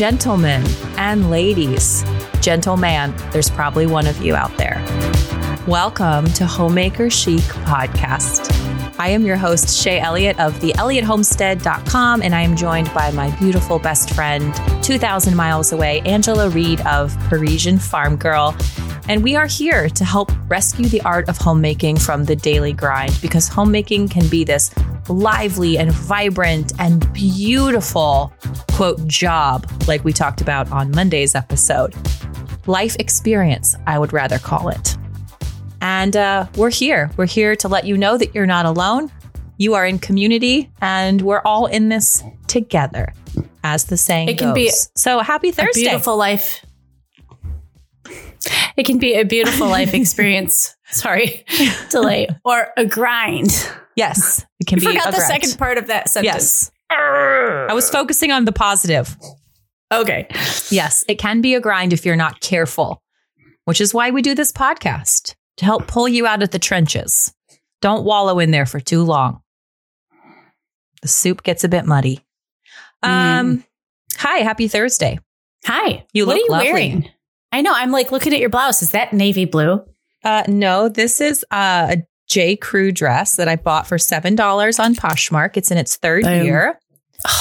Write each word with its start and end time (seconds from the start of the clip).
Gentlemen 0.00 0.64
and 0.96 1.28
ladies, 1.28 2.06
gentleman, 2.40 3.14
there's 3.32 3.50
probably 3.50 3.86
one 3.86 4.06
of 4.06 4.16
you 4.22 4.34
out 4.34 4.56
there. 4.56 4.82
Welcome 5.66 6.24
to 6.32 6.46
Homemaker 6.46 7.10
Chic 7.10 7.42
Podcast. 7.66 8.50
I 8.98 9.08
am 9.08 9.26
your 9.26 9.36
host, 9.36 9.66
Shaye 9.66 10.00
Elliott 10.00 10.40
of 10.40 10.54
theelliottHomestead.com, 10.60 12.22
and 12.22 12.34
I 12.34 12.40
am 12.40 12.56
joined 12.56 12.90
by 12.94 13.10
my 13.10 13.30
beautiful 13.36 13.78
best 13.78 14.14
friend, 14.14 14.54
2,000 14.82 15.36
miles 15.36 15.70
away, 15.70 16.00
Angela 16.06 16.48
Reed 16.48 16.80
of 16.86 17.14
Parisian 17.28 17.78
Farm 17.78 18.16
Girl. 18.16 18.56
And 19.06 19.22
we 19.22 19.36
are 19.36 19.46
here 19.46 19.90
to 19.90 20.04
help 20.06 20.32
rescue 20.48 20.88
the 20.88 21.02
art 21.02 21.28
of 21.28 21.36
homemaking 21.36 21.98
from 21.98 22.24
the 22.24 22.36
daily 22.36 22.72
grind 22.72 23.18
because 23.20 23.48
homemaking 23.48 24.08
can 24.08 24.26
be 24.28 24.44
this 24.44 24.70
lively 25.08 25.78
and 25.78 25.90
vibrant 25.92 26.72
and 26.78 27.10
beautiful, 27.12 28.32
quote, 28.72 29.04
job, 29.06 29.70
like 29.86 30.04
we 30.04 30.12
talked 30.12 30.40
about 30.40 30.70
on 30.70 30.90
Monday's 30.92 31.34
episode. 31.34 31.94
Life 32.66 32.96
experience, 32.98 33.74
I 33.86 33.98
would 33.98 34.12
rather 34.12 34.38
call 34.38 34.68
it. 34.68 34.96
And 35.80 36.14
uh, 36.16 36.46
we're 36.56 36.70
here. 36.70 37.10
We're 37.16 37.26
here 37.26 37.56
to 37.56 37.68
let 37.68 37.84
you 37.86 37.96
know 37.96 38.18
that 38.18 38.34
you're 38.34 38.46
not 38.46 38.66
alone. 38.66 39.10
You 39.56 39.74
are 39.74 39.86
in 39.86 39.98
community, 39.98 40.70
and 40.80 41.20
we're 41.22 41.40
all 41.44 41.66
in 41.66 41.88
this 41.90 42.22
together, 42.46 43.12
as 43.64 43.84
the 43.84 43.96
saying 43.96 44.28
It 44.28 44.38
can 44.38 44.48
goes. 44.48 44.54
be 44.54 44.70
so 44.96 45.20
happy 45.20 45.50
Thursday. 45.50 45.82
beautiful 45.82 46.16
life. 46.16 46.64
It 48.76 48.84
can 48.86 48.98
be 48.98 49.14
a 49.14 49.24
beautiful 49.24 49.68
life 49.68 49.92
experience. 49.94 50.74
Sorry, 50.90 51.44
delay 51.90 52.28
or 52.44 52.68
a 52.76 52.86
grind. 52.86 53.50
Yes, 53.96 54.44
it 54.58 54.66
can 54.66 54.78
I 54.78 54.80
be. 54.80 54.86
forgot 54.86 55.08
a 55.08 55.16
the 55.16 55.20
second 55.20 55.58
part 55.58 55.78
of 55.78 55.86
that 55.88 56.08
sentence. 56.08 56.34
Yes, 56.34 56.70
I 56.90 57.72
was 57.72 57.90
focusing 57.90 58.30
on 58.32 58.44
the 58.44 58.52
positive. 58.52 59.16
Okay. 59.92 60.26
Yes, 60.70 61.04
it 61.08 61.18
can 61.18 61.40
be 61.40 61.54
a 61.54 61.60
grind 61.60 61.92
if 61.92 62.06
you're 62.06 62.16
not 62.16 62.40
careful, 62.40 63.02
which 63.64 63.80
is 63.80 63.92
why 63.92 64.10
we 64.10 64.22
do 64.22 64.34
this 64.34 64.52
podcast 64.52 65.34
to 65.56 65.64
help 65.64 65.88
pull 65.88 66.08
you 66.08 66.26
out 66.26 66.42
of 66.42 66.50
the 66.50 66.58
trenches. 66.58 67.34
Don't 67.80 68.04
wallow 68.04 68.38
in 68.38 68.50
there 68.50 68.66
for 68.66 68.78
too 68.78 69.02
long. 69.02 69.40
The 71.02 71.08
soup 71.08 71.42
gets 71.42 71.64
a 71.64 71.68
bit 71.68 71.86
muddy. 71.86 72.24
Um, 73.02 73.64
hi, 74.16 74.38
happy 74.38 74.68
Thursday. 74.68 75.18
Hi. 75.64 76.06
You 76.12 76.26
what 76.26 76.36
look 76.36 76.42
are 76.42 76.44
you 76.44 76.50
lovely. 76.50 76.72
wearing? 76.72 77.10
I 77.52 77.62
know. 77.62 77.72
I'm 77.74 77.90
like 77.90 78.12
looking 78.12 78.32
at 78.32 78.38
your 78.38 78.50
blouse. 78.50 78.82
Is 78.82 78.92
that 78.92 79.12
navy 79.12 79.44
blue? 79.44 79.82
Uh, 80.22 80.44
no, 80.46 80.88
this 80.88 81.20
is 81.20 81.44
uh, 81.50 81.96
a 81.96 82.06
J. 82.30 82.54
Crew 82.56 82.92
dress 82.92 83.36
that 83.36 83.48
I 83.48 83.56
bought 83.56 83.86
for 83.86 83.98
seven 83.98 84.34
dollars 84.36 84.78
on 84.78 84.94
Poshmark. 84.94 85.56
It's 85.56 85.70
in 85.70 85.78
its 85.78 85.96
third 85.96 86.24
year. 86.24 86.78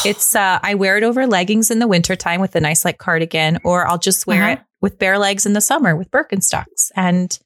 It's 0.06 0.36
uh, 0.36 0.59
I 0.62 0.76
wear 0.76 0.98
it 0.98 1.04
over 1.04 1.26
leggings 1.26 1.72
in 1.72 1.80
the 1.80 1.88
wintertime 1.88 2.42
with 2.42 2.54
a 2.58 2.59
nice 2.59 2.84
like 2.84 2.98
cardigan, 2.98 3.59
or 3.64 3.88
I'll 3.88 3.98
just 3.98 4.28
wear 4.28 4.44
Uh-huh. 4.44 4.52
it 4.54 4.59
with 4.81 5.00
bare 5.00 5.18
legs 5.18 5.46
in 5.46 5.54
the 5.54 5.62
summer 5.62 5.96
with 5.96 6.12
Birkenstocks 6.12 6.92
and 6.98 7.40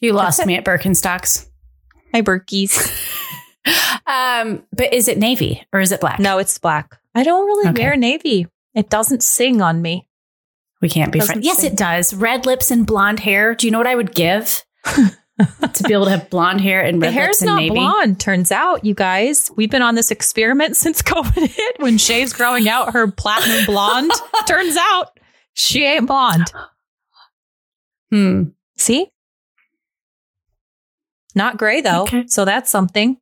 You 0.00 0.12
lost 0.12 0.46
me 0.46 0.54
at 0.54 0.64
Birkenstocks. 0.64 1.48
my 2.12 2.22
Birkies. 2.22 2.76
Um, 4.06 4.62
but 4.72 4.92
is 4.94 5.06
it 5.08 5.18
navy 5.18 5.66
or 5.72 5.80
is 5.80 5.92
it 5.92 6.00
black? 6.00 6.18
no, 6.20 6.38
it's 6.38 6.56
black. 6.58 6.98
I 7.14 7.22
don't 7.24 7.44
really 7.46 7.68
Okay. 7.70 7.82
wear 7.82 7.96
navy. 7.96 8.46
It 8.74 8.88
doesn't 8.88 9.22
sing 9.22 9.60
on 9.60 9.82
me. 9.82 10.06
we 10.80 10.88
can't 10.88 11.12
be 11.12 11.20
friends. 11.20 11.44
Yes, 11.44 11.62
it 11.64 11.76
does. 11.76 12.14
Red 12.14 12.46
lips 12.46 12.70
and 12.70 12.86
blonde 12.86 13.20
hair. 13.20 13.54
Do 13.54 13.66
you 13.66 13.70
know 13.70 13.78
what 13.78 13.86
I 13.86 13.94
would 13.96 14.14
give 14.14 14.64
to 15.74 15.82
be 15.84 15.92
able 15.92 16.04
to 16.06 16.10
have 16.10 16.28
blonde 16.30 16.60
hair 16.60 16.82
and 16.82 17.00
The 17.00 17.06
red 17.06 17.14
hair's 17.14 17.28
lips 17.28 17.42
and 17.42 17.48
not 17.48 17.56
navy? 17.60 17.74
blonde. 17.74 18.20
Turns 18.20 18.50
out, 18.52 18.84
you 18.84 18.94
guys, 18.94 19.50
we've 19.56 19.70
been 19.70 19.82
on 19.82 19.94
this 19.94 20.10
experiment 20.10 20.76
since 20.76 21.02
COVID 21.02 21.46
hit. 21.48 21.76
When 21.80 21.96
Shaye's 21.96 22.32
growing 22.32 22.68
out 22.68 22.92
her 22.92 23.10
platinum 23.10 23.66
blonde, 23.66 24.12
turns 24.46 24.76
out 24.76 25.18
she 25.54 25.84
ain't 25.84 26.06
blonde. 26.06 26.52
Hmm. 28.12 28.42
See? 28.76 29.08
Not 31.34 31.56
gray 31.58 31.80
though. 31.80 32.02
Okay. 32.02 32.24
So 32.26 32.44
that's 32.44 32.70
something. 32.70 33.16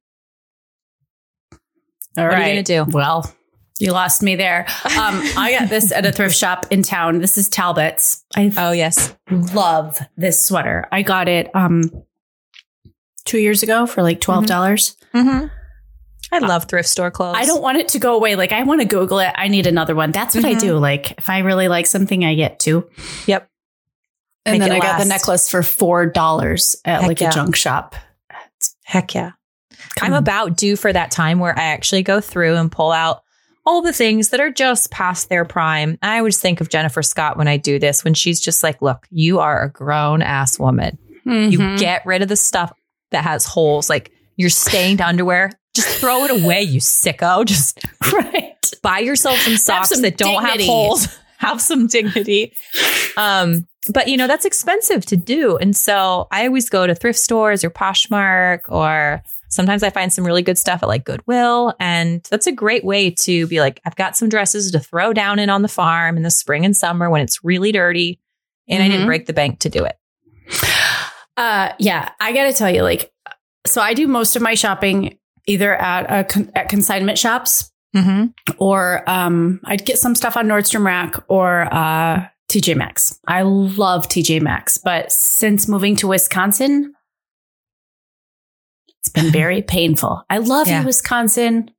All 2.16 2.24
What 2.24 2.32
right. 2.32 2.34
are 2.34 2.48
you 2.54 2.62
gonna 2.62 2.62
do? 2.62 2.84
Well, 2.90 3.30
you 3.78 3.92
lost 3.92 4.22
me 4.22 4.34
there. 4.34 4.66
Um, 4.84 5.20
I 5.36 5.54
got 5.58 5.68
this 5.68 5.92
at 5.92 6.04
a 6.06 6.10
thrift 6.10 6.34
shop 6.38 6.66
in 6.70 6.82
town. 6.82 7.18
This 7.18 7.36
is 7.38 7.48
Talbot's. 7.48 8.24
I 8.34 8.50
Oh 8.56 8.72
yes. 8.72 9.14
love 9.30 9.98
this 10.16 10.42
sweater. 10.44 10.86
I 10.90 11.02
got 11.02 11.28
it 11.28 11.54
um 11.54 11.90
two 13.28 13.38
years 13.38 13.62
ago 13.62 13.86
for 13.86 14.02
like 14.02 14.20
twelve 14.20 14.46
dollars. 14.46 14.96
Mm-hmm. 15.14 15.46
I 16.30 16.38
love 16.40 16.64
thrift 16.66 16.88
store 16.88 17.10
clothes. 17.10 17.36
I 17.38 17.46
don't 17.46 17.62
want 17.62 17.78
it 17.78 17.88
to 17.88 17.98
go 17.98 18.14
away. 18.16 18.34
Like 18.36 18.52
I 18.52 18.62
want 18.64 18.80
to 18.82 18.86
Google 18.86 19.18
it. 19.20 19.32
I 19.34 19.48
need 19.48 19.66
another 19.66 19.94
one. 19.94 20.10
That's 20.12 20.34
what 20.34 20.44
I 20.44 20.54
Mhm. 20.54 20.60
do. 20.60 20.78
Like 20.78 21.12
if 21.12 21.30
I 21.30 21.38
really 21.38 21.68
like 21.68 21.86
something, 21.86 22.24
I 22.24 22.34
get 22.34 22.58
two. 22.58 22.88
Yep. 23.26 23.48
And 24.44 24.58
Make 24.58 24.68
then 24.68 24.72
I 24.72 24.80
got 24.80 24.98
the 24.98 25.04
necklace 25.06 25.50
for 25.50 25.62
four 25.62 26.06
dollars 26.06 26.76
at 26.84 27.00
Heck 27.00 27.08
like 27.08 27.20
yeah. 27.20 27.28
a 27.30 27.32
junk 27.32 27.56
shop. 27.56 27.94
Heck 28.84 29.14
yeah. 29.14 29.32
Come 29.96 30.08
I'm 30.08 30.12
on. 30.14 30.18
about 30.18 30.56
due 30.56 30.76
for 30.76 30.92
that 30.92 31.10
time 31.10 31.38
where 31.38 31.58
I 31.58 31.64
actually 31.64 32.02
go 32.02 32.20
through 32.20 32.56
and 32.56 32.70
pull 32.70 32.92
out 32.92 33.22
all 33.66 33.82
the 33.82 33.92
things 33.92 34.30
that 34.30 34.40
are 34.40 34.50
just 34.50 34.90
past 34.90 35.28
their 35.28 35.44
prime. 35.44 35.98
I 36.02 36.18
always 36.18 36.40
think 36.40 36.60
of 36.60 36.68
Jennifer 36.70 37.02
Scott 37.02 37.36
when 37.36 37.48
I 37.48 37.56
do 37.58 37.78
this, 37.78 38.02
when 38.04 38.14
she's 38.14 38.40
just 38.40 38.62
like, 38.62 38.80
look, 38.80 39.06
you 39.10 39.40
are 39.40 39.62
a 39.62 39.68
grown 39.70 40.22
ass 40.22 40.58
woman. 40.58 40.98
You 41.24 41.58
Mhm. 41.58 41.78
get 41.78 42.06
rid 42.06 42.22
of 42.22 42.28
the 42.28 42.36
stuff 42.36 42.72
that 43.10 43.24
has 43.24 43.44
holes, 43.44 43.88
like 43.90 44.12
your 44.36 44.50
stained 44.50 45.00
underwear. 45.00 45.50
Just 45.74 45.98
throw 46.00 46.24
it 46.24 46.30
away, 46.30 46.62
you 46.62 46.80
sicko. 46.80 47.44
Just 47.46 47.84
right. 48.12 48.54
buy 48.82 48.98
yourself 48.98 49.38
some 49.40 49.56
socks 49.56 49.90
some 49.90 50.02
that 50.02 50.16
don't 50.16 50.44
have 50.44 50.60
holes. 50.60 51.08
have 51.38 51.60
some 51.60 51.86
dignity. 51.86 52.52
Um, 53.16 53.66
but 53.92 54.08
you 54.08 54.16
know, 54.16 54.26
that's 54.26 54.44
expensive 54.44 55.06
to 55.06 55.16
do. 55.16 55.56
And 55.56 55.76
so 55.76 56.26
I 56.32 56.46
always 56.46 56.68
go 56.68 56.86
to 56.86 56.94
thrift 56.96 57.18
stores 57.18 57.62
or 57.62 57.70
Poshmark 57.70 58.60
or 58.68 59.22
sometimes 59.48 59.82
I 59.84 59.90
find 59.90 60.12
some 60.12 60.26
really 60.26 60.42
good 60.42 60.58
stuff 60.58 60.82
at 60.82 60.88
like 60.88 61.04
Goodwill. 61.04 61.74
And 61.78 62.26
that's 62.28 62.46
a 62.48 62.52
great 62.52 62.84
way 62.84 63.10
to 63.22 63.46
be 63.46 63.60
like, 63.60 63.80
I've 63.86 63.94
got 63.96 64.16
some 64.16 64.28
dresses 64.28 64.72
to 64.72 64.80
throw 64.80 65.12
down 65.12 65.38
in 65.38 65.48
on 65.48 65.62
the 65.62 65.68
farm 65.68 66.16
in 66.16 66.22
the 66.24 66.30
spring 66.30 66.64
and 66.64 66.76
summer 66.76 67.08
when 67.08 67.22
it's 67.22 67.44
really 67.44 67.70
dirty. 67.72 68.20
And 68.68 68.82
I 68.82 68.88
didn't 68.88 69.04
Mhm. 69.04 69.06
break 69.06 69.26
the 69.26 69.32
bank 69.32 69.60
to 69.60 69.68
do 69.70 69.84
it. 69.84 69.96
Uh, 71.38 71.72
yeah, 71.78 72.10
I 72.20 72.32
got 72.32 72.44
to 72.44 72.52
tell 72.52 72.70
you, 72.70 72.82
like, 72.82 73.10
so 73.66 73.80
I 73.80 73.94
do 73.94 74.06
most 74.06 74.34
of 74.36 74.42
my 74.42 74.54
shopping 74.54 75.18
either 75.46 75.74
at 75.74 76.02
a 76.10 76.24
con- 76.24 76.50
at 76.54 76.68
consignment 76.68 77.18
shops 77.18 77.70
Mm-hmm. 77.96 78.26
or 78.58 79.02
um, 79.08 79.60
I'd 79.64 79.86
get 79.86 79.96
some 79.98 80.14
stuff 80.14 80.36
on 80.36 80.46
Nordstrom 80.46 80.84
Rack 80.84 81.14
or 81.28 81.62
uh, 81.72 82.26
TJ 82.50 82.76
Maxx. 82.76 83.18
I 83.26 83.40
love 83.42 84.06
TJ 84.08 84.42
Maxx, 84.42 84.76
but 84.76 85.10
since 85.10 85.66
moving 85.66 85.96
to 85.96 86.06
Wisconsin, 86.08 86.92
it's 88.98 89.08
been 89.08 89.32
very 89.32 89.62
painful. 89.62 90.22
I 90.28 90.36
love 90.38 90.68
Yeah. 90.68 90.80
you, 90.80 90.86
Wisconsin. 90.86 91.70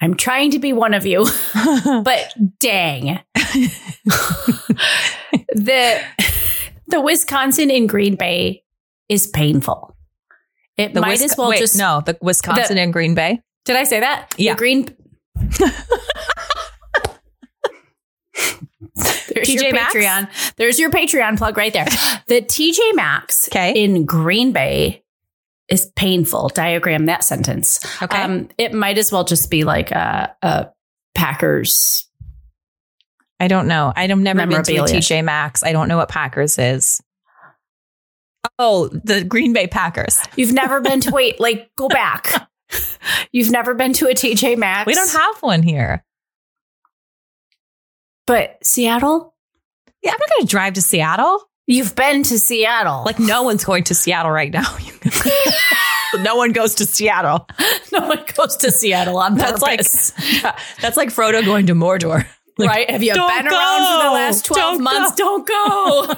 I'm 0.00 0.14
trying 0.14 0.50
to 0.52 0.58
be 0.58 0.72
one 0.72 0.94
of 0.94 1.04
you, 1.04 1.26
but 1.84 2.32
dang, 2.58 3.20
the 5.52 6.00
the 6.90 7.00
Wisconsin 7.00 7.70
in 7.70 7.86
Green 7.86 8.16
Bay 8.16 8.64
is 9.08 9.26
painful. 9.26 9.96
It 10.76 10.94
the 10.94 11.00
might 11.00 11.18
Wisc- 11.18 11.24
as 11.24 11.34
well 11.36 11.50
wait, 11.50 11.58
just 11.58 11.76
no, 11.78 12.02
the 12.04 12.16
Wisconsin 12.22 12.78
in 12.78 12.90
Green 12.90 13.14
Bay. 13.14 13.40
Did 13.64 13.76
I 13.76 13.84
say 13.84 14.00
that? 14.00 14.34
Yeah. 14.38 14.54
The 14.54 14.58
green. 14.58 14.96
There's 19.34 19.48
TJ 19.48 19.62
your 19.62 19.72
Maxx? 19.72 19.94
Patreon. 19.94 20.54
There's 20.56 20.78
your 20.78 20.90
Patreon 20.90 21.38
plug 21.38 21.56
right 21.56 21.72
there. 21.72 21.86
The 22.26 22.42
TJ 22.42 22.78
Maxx 22.94 23.48
Okay. 23.48 23.72
in 23.82 24.04
Green 24.06 24.52
Bay 24.52 25.02
is 25.68 25.90
painful. 25.96 26.48
Diagram 26.50 27.06
that 27.06 27.24
sentence. 27.24 27.80
Okay. 28.02 28.22
Um, 28.22 28.48
it 28.56 28.72
might 28.72 28.98
as 28.98 29.10
well 29.10 29.24
just 29.24 29.50
be 29.50 29.64
like 29.64 29.90
a, 29.90 30.34
a 30.42 30.68
Packers. 31.14 32.06
I 33.40 33.48
don't 33.48 33.66
know. 33.66 33.92
I've 33.96 34.16
never 34.18 34.46
been 34.46 34.62
to 34.62 34.76
a 34.76 34.84
TJ 34.84 35.24
Maxx. 35.24 35.64
I 35.64 35.72
don't 35.72 35.88
know 35.88 35.96
what 35.96 36.10
Packers 36.10 36.58
is. 36.58 37.00
Oh, 38.58 38.88
the 38.88 39.24
Green 39.24 39.52
Bay 39.54 39.66
Packers. 39.66 40.20
You've 40.36 40.52
never 40.52 40.80
been 40.82 41.00
to 41.00 41.10
wait, 41.10 41.40
like 41.40 41.70
go 41.76 41.88
back. 41.88 42.50
You've 43.32 43.50
never 43.50 43.74
been 43.74 43.94
to 43.94 44.06
a 44.08 44.14
TJ 44.14 44.58
Maxx. 44.58 44.86
We 44.86 44.94
don't 44.94 45.10
have 45.10 45.42
one 45.42 45.62
here. 45.62 46.04
but 48.26 48.58
Seattle. 48.62 49.34
Yeah, 50.02 50.12
I'm 50.12 50.18
not 50.18 50.28
going 50.36 50.46
to 50.46 50.50
drive 50.50 50.74
to 50.74 50.82
Seattle. 50.82 51.50
You've 51.66 51.94
been 51.94 52.22
to 52.24 52.38
Seattle. 52.38 53.02
Like, 53.04 53.18
no 53.18 53.42
one's 53.42 53.64
going 53.64 53.84
to 53.84 53.94
Seattle 53.94 54.30
right 54.30 54.52
now. 54.52 54.76
no 56.22 56.36
one 56.36 56.52
goes 56.52 56.74
to 56.76 56.86
Seattle. 56.86 57.46
no 57.92 58.08
one 58.08 58.24
goes 58.36 58.56
to 58.58 58.70
Seattle 58.70 59.16
on 59.18 59.36
That's 59.36 59.62
like 59.62 59.78
purpose. 59.78 60.12
that's 60.80 60.96
like 60.96 61.10
Frodo 61.10 61.44
going 61.44 61.66
to 61.66 61.74
Mordor. 61.74 62.26
Like, 62.60 62.68
right? 62.68 62.90
Have 62.90 63.02
you 63.02 63.14
"Don't 63.14 63.28
been 63.28 63.52
around 63.52 63.98
for 63.98 64.04
the 64.04 64.12
last 64.12 64.44
12 64.44 64.74
Don't 64.74 64.82
months? 64.82 65.14
Don't 65.16 65.46
go. 65.46 66.14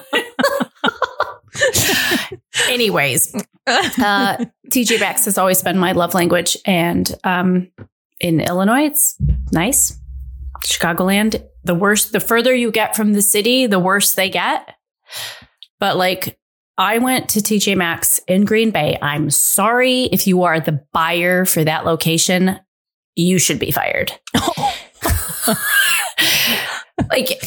Anyways, 2.68 3.34
uh, 3.66 4.44
TJ 4.68 5.00
Maxx 5.00 5.24
has 5.26 5.38
always 5.38 5.62
been 5.62 5.78
my 5.78 5.92
love 5.92 6.14
language. 6.14 6.56
And 6.64 7.12
um, 7.24 7.70
in 8.20 8.40
Illinois, 8.40 8.86
it's 8.86 9.16
nice, 9.52 9.98
Chicagoland, 10.64 11.44
the 11.64 11.74
worse, 11.74 12.10
the 12.10 12.20
further 12.20 12.54
you 12.54 12.70
get 12.70 12.96
from 12.96 13.12
the 13.12 13.22
city, 13.22 13.66
the 13.66 13.78
worse 13.78 14.14
they 14.14 14.30
get. 14.30 14.74
But 15.78 15.96
like, 15.96 16.38
I 16.78 16.98
went 16.98 17.28
to 17.30 17.40
TJ 17.40 17.76
Maxx 17.76 18.18
in 18.26 18.44
Green 18.44 18.70
Bay. 18.70 18.98
I'm 19.02 19.30
sorry 19.30 20.04
if 20.04 20.26
you 20.26 20.44
are 20.44 20.58
the 20.58 20.84
buyer 20.92 21.44
for 21.44 21.62
that 21.64 21.84
location, 21.84 22.58
you 23.14 23.38
should 23.38 23.58
be 23.58 23.70
fired. 23.70 24.12
like, 27.10 27.42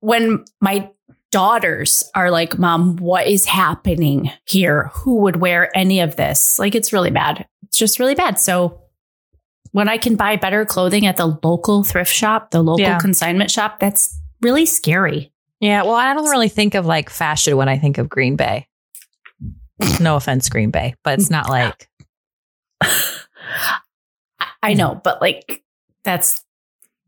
when 0.00 0.44
my 0.60 0.90
daughters 1.30 2.10
are 2.14 2.30
like, 2.30 2.58
Mom, 2.58 2.96
what 2.96 3.26
is 3.26 3.46
happening 3.46 4.30
here? 4.46 4.90
Who 4.94 5.16
would 5.20 5.36
wear 5.36 5.70
any 5.76 6.00
of 6.00 6.16
this? 6.16 6.58
Like, 6.58 6.74
it's 6.74 6.92
really 6.92 7.10
bad. 7.10 7.46
It's 7.64 7.78
just 7.78 7.98
really 7.98 8.14
bad. 8.14 8.38
So, 8.38 8.78
when 9.72 9.88
I 9.88 9.96
can 9.96 10.16
buy 10.16 10.36
better 10.36 10.66
clothing 10.66 11.06
at 11.06 11.16
the 11.16 11.38
local 11.42 11.82
thrift 11.82 12.12
shop, 12.12 12.50
the 12.50 12.62
local 12.62 12.80
Yeah. 12.80 12.98
consignment 12.98 13.50
shop, 13.50 13.78
that's 13.80 14.14
really 14.42 14.66
scary. 14.66 15.32
Yeah, 15.60 15.82
well, 15.84 15.94
I 15.94 16.12
don't 16.12 16.28
really 16.28 16.50
think 16.50 16.74
of 16.74 16.84
like 16.84 17.08
fashion 17.08 17.56
when 17.56 17.68
I 17.70 17.78
think 17.78 17.96
of 17.96 18.08
Green 18.10 18.36
Bay. 18.36 18.66
No 20.00 20.16
offense, 20.16 20.48
Green 20.50 20.70
Bay, 20.70 20.94
but 21.04 21.18
it's 21.18 21.30
not 21.30 21.48
like 21.48 21.88
I- 22.82 23.78
I 24.62 24.74
know, 24.74 25.00
but 25.02 25.20
like, 25.20 25.62
that's 26.04 26.44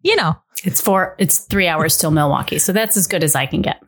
you 0.05 0.15
know. 0.15 0.37
it's 0.63 0.81
four, 0.81 1.17
it's 1.19 1.39
three 1.39 1.67
hours 1.67 1.97
till 1.99 2.13
Milwaukee. 2.13 2.61
So 2.61 2.73
that's 2.73 2.97
as 2.97 3.09
good 3.09 3.25
as 3.25 3.35
I 3.35 3.47
can 3.47 3.63
get. 3.63 3.83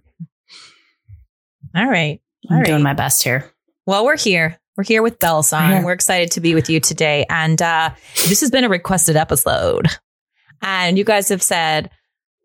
All 1.77 1.87
right, 1.87 2.21
I'm 2.51 2.59
all 2.59 2.65
doing 2.65 2.83
my 2.83 2.95
best 2.95 3.23
here. 3.23 3.53
Well, 3.87 4.05
we're 4.05 4.17
here. 4.17 4.59
We're 4.77 4.85
here 4.85 5.03
with 5.03 5.19
Bell 5.21 5.43
Song. 5.43 5.71
Yeah. 5.71 5.85
We're 5.85 5.93
excited 5.93 6.33
to 6.33 6.41
be 6.41 6.55
with 6.55 6.69
you 6.69 6.81
today, 6.81 7.25
and 7.31 7.61
uh, 7.63 7.91
this 8.27 8.41
has 8.41 8.51
been 8.51 8.65
a 8.65 8.69
requested 8.69 9.15
episode. 9.17 9.89
And 10.63 10.97
you 10.97 11.05
guys 11.05 11.29
have 11.29 11.43
said, 11.43 11.91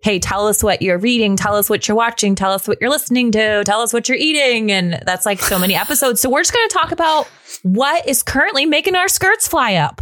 "Hey, 0.03 0.19
tell 0.19 0.47
us 0.47 0.61
what 0.61 0.81
you're 0.81 0.97
reading. 0.97 1.37
Tell 1.37 1.55
us 1.55 1.69
what 1.69 1.87
you're 1.87 1.95
watching. 1.95 2.35
Tell 2.35 2.51
us 2.51 2.67
what 2.67 2.77
you're 2.81 2.89
listening 2.89 3.31
to. 3.31 3.63
Tell 3.63 3.81
us 3.81 3.93
what 3.93 4.09
you're 4.09 4.17
eating." 4.17 4.69
And 4.71 5.01
that's 5.05 5.25
like 5.25 5.39
so 5.39 5.57
many 5.57 5.75
episodes. 5.75 6.19
So 6.19 6.29
we're 6.29 6.41
just 6.41 6.53
going 6.53 6.67
to 6.67 6.73
talk 6.73 6.91
about 6.91 7.27
what 7.63 8.07
is 8.07 8.21
currently 8.21 8.65
making 8.65 8.95
our 8.95 9.07
skirts 9.07 9.47
fly 9.47 9.75
up. 9.75 10.01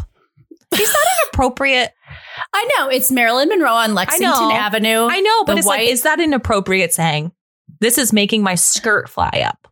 Is 0.71 0.92
that 0.92 1.06
inappropriate? 1.24 1.94
I 2.54 2.69
know 2.77 2.88
it's 2.89 3.12
Marilyn 3.12 3.50
Monroe 3.50 3.74
on 3.74 3.94
Lexington 3.94 4.30
know. 4.30 4.51
Avenue. 4.51 5.07
I 5.10 5.19
know, 5.19 5.44
but 5.45 5.57
it's 5.57 5.68
like, 5.68 5.88
is 5.88 6.04
that 6.04 6.19
inappropriate 6.19 6.94
saying? 6.94 7.31
This 7.80 7.98
is 7.98 8.12
making 8.13 8.44
my 8.44 8.56
skirt 8.56 9.10
fly 9.10 9.44
up. 9.45 9.68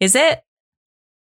Is 0.00 0.14
it? 0.16 0.40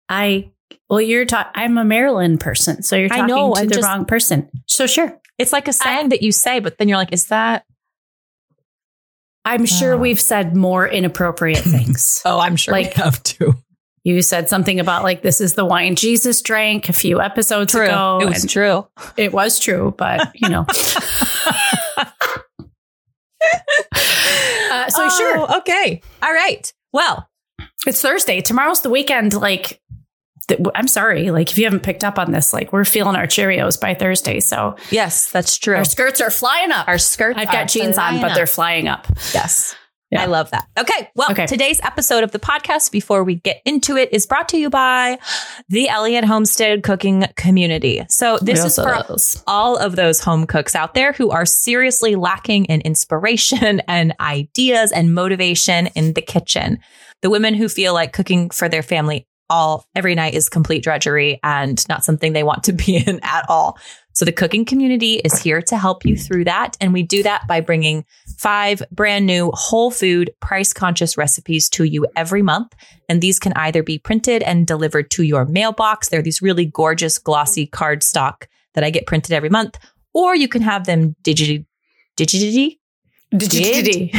I 0.09 0.51
well, 0.91 1.01
you're 1.01 1.25
talking. 1.25 1.53
I'm 1.55 1.79
a 1.79 1.85
Maryland 1.85 2.41
person, 2.41 2.83
so 2.83 2.97
you're 2.97 3.07
I 3.13 3.19
talking 3.19 3.27
know, 3.35 3.55
to 3.55 3.61
I'm 3.61 3.69
the 3.69 3.75
just- 3.77 3.87
wrong 3.87 4.05
person. 4.05 4.51
So 4.67 4.87
sure, 4.87 5.19
It's 5.39 5.53
like 5.53 5.69
a 5.69 5.73
saying 5.73 6.09
that 6.11 6.23
you 6.23 6.33
say, 6.33 6.61
but 6.61 6.79
then 6.79 6.89
you're 6.89 6.99
like, 6.99 7.13
is 7.13 7.27
that? 7.29 7.65
I'm 9.45 9.65
sure 9.67 9.95
Oh. 9.95 9.99
we've 9.99 10.21
said 10.21 10.57
more 10.57 10.87
inappropriate 10.87 11.59
things. 11.65 12.21
Oh, 12.25 12.39
I'm 12.39 12.57
sure 12.57 12.73
Like- 12.73 12.97
we 12.97 13.03
have 13.03 13.23
to. 13.23 13.55
You 14.09 14.23
said 14.23 14.49
something 14.49 14.81
about 14.81 15.03
like 15.03 15.23
this 15.23 15.41
is 15.41 15.55
the 15.55 15.65
wine 15.65 15.95
Jesus 15.97 16.41
drank 16.43 16.89
a 16.89 16.93
few 16.93 17.21
episodes 17.21 17.75
ago. 17.75 18.19
it 18.23 18.27
was 18.27 18.47
true. 18.47 18.87
it 19.17 19.33
was 19.33 19.59
true, 19.59 19.95
but 19.99 20.31
you 20.35 20.49
know. 20.49 20.65
Uh, 24.71 24.89
so 24.91 25.09
sure, 25.09 25.39
Oh, 25.39 25.59
Okay. 25.59 26.03
All 26.23 26.33
right. 26.33 26.73
Well, 26.93 27.29
it's 27.87 28.01
Thursday. 28.03 28.41
Tomorrow's 28.41 28.83
the 28.83 28.91
weekend. 28.91 29.35
Like, 29.35 29.81
th- 30.49 30.61
I'm 30.75 30.89
sorry. 30.89 31.31
Like, 31.31 31.51
if 31.51 31.59
you 31.59 31.65
haven't 31.65 31.83
picked 31.83 32.05
up 32.05 32.19
on 32.19 32.33
this, 32.33 32.53
like, 32.53 32.73
we're 32.73 32.85
feeling 32.85 33.17
our 33.17 33.27
Cheerios 33.27 33.81
by 33.81 33.95
Thursday. 33.95 34.41
So 34.41 34.77
yes, 34.91 35.31
that's 35.31 35.57
true. 35.59 35.77
our 35.77 35.85
skirts 35.85 36.21
are 36.21 36.31
flying 36.31 36.71
up. 36.71 36.89
Our 36.89 36.99
skirts. 36.99 37.39
I've 37.39 37.51
got 37.51 37.69
jeans 37.69 37.97
on, 37.99 38.11
flying 38.11 38.21
but 38.23 38.31
up. 38.33 38.37
they're 38.37 38.47
flying 38.47 38.89
up. 38.89 39.07
Yes. 39.33 39.75
Yeah. 40.11 40.23
I 40.23 40.27
love 40.27 40.51
that. 40.53 40.67
Okay. 40.79 41.11
Well, 41.15 41.31
Okay. 41.33 41.47
today's 41.47 41.81
episode 41.83 42.25
of 42.25 42.31
the 42.31 42.39
podcast, 42.39 42.91
before 42.91 43.25
we 43.25 43.35
get 43.35 43.61
into 43.67 43.97
it, 43.97 44.09
is 44.11 44.27
brought 44.27 44.49
to 44.51 44.57
you 44.59 44.71
by 44.71 45.19
the 45.69 45.89
Elliott 45.89 46.25
Homestead 46.25 46.83
Cooking 46.83 47.27
Community. 47.37 48.03
So 48.09 48.39
this 48.41 48.65
is 48.65 48.77
for 48.77 49.05
all 49.47 49.77
of 49.77 49.97
those 49.97 50.21
home 50.21 50.47
cooks 50.47 50.75
out 50.75 50.95
there 50.95 51.13
who 51.13 51.31
are 51.31 51.45
seriously 51.45 52.15
lacking 52.15 52.65
in 52.67 52.81
inspiration 52.81 53.81
and 53.89 54.15
ideas 54.19 54.93
and 54.93 55.15
motivation 55.15 55.89
in 55.89 56.15
the 56.15 56.23
kitchen. 56.23 56.79
The 57.21 57.29
women 57.31 57.53
who 57.55 57.69
feel 57.69 57.93
like 57.93 58.13
cooking 58.15 58.49
for 58.51 58.69
their 58.69 58.83
family 58.83 59.27
all 59.51 59.87
every 59.95 60.15
night 60.15 60.35
is 60.35 60.49
complete 60.49 60.83
drudgery 60.83 61.41
and 61.43 61.87
not 61.89 62.05
something 62.05 62.33
they 62.33 62.43
want 62.43 62.65
to 62.65 62.73
be 62.85 62.97
in 62.97 63.21
at 63.23 63.45
all. 63.49 63.79
So 64.19 64.25
the 64.25 64.33
cooking 64.33 64.65
community 64.65 65.21
is 65.25 65.41
here 65.41 65.63
to 65.63 65.77
help 65.77 66.05
you 66.05 66.17
through 66.17 66.47
that. 66.47 66.77
And 66.81 66.93
we 66.93 67.05
do 67.05 67.23
that 67.23 67.47
by 67.47 67.61
bringing 67.61 68.05
five 68.37 68.83
brand 68.91 69.27
new 69.27 69.53
whole 69.55 69.93
food, 69.93 70.33
price 70.41 70.73
conscious 70.73 71.17
recipes 71.17 71.69
to 71.69 71.85
you 71.85 72.05
every 72.17 72.43
month. 72.43 72.75
And 73.09 73.21
these 73.23 73.39
can 73.39 73.53
either 73.55 73.85
be 73.85 73.97
printed 73.97 74.43
and 74.43 74.67
delivered 74.67 75.13
to 75.13 75.23
your 75.23 75.45
mailbox. 75.45 76.09
They're 76.09 76.21
these 76.21 76.43
really 76.43 76.65
gorgeous, 76.65 77.17
glossy 77.17 77.69
cardstock 77.69 78.47
that 78.75 78.83
I 78.83 78.91
get 78.91 79.07
printed 79.07 79.35
every 79.35 79.51
month, 79.51 79.79
or 80.13 80.35
you 80.35 80.49
can 80.49 80.63
have 80.63 80.85
them 80.85 81.15
digitally, 81.23 81.65
digitally, 82.17 82.81
Digi. 83.33 84.11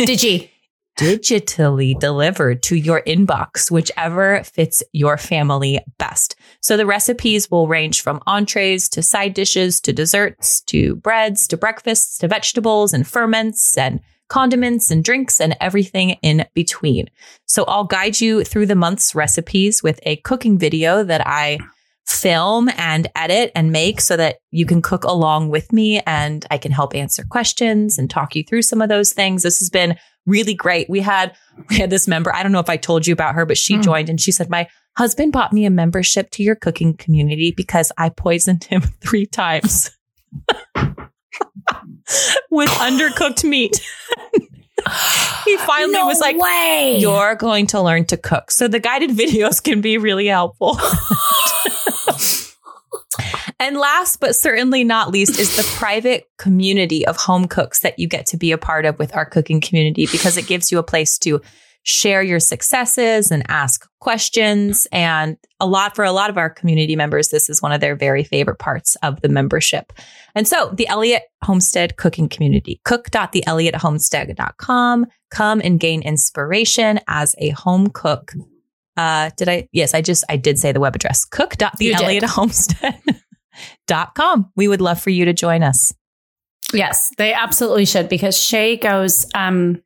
Digi. 0.00 0.50
digitally 0.98 1.98
delivered 1.98 2.62
to 2.64 2.76
your 2.76 3.00
inbox, 3.06 3.70
whichever 3.70 4.44
fits 4.44 4.82
your 4.92 5.16
family 5.16 5.80
best. 5.98 6.35
So 6.66 6.76
the 6.76 6.84
recipes 6.84 7.48
will 7.48 7.68
range 7.68 8.00
from 8.00 8.20
entrees 8.26 8.88
to 8.88 9.00
side 9.00 9.34
dishes 9.34 9.80
to 9.82 9.92
desserts 9.92 10.62
to 10.62 10.96
breads 10.96 11.46
to 11.46 11.56
breakfasts 11.56 12.18
to 12.18 12.26
vegetables 12.26 12.92
and 12.92 13.06
ferments 13.06 13.78
and 13.78 14.00
condiments 14.28 14.90
and 14.90 15.04
drinks 15.04 15.40
and 15.40 15.56
everything 15.60 16.16
in 16.22 16.44
between. 16.54 17.06
So 17.44 17.62
I'll 17.66 17.84
guide 17.84 18.20
you 18.20 18.42
through 18.42 18.66
the 18.66 18.74
month's 18.74 19.14
recipes 19.14 19.84
with 19.84 20.00
a 20.02 20.16
cooking 20.16 20.58
video 20.58 21.04
that 21.04 21.24
I 21.24 21.60
film 22.04 22.68
and 22.76 23.06
edit 23.14 23.52
and 23.54 23.70
make 23.70 24.00
so 24.00 24.16
that 24.16 24.38
you 24.50 24.66
can 24.66 24.82
cook 24.82 25.04
along 25.04 25.50
with 25.50 25.72
me 25.72 26.00
and 26.00 26.44
I 26.50 26.58
can 26.58 26.72
help 26.72 26.96
answer 26.96 27.22
questions 27.30 27.96
and 27.96 28.10
talk 28.10 28.34
you 28.34 28.42
through 28.42 28.62
some 28.62 28.82
of 28.82 28.88
those 28.88 29.12
things. 29.12 29.44
This 29.44 29.60
has 29.60 29.70
been 29.70 29.96
really 30.26 30.54
great. 30.54 30.88
We 30.90 31.00
had 31.00 31.34
we 31.70 31.76
had 31.76 31.90
this 31.90 32.06
member, 32.08 32.34
I 32.34 32.42
don't 32.42 32.52
know 32.52 32.60
if 32.60 32.68
I 32.68 32.76
told 32.76 33.06
you 33.06 33.12
about 33.12 33.34
her, 33.34 33.46
but 33.46 33.56
she 33.56 33.76
Mm. 33.76 33.82
joined 33.84 34.08
and 34.10 34.20
she 34.20 34.32
said 34.32 34.50
my 34.50 34.68
husband 34.96 35.32
bought 35.32 35.52
me 35.52 35.64
a 35.66 35.70
membership 35.70 36.30
to 36.32 36.42
your 36.42 36.54
cooking 36.54 36.94
community 36.96 37.52
because 37.56 37.92
I 37.98 38.08
poisoned 38.10 38.64
him 38.64 38.80
3 39.00 39.26
times. 39.26 39.90
With 42.50 42.68
undercooked 42.70 43.44
meat. 43.44 43.80
he 45.44 45.56
finally 45.58 45.92
No 45.92 46.06
was 46.06 46.20
like, 46.20 46.36
way. 46.38 46.96
you're 46.98 47.34
going 47.34 47.66
to 47.68 47.80
learn 47.82 48.04
to 48.06 48.16
cook. 48.16 48.50
So 48.50 48.68
the 48.68 48.78
guided 48.78 49.10
videos 49.10 49.62
can 49.62 49.80
be 49.80 49.98
really 49.98 50.26
helpful. 50.26 50.78
And 53.66 53.76
last 53.78 54.20
but 54.20 54.36
certainly 54.36 54.84
not 54.84 55.10
least 55.10 55.40
is 55.40 55.56
the 55.56 55.64
private 55.76 56.28
community 56.38 57.04
of 57.04 57.16
home 57.16 57.48
cooks 57.48 57.80
that 57.80 57.98
you 57.98 58.06
get 58.06 58.24
to 58.26 58.36
be 58.36 58.52
a 58.52 58.58
part 58.58 58.84
of 58.84 58.96
with 59.00 59.16
our 59.16 59.26
cooking 59.26 59.60
community 59.60 60.06
because 60.12 60.36
it 60.36 60.46
gives 60.46 60.70
you 60.70 60.78
a 60.78 60.84
place 60.84 61.18
to 61.18 61.40
share 61.82 62.22
your 62.22 62.38
successes 62.38 63.32
and 63.32 63.42
ask 63.48 63.84
questions. 64.00 64.86
And 64.92 65.36
a 65.58 65.66
lot 65.66 65.96
for 65.96 66.04
a 66.04 66.12
lot 66.12 66.30
of 66.30 66.38
our 66.38 66.48
community 66.48 66.94
members 66.94 67.30
this 67.30 67.50
is 67.50 67.60
one 67.60 67.72
of 67.72 67.80
their 67.80 67.96
very 67.96 68.22
favorite 68.22 68.60
parts 68.60 68.94
of 69.02 69.20
the 69.20 69.28
membership. 69.28 69.92
And 70.36 70.46
so 70.46 70.72
the 70.72 70.86
elliott 70.86 71.24
homestead 71.42 71.96
cooking 71.96 72.28
community 72.28 72.80
cook.theelliottHomestead.com 72.84 75.06
come 75.32 75.60
and 75.64 75.80
gain 75.80 76.02
inspiration 76.02 77.00
as 77.08 77.34
a 77.38 77.48
home 77.50 77.88
cook. 77.88 78.32
Uh 78.96 79.30
did 79.36 79.48
i? 79.48 79.68
Yes 79.72 79.92
i 79.92 80.00
just 80.00 80.22
i 80.28 80.36
did 80.36 80.60
say 80.60 80.70
the 80.70 80.78
web 80.78 80.94
address 80.94 81.24
You 81.80 81.90
cook.theelliottHomestead.com 83.88 84.50
we 84.56 84.68
would 84.68 84.80
love 84.80 85.00
for 85.00 85.10
you 85.10 85.24
to 85.24 85.32
join 85.32 85.62
us 85.62 85.92
Yes, 86.72 87.10
they 87.16 87.32
absolutely 87.32 87.84
should 87.84 88.08
because 88.08 88.36
Shaye 88.36 88.80
goes 88.80 89.26
um 89.34 89.82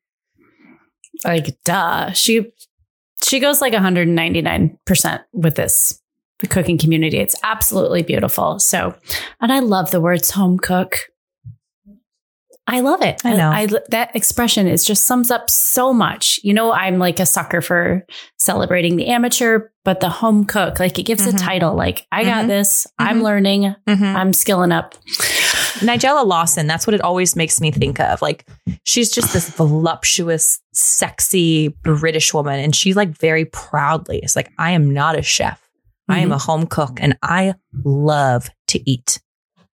like 1.25 1.63
duh. 1.65 2.13
She 2.13 2.53
she 3.23 3.39
goes 3.39 3.61
like 3.61 3.75
199% 3.75 5.21
with 5.33 5.55
this 5.57 6.01
the 6.39 6.47
cooking 6.47 6.79
community. 6.79 7.19
It's 7.19 7.37
absolutely 7.43 8.03
beautiful. 8.03 8.59
So, 8.59 8.95
and 9.41 9.53
I 9.53 9.59
love 9.59 9.91
the 9.91 10.01
words 10.01 10.31
home 10.31 10.59
cook. 10.59 11.10
I 12.67 12.81
love 12.81 13.03
it. 13.03 13.21
I 13.25 13.35
know. 13.35 13.51
I, 13.51 13.67
that 13.89 14.15
expression 14.15 14.69
is 14.69 14.85
just 14.85 15.05
sums 15.05 15.31
up 15.31 15.51
so 15.51 15.93
much. 15.93 16.39
You 16.45 16.55
know, 16.55 16.71
I'm 16.73 16.99
like 16.99 17.19
a 17.19 17.27
sucker 17.27 17.61
for 17.61 18.07
celebrating 18.39 18.95
the 18.97 19.09
amateur, 19.09 19.69
but 19.85 19.99
the 20.01 20.09
home 20.09 20.45
cook, 20.45 20.79
like 20.79 20.97
it 20.99 21.03
gives 21.03 21.27
Mhm. 21.27 21.35
a 21.35 21.39
title. 21.39 21.75
Like 21.75 22.07
I 22.13 22.23
got 22.23 22.45
Mhm. 22.45 22.49
this. 22.49 22.87
I'm 22.99 23.21
Mhm. 23.21 23.23
learning. 23.25 23.75
I'm 23.89 24.33
skilling 24.33 24.71
up. 24.71 24.95
Nigella 25.81 26.25
Lawson, 26.25 26.67
that's 26.69 26.87
what 26.87 26.95
it 26.95 27.01
always 27.01 27.35
makes 27.35 27.61
me 27.61 27.71
think 27.73 27.99
of. 27.99 28.23
Like 28.23 28.47
she's 28.85 29.11
just 29.11 29.33
this 29.33 29.49
voluptuous, 29.51 30.61
sexy 30.73 31.69
British 31.83 32.33
woman. 32.33 32.61
And 32.61 32.75
she's 32.77 32.95
like 32.95 33.11
very 33.19 33.47
proudly 33.47 34.19
It's 34.23 34.37
like, 34.37 34.53
I 34.59 34.73
am 34.73 34.93
not 34.93 35.19
a 35.19 35.23
chef. 35.23 35.61
I 36.09 36.19
am 36.21 36.31
a 36.33 36.39
home 36.39 36.67
cook 36.67 36.99
and 37.01 37.17
I 37.23 37.55
love 37.85 38.51
to 38.69 38.91
eat. 38.91 39.21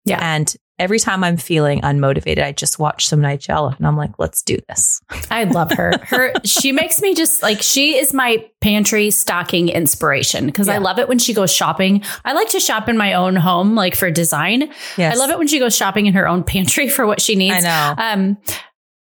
Yeah. 0.05 0.19
And 0.21 0.55
every 0.79 0.99
time 0.99 1.23
I'm 1.23 1.37
feeling 1.37 1.81
unmotivated, 1.81 2.43
I 2.43 2.51
just 2.51 2.79
watch 2.79 3.07
some 3.07 3.19
Nigella 3.19 3.75
and 3.77 3.87
I'm 3.87 3.97
like, 3.97 4.11
let's 4.19 4.41
do 4.43 4.57
this. 4.67 5.01
I 5.31 5.45
love 5.45 5.71
her. 5.71 5.93
Her 6.03 6.33
she 6.43 6.71
makes 6.71 7.01
me 7.01 7.15
just 7.15 7.41
like 7.41 7.61
she 7.61 7.97
is 7.97 8.13
my 8.13 8.45
pantry 8.61 9.11
stocking 9.11 9.69
inspiration 9.69 10.45
because 10.45 10.69
I 10.69 10.77
love 10.77 10.99
it 10.99 11.07
when 11.07 11.19
she 11.19 11.33
goes 11.33 11.51
shopping. 11.53 12.03
I 12.23 12.33
like 12.33 12.49
to 12.49 12.59
shop 12.59 12.89
in 12.89 12.97
my 12.97 13.13
own 13.13 13.35
home, 13.35 13.75
like 13.75 13.95
for 13.95 14.11
design. 14.11 14.71
Yes. 14.97 15.15
I 15.15 15.19
love 15.19 15.29
it 15.29 15.37
when 15.37 15.47
she 15.47 15.59
goes 15.59 15.75
shopping 15.75 16.05
in 16.05 16.13
her 16.13 16.27
own 16.27 16.43
pantry 16.43 16.89
for 16.97 17.05
what 17.05 17.21
she 17.21 17.35
needs. 17.35 17.65
I 17.65 17.95
know. 17.95 17.95
Um, 17.97 18.37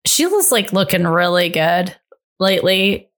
Sheila's 0.08 0.51
like 0.51 0.74
looking 0.74 1.05
really 1.05 1.50
good 1.50 1.96
lately. 2.39 3.10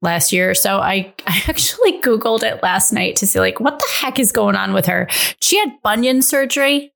Last 0.00 0.32
year, 0.32 0.50
or 0.50 0.54
so 0.54 0.78
I 0.78 1.12
I 1.26 1.42
actually 1.48 2.00
googled 2.00 2.44
it 2.44 2.62
last 2.62 2.92
night 2.92 3.16
to 3.16 3.26
see 3.26 3.40
like 3.40 3.58
what 3.58 3.80
the 3.80 3.88
heck 3.94 4.20
is 4.20 4.30
going 4.30 4.54
on 4.54 4.72
with 4.72 4.86
her. 4.86 5.08
She 5.40 5.58
had 5.58 5.72
bunion 5.82 6.22
surgery. 6.22 6.92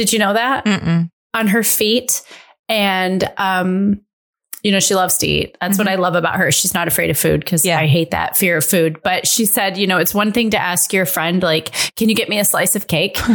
Did 0.00 0.14
you 0.14 0.18
know 0.18 0.32
that 0.32 0.64
Mm-mm. 0.64 1.10
on 1.34 1.46
her 1.48 1.62
feet? 1.62 2.22
And 2.70 3.22
um, 3.36 4.00
you 4.62 4.72
know 4.72 4.80
she 4.80 4.94
loves 4.94 5.18
to 5.18 5.26
eat. 5.26 5.58
That's 5.60 5.76
what 5.76 5.88
I 5.88 5.96
love 5.96 6.14
about 6.14 6.36
her. 6.36 6.50
She's 6.50 6.72
not 6.72 6.88
afraid 6.88 7.10
of 7.10 7.18
food 7.18 7.40
because 7.40 7.66
Yeah. 7.66 7.78
I 7.78 7.86
hate 7.86 8.12
that 8.12 8.34
fear 8.34 8.56
of 8.56 8.64
food. 8.64 9.02
But 9.04 9.26
she 9.26 9.44
said, 9.44 9.76
you 9.76 9.86
know, 9.86 9.98
it's 9.98 10.14
one 10.14 10.32
thing 10.32 10.48
to 10.50 10.58
ask 10.58 10.90
your 10.94 11.04
friend 11.04 11.42
like, 11.42 11.72
"Can 11.96 12.08
you 12.08 12.14
get 12.14 12.30
me 12.30 12.38
a 12.38 12.46
slice 12.46 12.76
of 12.76 12.86
cake?" 12.86 13.18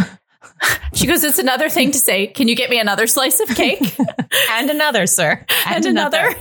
she 0.94 1.06
goes, 1.06 1.24
"It's 1.24 1.38
another 1.38 1.70
thing 1.70 1.92
to 1.92 2.00
say, 2.00 2.26
"Can 2.28 2.48
you 2.48 2.56
get 2.56 2.70
me 2.72 2.80
another 2.80 3.06
slice 3.06 3.40
of 3.42 3.50
cake?" 3.50 3.96
And 4.52 4.70
another, 4.72 5.06
sir. 5.06 5.46
and 5.68 5.86
another. 5.86 6.34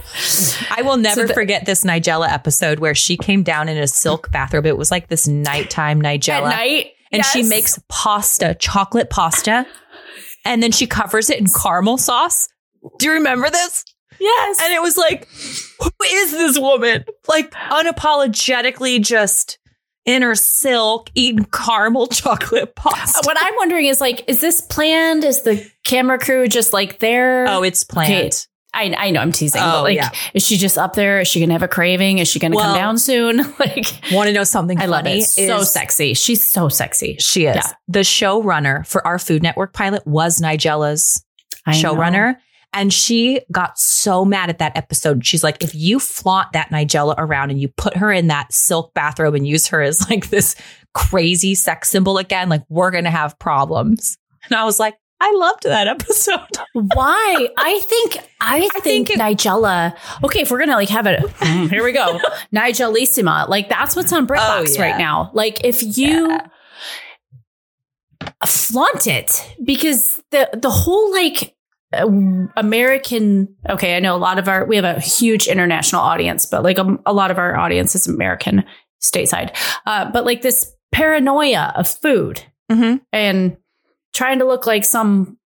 I 0.70 0.82
will 0.82 0.96
never 0.96 1.26
the- 1.26 1.34
forget 1.34 1.66
this 1.66 1.84
Nigella 1.84 2.28
episode 2.30 2.78
where 2.78 2.94
she 2.94 3.16
came 3.18 3.42
down 3.42 3.68
in 3.68 3.76
a 3.76 3.86
silk 3.86 4.30
bathrobe. 4.32 4.66
It 4.66 4.78
was 4.78 4.90
like 4.90 5.08
this 5.08 5.28
nighttime 5.28 6.00
Nigella. 6.00 6.50
At 6.50 6.56
night. 6.56 6.92
and 7.12 7.24
she 7.24 7.42
makes 7.42 7.78
pasta, 7.88 8.54
chocolate 8.58 9.10
pasta, 9.10 9.66
and 10.44 10.62
then 10.62 10.72
she 10.72 10.86
covers 10.86 11.30
it 11.30 11.38
in 11.38 11.46
caramel 11.46 11.98
sauce. 11.98 12.48
Do 12.98 13.06
you 13.06 13.12
remember 13.12 13.50
this? 13.50 13.84
Yes. 14.20 14.60
And 14.62 14.72
it 14.72 14.82
was 14.82 14.96
like, 14.96 15.28
who 15.80 15.90
is 16.04 16.32
this 16.32 16.58
woman? 16.58 17.04
Like 17.28 17.50
unapologetically 17.52 19.02
just 19.02 19.58
in 20.04 20.22
her 20.22 20.34
silk 20.34 21.10
eating 21.14 21.46
caramel 21.46 22.06
chocolate 22.08 22.74
pasta. 22.74 23.22
what 23.24 23.36
I'm 23.40 23.54
wondering 23.56 23.86
is 23.86 24.00
like, 24.00 24.24
is 24.28 24.40
this 24.40 24.60
planned? 24.60 25.24
Is 25.24 25.42
the 25.42 25.68
camera 25.84 26.18
crew 26.18 26.46
just 26.46 26.72
like 26.72 26.98
there? 26.98 27.46
Oh, 27.48 27.62
it's 27.62 27.84
planned. 27.84 28.46
I, 28.74 28.94
I 28.98 29.10
know 29.10 29.20
I'm 29.20 29.32
teasing, 29.32 29.62
Oh, 29.62 29.70
but 29.72 29.82
like, 29.84 29.96
yeah. 29.96 30.10
is 30.34 30.44
she 30.46 30.56
just 30.56 30.76
up 30.76 30.94
there? 30.94 31.20
Is 31.20 31.28
she 31.28 31.40
gonna 31.40 31.52
have 31.52 31.62
a 31.62 31.68
craving? 31.68 32.18
Is 32.18 32.28
she 32.28 32.38
gonna 32.38 32.56
Well- 32.56 32.64
come 32.66 32.76
down 32.76 32.98
soon? 32.98 33.36
like, 33.58 33.86
Want 34.12 34.26
to 34.28 34.32
know 34.32 34.44
something 34.44 34.78
I 34.80 34.86
love 34.86 35.06
it. 35.06 35.22
So 35.24 35.62
sexy. 35.62 36.14
She's 36.14 36.46
so 36.46 36.68
sexy. 36.68 37.16
She 37.20 37.46
is. 37.46 37.56
Yeah. 37.56 37.72
The 37.88 38.00
showrunner 38.00 38.86
for 38.86 39.06
our 39.06 39.18
Food 39.18 39.42
Network 39.42 39.72
pilot 39.72 40.06
was 40.06 40.40
Nigella's 40.40 41.24
showrunner. 41.68 42.36
And 42.76 42.92
she 42.92 43.40
got 43.52 43.78
so 43.78 44.24
mad 44.24 44.50
at 44.50 44.58
that 44.58 44.76
episode. 44.76 45.24
She's 45.24 45.44
like, 45.44 45.62
if 45.62 45.76
you 45.76 46.00
flaunt 46.00 46.52
that 46.54 46.70
Nigella 46.70 47.14
around 47.16 47.50
and 47.50 47.60
you 47.60 47.68
put 47.68 47.96
her 47.96 48.10
in 48.10 48.26
that 48.26 48.52
silk 48.52 48.92
bathrobe 48.94 49.34
and 49.36 49.46
use 49.46 49.68
her 49.68 49.80
as 49.80 50.10
like 50.10 50.28
this 50.30 50.56
crazy 50.92 51.54
sex 51.54 51.88
symbol 51.88 52.18
again, 52.18 52.48
like 52.48 52.62
we're 52.68 52.90
going 52.90 53.04
to 53.04 53.10
have 53.10 53.38
problems. 53.38 54.18
And 54.46 54.56
I 54.56 54.64
was 54.64 54.80
like, 54.80 54.96
I 55.20 55.32
loved 55.36 55.62
that 55.62 55.86
episode. 55.94 56.40
Why? 56.72 57.48
I 57.56 57.80
think 57.80 58.18
I, 58.40 58.68
think, 58.68 58.84
think 58.84 59.10
it- 59.10 59.18
Nigella. 59.18 59.96
Okay, 60.22 60.40
if 60.42 60.50
we're 60.50 60.58
gonna 60.58 60.74
like 60.76 60.88
have 60.90 61.06
it, 61.06 61.20
mm, 61.40 61.70
here 61.70 61.82
we 61.84 61.92
go. 61.92 62.18
Nigellissima. 62.54 63.48
Like 63.48 63.68
that's 63.68 63.96
what's 63.96 64.12
on 64.12 64.26
BritBox 64.26 64.38
Oh, 64.70 64.72
yeah. 64.74 64.82
right 64.82 64.98
now. 64.98 65.30
Like 65.32 65.64
if 65.64 65.82
you 65.96 66.38
flaunt 68.46 69.06
it, 69.06 69.54
because 69.64 70.22
the 70.30 70.48
the 70.54 70.70
whole 70.70 71.10
like 71.12 71.54
uh, 71.92 72.06
American. 72.56 73.54
Okay, 73.68 73.96
I 73.96 74.00
know 74.00 74.16
a 74.16 74.18
lot 74.18 74.38
of 74.38 74.48
our 74.48 74.64
we 74.64 74.76
have 74.76 74.84
a 74.84 75.00
huge 75.00 75.46
international 75.46 76.02
audience, 76.02 76.46
but 76.46 76.62
like 76.62 76.78
a, 76.78 76.98
a 77.06 77.12
lot 77.12 77.30
of 77.30 77.38
our 77.38 77.56
audience 77.56 77.94
is 77.94 78.06
American 78.06 78.64
stateside. 79.02 79.54
Uh, 79.86 80.10
but 80.10 80.24
like 80.24 80.42
this 80.42 80.70
paranoia 80.92 81.72
of 81.76 81.88
food 81.88 82.42
Mm-hmm. 82.72 82.96
and 83.12 83.58
trying 84.14 84.38
to 84.38 84.44
look 84.46 84.66
like 84.66 84.84
some 84.84 85.36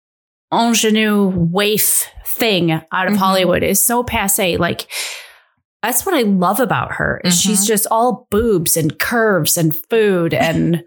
ingenue 0.53 1.29
waif 1.35 2.07
thing 2.25 2.71
out 2.73 3.07
of 3.07 3.15
Mhm. 3.15 3.17
Hollywood 3.17 3.63
is 3.63 3.83
so 3.83 4.03
passe. 4.03 4.57
Like 4.57 4.91
that's 5.83 6.05
what 6.07 6.15
I 6.15 6.23
love 6.23 6.61
about 6.61 6.93
her. 6.93 7.21
Is 7.25 7.41
she's 7.41 7.65
Mhm. 7.65 7.69
just 7.69 7.87
all 7.91 8.27
boobs 8.31 8.77
and 8.77 8.99
curves 8.99 9.57
and 9.59 9.75
food 9.91 10.33
and 10.35 10.83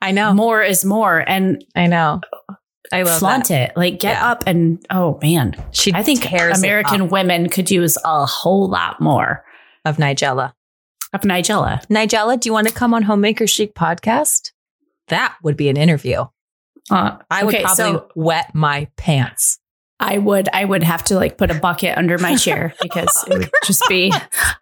I 0.00 0.10
know. 0.12 0.32
more 0.34 0.62
is 0.62 0.84
more 0.84 1.18
and 1.26 1.64
I 1.74 1.86
know. 1.86 2.20
I 2.92 3.02
love 3.02 3.18
flaunt 3.18 3.48
that. 3.48 3.70
it. 3.70 3.76
Like 3.76 3.98
get 3.98 4.16
Yeah. 4.16 4.30
up 4.30 4.44
and 4.46 4.84
oh 4.90 5.18
man. 5.22 5.54
She 5.72 5.92
I 5.94 6.02
think 6.02 6.30
American 6.30 7.08
women 7.08 7.48
could 7.48 7.70
use 7.70 7.96
a 8.04 8.26
whole 8.26 8.68
lot 8.68 9.00
more 9.00 9.44
of 9.84 9.96
Nigella. 9.96 10.52
of 11.12 11.20
Nigella. 11.20 11.86
Nigella, 11.86 12.38
do 12.40 12.48
you 12.48 12.52
want 12.52 12.66
to 12.66 12.74
come 12.74 12.92
on 12.92 13.04
Homemaker 13.04 13.46
Chic 13.46 13.72
podcast? 13.74 14.50
That 15.08 15.34
would 15.44 15.56
be 15.56 15.68
an 15.68 15.76
interview. 15.76 16.24
Uh, 16.90 17.16
I 17.30 17.44
would 17.44 17.54
okay, 17.54 17.64
probably 17.64 17.84
so 17.84 18.08
wet 18.14 18.54
my 18.54 18.88
pants. 18.96 19.58
I 20.00 20.18
would 20.18 20.48
I 20.52 20.64
would 20.64 20.82
have 20.82 21.04
to 21.04 21.14
like 21.14 21.38
put 21.38 21.50
a 21.50 21.54
bucket 21.54 21.96
under 21.96 22.18
my 22.18 22.36
chair 22.36 22.74
because 22.82 23.24
it 23.28 23.38
would 23.38 23.50
just 23.64 23.82
be 23.88 24.12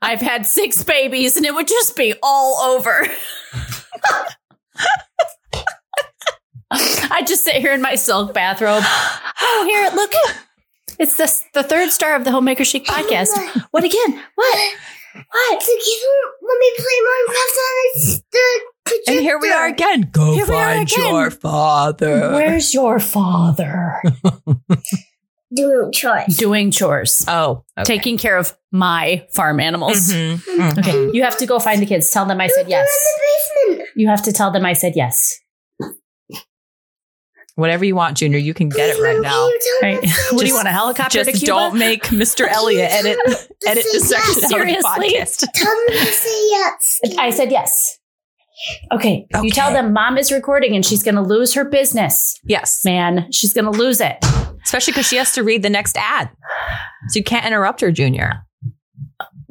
I've 0.00 0.20
had 0.20 0.46
six 0.46 0.84
babies 0.84 1.36
and 1.36 1.44
it 1.46 1.54
would 1.54 1.66
just 1.66 1.96
be 1.96 2.14
all 2.22 2.74
over. 2.74 3.06
I 6.70 7.22
just 7.26 7.44
sit 7.44 7.56
here 7.56 7.72
in 7.72 7.82
my 7.82 7.96
silk 7.96 8.32
bathrobe. 8.32 8.82
Oh, 8.84 9.64
here, 9.68 9.90
look. 9.94 10.12
It's 10.98 11.16
the 11.16 11.60
the 11.60 11.66
third 11.66 11.90
star 11.90 12.14
of 12.14 12.24
the 12.24 12.30
Homemaker 12.30 12.64
Chic 12.64 12.86
podcast. 12.86 13.30
What 13.72 13.84
again? 13.84 14.22
What? 14.34 14.74
What? 15.14 15.62
So 15.62 15.72
can 15.72 15.80
you 15.80 16.32
let 16.42 16.58
me 16.58 16.72
play 16.76 16.98
Minecraft 17.08 17.56
on 17.58 17.74
the, 17.94 18.22
the 18.32 18.38
projector? 18.38 18.71
And 19.06 19.20
here 19.20 19.38
we 19.40 19.50
are 19.50 19.66
again. 19.66 20.08
Go 20.12 20.34
Here 20.34 20.46
find 20.46 20.90
again. 20.90 21.08
your 21.12 21.30
father. 21.30 22.32
Where's 22.32 22.72
your 22.74 22.98
father? 23.00 24.00
doing 25.54 25.92
chores. 25.92 26.36
Doing 26.36 26.70
chores. 26.70 27.24
Oh, 27.28 27.64
okay. 27.78 27.84
Taking 27.96 28.16
care 28.18 28.36
of 28.36 28.56
my 28.70 29.26
farm 29.32 29.60
animals. 29.60 30.12
Mhm, 30.12 30.36
mhm. 30.38 30.78
Okay, 30.78 31.10
you 31.16 31.22
have 31.24 31.36
to 31.38 31.46
go 31.46 31.58
find 31.58 31.80
the 31.82 31.86
kids. 31.86 32.10
Tell 32.10 32.24
them 32.26 32.40
I 32.40 32.46
said 32.48 32.68
yes. 32.68 32.88
They're 32.88 33.70
in 33.70 33.70
the 33.70 33.74
basement. 33.76 33.88
You 33.96 34.08
have 34.08 34.22
to 34.24 34.32
tell 34.32 34.50
them 34.50 34.64
I 34.64 34.72
said 34.72 34.92
yes. 34.96 35.38
Whatever 37.54 37.84
you 37.84 37.94
want, 37.94 38.16
Junior. 38.16 38.38
You 38.38 38.54
can 38.54 38.70
get 38.70 38.96
it 38.96 39.02
right 39.02 39.20
now. 39.20 39.46
Right. 39.82 39.98
What 40.32 40.40
do 40.40 40.46
you 40.46 40.54
want? 40.54 40.68
A 40.68 40.72
helicopter 40.72 41.18
to 41.22 41.30
Just 41.32 41.44
Cuba? 41.44 41.52
don't 41.52 41.78
make 41.78 42.04
Mr. 42.04 42.48
Elliott 42.50 42.90
edit 42.90 43.18
edit 43.66 43.84
the 43.92 44.00
section 44.00 44.34
yes? 44.42 44.52
out 44.52 44.60
of 44.60 44.66
the 44.66 44.72
Seriously? 44.72 45.10
podcast. 45.10 45.44
Tell 45.52 45.66
them 45.86 45.98
to 45.98 46.06
say 46.06 46.48
yes. 46.48 47.00
I 47.18 47.30
said 47.30 47.50
yes. 47.50 47.98
Okay. 48.92 49.26
Okay. 49.34 49.44
You 49.44 49.50
tell 49.50 49.72
them 49.72 49.92
mom 49.92 50.18
is 50.18 50.30
recording 50.32 50.74
and 50.74 50.84
she's 50.86 51.02
going 51.02 51.14
to 51.16 51.22
lose 51.22 51.54
her 51.54 51.64
business. 51.64 52.38
Yes, 52.44 52.84
Man, 52.84 53.30
she's 53.32 53.52
going 53.52 53.64
to 53.64 53.76
lose 53.76 54.00
it. 54.00 54.16
especially 54.64 54.92
because 54.92 55.08
she 55.08 55.16
has 55.16 55.32
to 55.32 55.42
read 55.42 55.62
the 55.62 55.70
next 55.70 55.96
ad, 55.98 56.30
so 57.08 57.18
you 57.18 57.24
can't 57.24 57.44
interrupt 57.46 57.80
her, 57.80 57.90
Junior. 57.90 58.44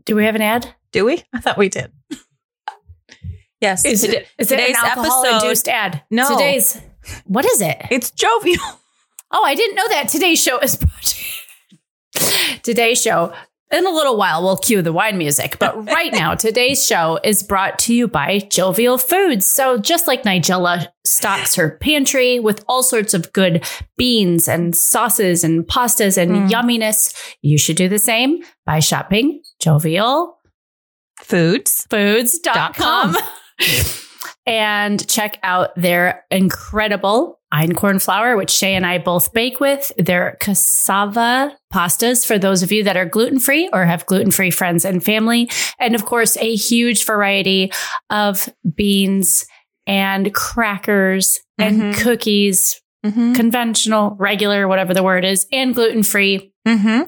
Do 0.06 0.15
we 0.15 0.25
have 0.25 0.36
an 0.36 0.41
ad? 0.41 0.74
Do 0.91 1.06
we? 1.06 1.24
I 1.34 1.39
thought 1.39 1.58
we 1.58 1.70
did. 1.70 1.91
Yes, 3.60 3.86
Is 3.86 4.01
Today- 4.01 4.18
it, 4.18 4.27
is 4.39 4.51
it 4.51 4.60
an 4.60 4.65
today's 4.65 4.77
alcohol 4.84 5.24
episode- 5.25 5.44
induced 5.46 5.68
ad? 5.68 6.01
No. 6.10 6.27
Today's, 6.30 6.82
what 7.25 7.46
is 7.46 7.62
it? 7.62 7.77
It's 7.91 8.10
jovial. 8.12 8.60
Oh, 9.32 9.44
I 9.46 9.56
didn't 9.56 9.75
know 9.75 9.88
that. 9.89 10.08
Today's 10.10 10.41
show 10.41 10.58
is 10.60 10.75
brought 10.75 11.01
to 11.03 11.24
you. 11.24 12.58
Today's 12.63 13.01
show. 13.01 13.34
In 13.72 13.88
a 13.88 13.90
little 13.92 14.18
while, 14.18 14.44
we'll 14.44 14.58
cue 14.58 14.82
the 14.82 14.92
wine 14.94 15.18
music. 15.18 15.58
But 15.60 15.86
right 15.88 16.12
now, 16.12 16.36
today's 16.36 16.86
show 16.86 17.20
is 17.24 17.42
brought 17.44 17.80
to 17.80 17.94
you 17.94 18.08
by 18.08 18.40
Jovial 18.40 18.98
Foods. 18.98 19.46
So, 19.46 19.78
just 19.78 20.08
like 20.08 20.24
Nigella 20.24 20.88
stocks 21.06 21.56
her 21.56 21.78
pantry 21.82 22.40
with 22.40 22.63
all 22.68 22.84
sorts 22.84 23.13
of 23.13 23.32
good 23.34 23.66
beans 23.98 24.48
and 24.48 24.75
sauces 24.75 25.44
and 25.44 25.66
pastas 25.66 26.18
and 26.18 26.32
Mm. 26.32 26.50
yumminess, 26.50 27.13
you 27.42 27.58
should 27.58 27.75
do 27.78 27.88
the 27.90 28.00
same 28.00 28.44
by 28.66 28.80
shopping 28.80 29.42
jovialfoods.com 29.63 30.34
Foods. 31.90 32.40
Dot 32.40 32.75
com. 32.75 33.16
and 34.46 35.08
check 35.08 35.40
out 35.44 35.70
their 35.75 36.25
incredible 36.32 37.40
einkorn 37.53 38.01
flour, 38.01 38.36
which 38.38 38.51
Shaye 38.51 38.74
and 38.74 38.86
I 38.86 38.98
both 38.98 39.34
bake 39.34 39.60
with. 39.60 39.91
Their 39.98 40.38
cassava 40.39 41.55
pastas 41.74 42.25
for 42.25 42.38
those 42.39 42.63
of 42.63 42.72
you 42.72 42.84
that 42.84 42.98
are 42.98 43.05
gluten 43.05 43.39
free 43.39 43.70
or 43.74 43.86
have 43.86 44.05
gluten 44.05 44.31
free 44.31 44.51
friends 44.51 44.86
and 44.86 45.03
family. 45.03 45.50
And 45.79 45.96
of 45.96 46.05
course, 46.05 46.38
a 46.38 46.55
huge 46.55 47.05
variety 47.05 47.72
of 48.10 48.50
beans 48.75 49.46
and 49.88 50.34
crackers 50.34 51.39
and 51.58 51.81
Mhm. 51.81 51.98
cookies, 52.01 52.79
Mm-hmm. 53.05 53.34
conventional, 53.34 54.15
regular, 54.20 54.67
whatever 54.67 54.93
the 54.93 55.01
word 55.03 55.25
is, 55.25 55.48
and 55.51 55.74
gluten 55.74 56.03
free. 56.03 56.53
Mm-hmm. 56.67 57.01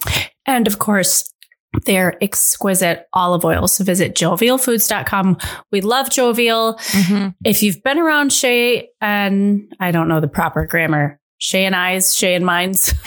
And 0.47 0.65
of 0.67 0.79
course, 0.79 1.31
their 1.85 2.21
exquisite 2.23 3.07
olive 3.13 3.45
oil. 3.45 3.67
So 3.67 3.83
visit 3.83 4.15
jovialfoods.com. 4.15 5.37
We 5.71 5.81
love 5.81 6.09
Jovial. 6.09 6.75
Mm-hmm. 6.75 7.29
If 7.43 7.63
you've 7.63 7.81
been 7.83 7.99
around 7.99 8.31
Shaye 8.31 8.87
and 9.01 9.73
I 9.79 9.91
don't 9.91 10.07
know 10.07 10.19
the 10.19 10.27
proper 10.27 10.65
grammar, 10.65 11.19
Shaye 11.43 11.65
and 11.65 11.75
I's, 11.75 12.15
Shaye 12.15 12.37
and 12.37 12.45
Mine's 12.45 12.93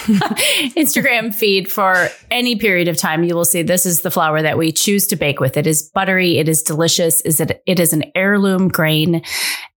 Instagram 0.76 1.34
feed 1.34 1.72
for 1.72 2.08
any 2.30 2.54
period 2.56 2.86
of 2.86 2.98
time, 2.98 3.24
you 3.24 3.34
will 3.34 3.46
see 3.46 3.62
this 3.62 3.86
is 3.86 4.02
the 4.02 4.10
flour 4.10 4.42
that 4.42 4.58
we 4.58 4.72
choose 4.72 5.06
to 5.06 5.16
bake 5.16 5.40
with. 5.40 5.56
It 5.56 5.66
is 5.66 5.90
buttery. 5.94 6.36
It 6.36 6.46
is 6.46 6.62
delicious. 6.62 7.22
Is 7.22 7.40
it? 7.40 7.62
It 7.66 7.80
is 7.80 7.94
an 7.94 8.04
heirloom 8.14 8.68
grain, 8.68 9.22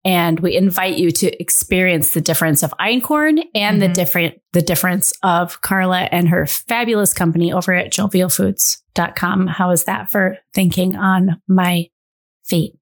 and 0.04 0.42
we 0.42 0.58
invite 0.58 0.98
you 0.98 1.10
to 1.12 1.42
experience 1.42 2.14
the 2.14 2.20
difference 2.20 2.62
of 2.62 2.74
einkorn 2.82 3.42
and 3.56 3.82
the 3.82 3.88
Mhm. 3.88 3.94
different 3.94 4.42
the 4.52 4.62
difference 4.62 5.14
of 5.24 5.62
Carla 5.62 6.10
and 6.12 6.28
her 6.28 6.46
fabulous 6.46 7.14
company 7.14 7.54
over 7.54 7.74
at 7.74 7.94
jovialfoods.com. 7.94 9.48
How 9.48 9.70
is 9.72 9.86
that 9.86 10.12
for 10.12 10.38
thinking 10.54 10.98
on 10.98 11.42
my 11.48 11.86
feet? 12.46 12.76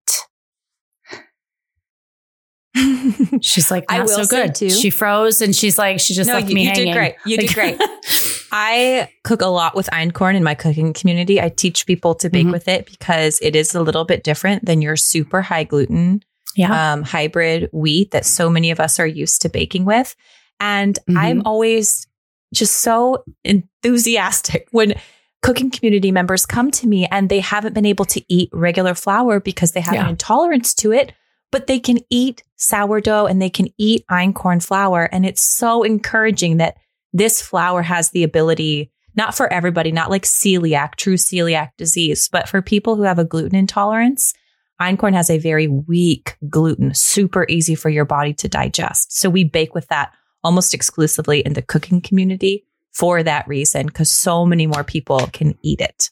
She's 3.41 3.69
like, 3.72 3.86
I 3.89 4.01
will 4.01 4.07
so 4.07 4.24
say, 4.24 4.46
good. 4.46 4.55
too- 4.55 4.69
She 4.69 4.89
froze 4.89 5.41
and 5.41 5.55
she's 5.55 5.77
like, 5.77 6.00
she 6.00 6.13
just 6.13 6.27
No, 6.27 6.36
left 6.36 6.50
you- 6.50 6.55
me 6.55 6.67
you 6.67 6.74
did 6.74 6.93
great. 6.93 7.15
You 7.25 7.38
did 7.38 7.53
great. 7.53 7.79
I 8.51 9.10
cook 9.24 9.41
a 9.41 9.48
lot 9.48 9.75
with 9.75 9.88
einkorn 9.91 10.36
in 10.36 10.43
my 10.43 10.55
cooking 10.55 10.93
community. 10.93 11.41
I 11.41 11.50
teach 11.50 11.86
people 11.86 12.15
to 12.15 12.29
bake 12.29 12.48
Mhm. 12.48 12.51
with 12.51 12.67
it 12.67 12.86
because 12.86 13.39
it 13.41 13.55
is 13.55 13.75
a 13.75 13.81
little 13.81 14.05
bit 14.05 14.24
different 14.24 14.65
than 14.65 14.81
your 14.81 14.96
super 14.96 15.41
high 15.41 15.63
gluten 15.65 16.22
yeah. 16.55 16.93
um, 16.93 17.03
hybrid 17.03 17.69
wheat 17.74 18.12
that 18.12 18.25
so 18.25 18.50
many 18.50 18.72
of 18.72 18.79
us 18.79 19.00
are 19.00 19.07
used 19.07 19.41
to 19.41 19.50
baking 19.50 19.86
with. 19.86 20.15
And 20.60 20.98
Mhm. 21.10 21.17
I'm 21.17 21.41
always 21.46 22.07
just 22.53 22.75
so 22.75 23.24
enthusiastic 23.43 24.67
when 24.72 24.96
cooking 25.43 25.69
community 25.69 26.12
members 26.12 26.46
come 26.46 26.72
to 26.72 26.88
me 26.88 27.05
and 27.12 27.29
they 27.29 27.39
haven't 27.41 27.74
been 27.74 27.86
able 27.86 28.05
to 28.05 28.22
eat 28.34 28.50
regular 28.53 28.96
flour 28.96 29.39
because 29.39 29.74
they 29.74 29.81
have 29.81 29.93
Yeah. 29.93 30.03
an 30.05 30.10
intolerance 30.10 30.74
to 30.75 30.91
it, 30.91 31.12
but 31.51 31.68
they 31.68 31.80
can 31.80 32.00
eat 32.10 32.44
sourdough 32.58 33.25
and 33.25 33.42
they 33.42 33.50
can 33.50 33.68
eat 33.77 34.06
einkorn 34.12 34.63
flour. 34.63 35.10
And 35.12 35.25
it's 35.25 35.42
so 35.42 35.84
encouraging 35.84 36.58
that 36.58 36.77
this 37.13 37.42
flour 37.42 37.82
has 37.82 38.10
the 38.10 38.24
ability, 38.24 38.92
not 39.16 39.36
for 39.36 39.51
everybody, 39.51 39.92
not 39.92 40.10
like 40.10 40.24
celiac, 40.24 40.96
true 40.96 41.16
celiac 41.16 41.70
disease, 41.77 42.30
but 42.32 42.50
for 42.50 42.62
people 42.62 42.96
who 42.96 43.04
have 43.04 43.20
a 43.20 43.25
gluten 43.25 43.58
intolerance, 43.58 44.34
einkorn 44.82 45.13
has 45.13 45.30
a 45.30 45.39
very 45.39 45.68
weak 45.68 46.38
gluten, 46.50 46.94
super 46.94 47.46
easy 47.50 47.75
for 47.75 47.89
your 47.89 48.06
body 48.06 48.34
to 48.36 48.48
digest. 48.48 49.18
So 49.18 49.30
we 49.30 49.44
bake 49.44 49.74
with 49.74 49.88
that 49.88 50.12
almost 50.44 50.74
exclusively 50.74 51.39
in 51.39 51.54
the 51.54 51.62
cooking 51.62 52.01
community 52.01 52.66
for 52.94 53.24
that 53.24 53.48
reason, 53.48 53.88
because 53.88 54.12
so 54.12 54.46
many 54.46 54.68
more 54.68 54.84
people 54.84 55.27
can 55.34 55.58
eat 55.62 55.82
it. 55.82 56.10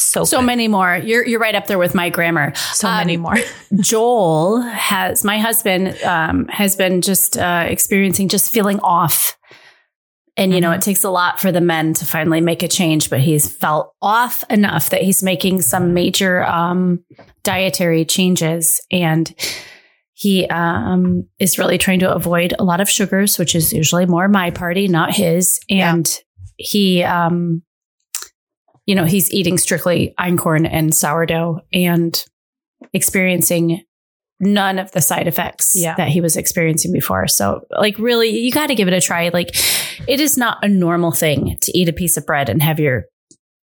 So, 0.00 0.24
so 0.24 0.38
good. 0.38 0.46
many 0.46 0.66
more. 0.68 0.96
You're 0.96 1.26
you're 1.26 1.40
right 1.40 1.54
up 1.54 1.66
there 1.66 1.78
with 1.78 1.94
my 1.94 2.08
grammar. 2.10 2.52
so 2.54 2.88
um, 2.88 2.96
many 2.96 3.16
more. 3.16 3.36
Joel 3.80 4.62
has 4.62 5.24
my 5.24 5.38
husband 5.38 5.96
um, 6.04 6.46
has 6.48 6.74
been 6.76 7.00
just 7.02 7.36
uh, 7.36 7.66
experiencing 7.68 8.28
just 8.28 8.50
feeling 8.50 8.80
off. 8.80 9.36
And 10.36 10.54
you 10.54 10.60
know, 10.60 10.70
Mhm. 10.70 10.76
it 10.76 10.82
takes 10.82 11.04
a 11.04 11.10
lot 11.10 11.38
for 11.40 11.52
the 11.52 11.60
men 11.60 11.92
to 11.94 12.06
finally 12.06 12.40
make 12.40 12.62
a 12.62 12.68
change, 12.68 13.10
but 13.10 13.20
he's 13.20 13.52
felt 13.52 13.92
off 14.00 14.42
enough 14.48 14.88
that 14.90 15.02
he's 15.02 15.22
making 15.22 15.60
some 15.60 15.92
major 15.92 16.44
um, 16.46 17.04
dietary 17.42 18.04
changes, 18.06 18.80
and 18.90 19.34
he 20.14 20.46
um, 20.48 21.26
is 21.38 21.58
really 21.58 21.78
trying 21.78 21.98
to 22.00 22.14
avoid 22.14 22.54
a 22.58 22.64
lot 22.64 22.80
of 22.80 22.88
sugars, 22.88 23.38
which 23.38 23.54
is 23.54 23.72
usually 23.72 24.06
more 24.06 24.28
my 24.28 24.50
party, 24.50 24.86
not 24.88 25.14
his. 25.14 25.58
Yeah. 25.68 25.92
And 25.94 26.20
he, 26.56 27.02
um, 27.02 27.62
you 28.90 28.96
know, 28.96 29.04
he's 29.04 29.32
eating 29.32 29.56
strictly 29.56 30.12
einkorn 30.18 30.68
and 30.68 30.92
sourdough, 30.92 31.60
and 31.72 32.24
experiencing 32.92 33.84
none 34.40 34.80
of 34.80 34.90
the 34.90 35.00
side 35.00 35.28
effects 35.28 35.74
Yeah. 35.76 35.94
that 35.94 36.08
he 36.08 36.20
was 36.20 36.36
experiencing 36.36 36.92
before. 36.92 37.28
So, 37.28 37.60
like, 37.70 37.96
really, 38.00 38.30
you 38.30 38.50
got 38.50 38.66
to 38.66 38.74
give 38.74 38.88
it 38.88 38.94
a 38.94 39.00
try. 39.00 39.28
Like, 39.28 39.50
it 40.08 40.18
is 40.18 40.36
not 40.36 40.64
a 40.64 40.68
normal 40.68 41.12
thing 41.12 41.56
to 41.62 41.78
eat 41.78 41.88
a 41.88 41.92
piece 41.92 42.16
of 42.16 42.26
bread 42.26 42.48
and 42.48 42.60
have 42.62 42.80
your 42.80 43.04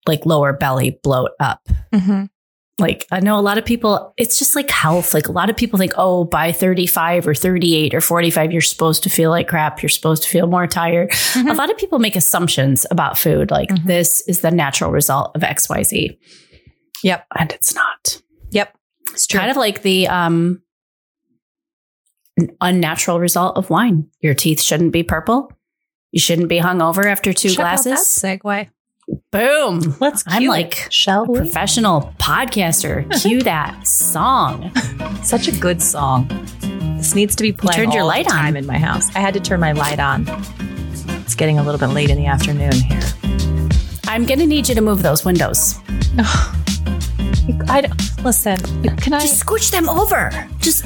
like 0.08 0.26
lower 0.26 0.54
belly 0.54 0.98
bloat 1.04 1.32
up. 1.42 1.60
Mhm. 1.94 2.30
Like, 2.80 3.08
I 3.12 3.20
know 3.22 3.40
a 3.40 3.42
lot 3.42 3.58
of 3.58 3.66
people, 3.66 4.14
it's 4.18 4.38
just 4.38 4.56
like 4.56 4.70
health. 4.70 5.14
Like, 5.16 5.28
a 5.28 5.32
lot 5.32 5.50
of 5.50 5.58
people 5.58 5.80
think, 5.80 5.94
oh, 5.98 6.26
by 6.26 6.52
35 6.52 7.28
or 7.28 7.34
38 7.34 7.96
or 7.96 8.02
45, 8.02 8.52
you're 8.52 8.62
supposed 8.62 9.02
to 9.04 9.10
feel 9.10 9.32
like 9.32 9.48
crap. 9.48 9.82
You're 9.82 9.90
supposed 9.90 10.22
to 10.24 10.30
feel 10.30 10.46
more 10.46 10.68
tired. 10.68 11.10
Mhm. 11.10 11.50
A 11.50 11.54
lot 11.56 11.72
of 11.72 11.78
people 11.78 11.98
make 11.98 12.16
assumptions 12.16 12.86
about 12.92 13.18
food. 13.18 13.50
Like, 13.50 13.70
Mhm. 13.70 13.86
this 13.88 14.22
is 14.28 14.42
the 14.42 14.52
natural 14.52 14.92
result 14.92 15.32
of 15.36 15.44
XYZ. 15.44 16.20
Yep. 17.04 17.26
And 17.36 17.52
it's 17.52 17.74
not. 17.74 18.22
Yep. 18.52 18.76
It's 19.12 19.26
true. 19.26 19.40
Kind 19.40 19.50
of 19.52 19.58
like 19.58 19.82
the 19.82 20.08
um, 20.08 20.62
unnatural 22.62 23.20
result 23.20 23.58
of 23.58 23.70
wine. 23.70 24.08
Your 24.22 24.34
teeth 24.36 24.62
shouldn't 24.62 24.94
be 24.94 25.02
purple. 25.04 25.52
You 26.12 26.20
shouldn't 26.20 26.48
be 26.50 26.60
hungover 26.60 27.06
after 27.06 27.34
two 27.34 27.50
Check 27.50 27.60
out 27.60 27.84
glasses. 27.84 28.22
that 28.22 28.40
segue. 28.44 28.70
Boom. 29.32 29.96
Let's 30.00 30.24
I'm 30.28 30.46
like 30.46 30.88
shall 30.90 31.24
a 31.24 31.32
we? 31.32 31.38
professional 31.40 32.14
podcaster. 32.20 33.10
Cue 33.22 33.42
that 33.44 33.86
song. 33.88 34.72
Such 35.24 35.48
a 35.48 35.52
good 35.58 35.82
song. 35.82 36.28
This 36.98 37.16
needs 37.16 37.36
to 37.36 37.44
be 37.44 37.52
playing 37.54 37.78
turned 37.78 37.94
your 37.94 38.04
light 38.04 38.26
on. 38.28 38.32
time 38.34 38.58
in 38.58 38.66
my 38.66 38.78
house. 38.78 39.14
I 39.16 39.20
had 39.20 39.34
to 39.36 39.40
turn 39.40 39.60
my 39.60 39.72
light 39.72 40.00
on. 40.00 40.26
It's 41.22 41.36
getting 41.36 41.60
a 41.60 41.64
little 41.64 41.80
bit 41.80 41.88
late 41.94 42.10
in 42.10 42.18
the 42.18 42.26
afternoon 42.26 42.72
here. 42.74 43.00
I'm 44.08 44.26
going 44.26 44.40
to 44.40 44.48
need 44.48 44.68
you 44.68 44.76
to 44.76 44.82
move 44.82 45.04
those 45.04 45.24
windows. 45.24 45.76
I 47.70 47.82
don't- 47.82 48.24
listen. 48.26 48.58
Can 48.98 49.14
I 49.14 49.20
Just 49.22 49.46
scooch 49.46 49.72
them 49.72 49.88
over. 49.90 50.32
Just 50.60 50.86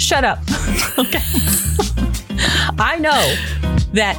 shut 0.00 0.24
up? 0.24 0.38
okay. 0.98 1.20
I 2.78 2.96
know 3.00 3.34
that 3.92 4.18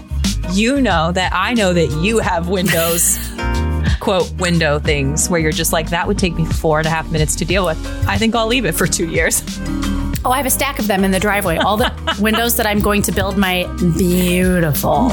you 0.52 0.82
know 0.82 1.12
that 1.12 1.32
I 1.34 1.54
know 1.54 1.74
that 1.74 1.88
you 2.04 2.20
have 2.20 2.48
windows, 2.50 3.18
quote 4.00 4.32
window 4.34 4.80
things 4.80 5.30
where 5.30 5.40
you're 5.40 5.52
just 5.52 5.72
like 5.74 5.90
that 5.92 6.08
would 6.08 6.18
take 6.18 6.36
me 6.36 6.46
four 6.46 6.80
and 6.80 6.88
a 6.88 6.90
half 6.90 7.12
minutes 7.12 7.36
to 7.38 7.46
deal 7.46 7.66
with. 7.66 7.78
I 8.08 8.18
think 8.18 8.36
I'll 8.36 8.48
leave 8.48 8.66
it 8.66 8.74
for 8.74 8.88
two 8.88 9.08
years. 9.08 9.44
Oh, 10.24 10.30
I 10.32 10.38
have 10.38 10.46
a 10.46 10.52
stack 10.52 10.78
of 10.78 10.88
them 10.88 11.04
in 11.04 11.10
the 11.12 11.20
driveway. 11.20 11.58
All 11.58 11.78
the 11.78 11.92
windows 12.22 12.56
that 12.58 12.68
I'm 12.68 12.80
going 12.80 13.02
to 13.04 13.12
build 13.12 13.38
my 13.38 13.64
beautiful, 13.98 15.12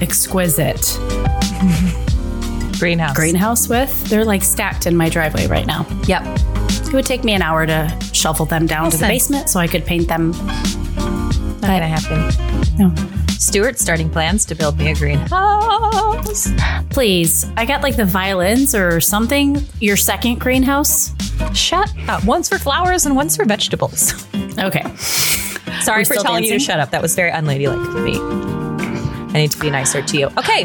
exquisite 0.00 0.80
Greenhouse. 2.78 3.14
greenhouse 3.16 3.68
with. 3.68 4.04
They're 4.08 4.24
like 4.24 4.42
stacked 4.42 4.86
in 4.86 4.96
my 4.96 5.08
driveway 5.08 5.46
right 5.46 5.66
now. 5.66 5.86
Yep. 6.06 6.22
It 6.86 6.92
would 6.94 7.06
take 7.06 7.22
me 7.24 7.32
an 7.34 7.42
hour 7.42 7.66
to 7.66 7.98
shuffle 8.12 8.46
them 8.46 8.66
down 8.66 8.90
to 8.90 8.96
the 8.96 9.06
basement 9.06 9.48
so 9.50 9.60
I 9.60 9.66
could 9.66 9.84
paint 9.84 10.08
them. 10.08 10.30
Not 10.30 11.60
gonna 11.62 11.88
happen. 11.88 12.78
No. 12.78 12.94
Stuart's 13.38 13.80
starting 13.80 14.08
plans 14.10 14.44
to 14.46 14.54
build 14.54 14.78
me 14.78 14.90
a 14.90 14.94
greenhouse. 14.94 16.48
Please, 16.90 17.46
I 17.56 17.64
got 17.66 17.82
like 17.82 17.96
the 17.96 18.04
violins 18.04 18.74
or 18.74 19.00
something. 19.00 19.64
Your 19.80 19.96
second 19.96 20.40
greenhouse. 20.40 21.12
Shut 21.52 21.92
up. 22.08 22.24
One's 22.24 22.48
for 22.48 22.58
flowers 22.58 23.06
and 23.06 23.16
one's 23.16 23.36
for 23.36 23.44
vegetables. 23.44 24.12
Okay. 24.58 24.84
Sorry 25.82 26.00
We 26.00 26.04
for 26.04 26.14
telling 26.14 26.44
you 26.44 26.52
to 26.52 26.58
shut 26.58 26.78
up. 26.80 26.90
That 26.90 27.02
was 27.02 27.14
very 27.14 27.30
unladylike 27.30 27.76
of 27.88 28.02
me. 28.02 28.18
I 28.18 29.38
need 29.38 29.50
to 29.50 29.58
be 29.58 29.68
nicer 29.70 30.00
to 30.00 30.16
you. 30.16 30.26
Okay. 30.38 30.64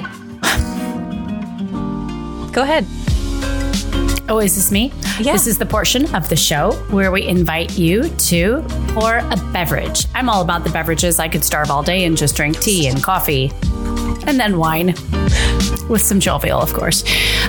Go 2.52 2.62
ahead. 2.64 2.86
Oh, 4.32 4.38
is 4.38 4.54
this 4.54 4.72
me? 4.72 4.94
Yeah. 5.20 5.34
This 5.34 5.48
is 5.48 5.58
the 5.58 5.66
portion 5.66 6.14
of 6.14 6.30
the 6.30 6.36
show 6.36 6.74
where 6.92 7.12
we 7.12 7.26
invite 7.26 7.80
you 7.80 8.10
to 8.10 8.64
pour 8.90 9.18
a 9.18 9.36
beverage. 9.52 10.06
I'm 10.14 10.30
all 10.30 10.44
about 10.44 10.64
the 10.64 10.70
beverages. 10.70 11.18
I 11.18 11.28
could 11.28 11.44
starve 11.44 11.72
all 11.72 11.82
day 11.82 12.06
and 12.06 12.16
just 12.16 12.36
drink 12.36 12.60
tea 12.60 12.88
and 12.88 13.02
coffee 13.02 13.52
and 14.28 14.40
then 14.40 14.60
wine 14.60 14.88
with 15.90 16.04
some 16.04 16.20
jovial, 16.20 16.62
of 16.62 16.74
course. 16.74 17.04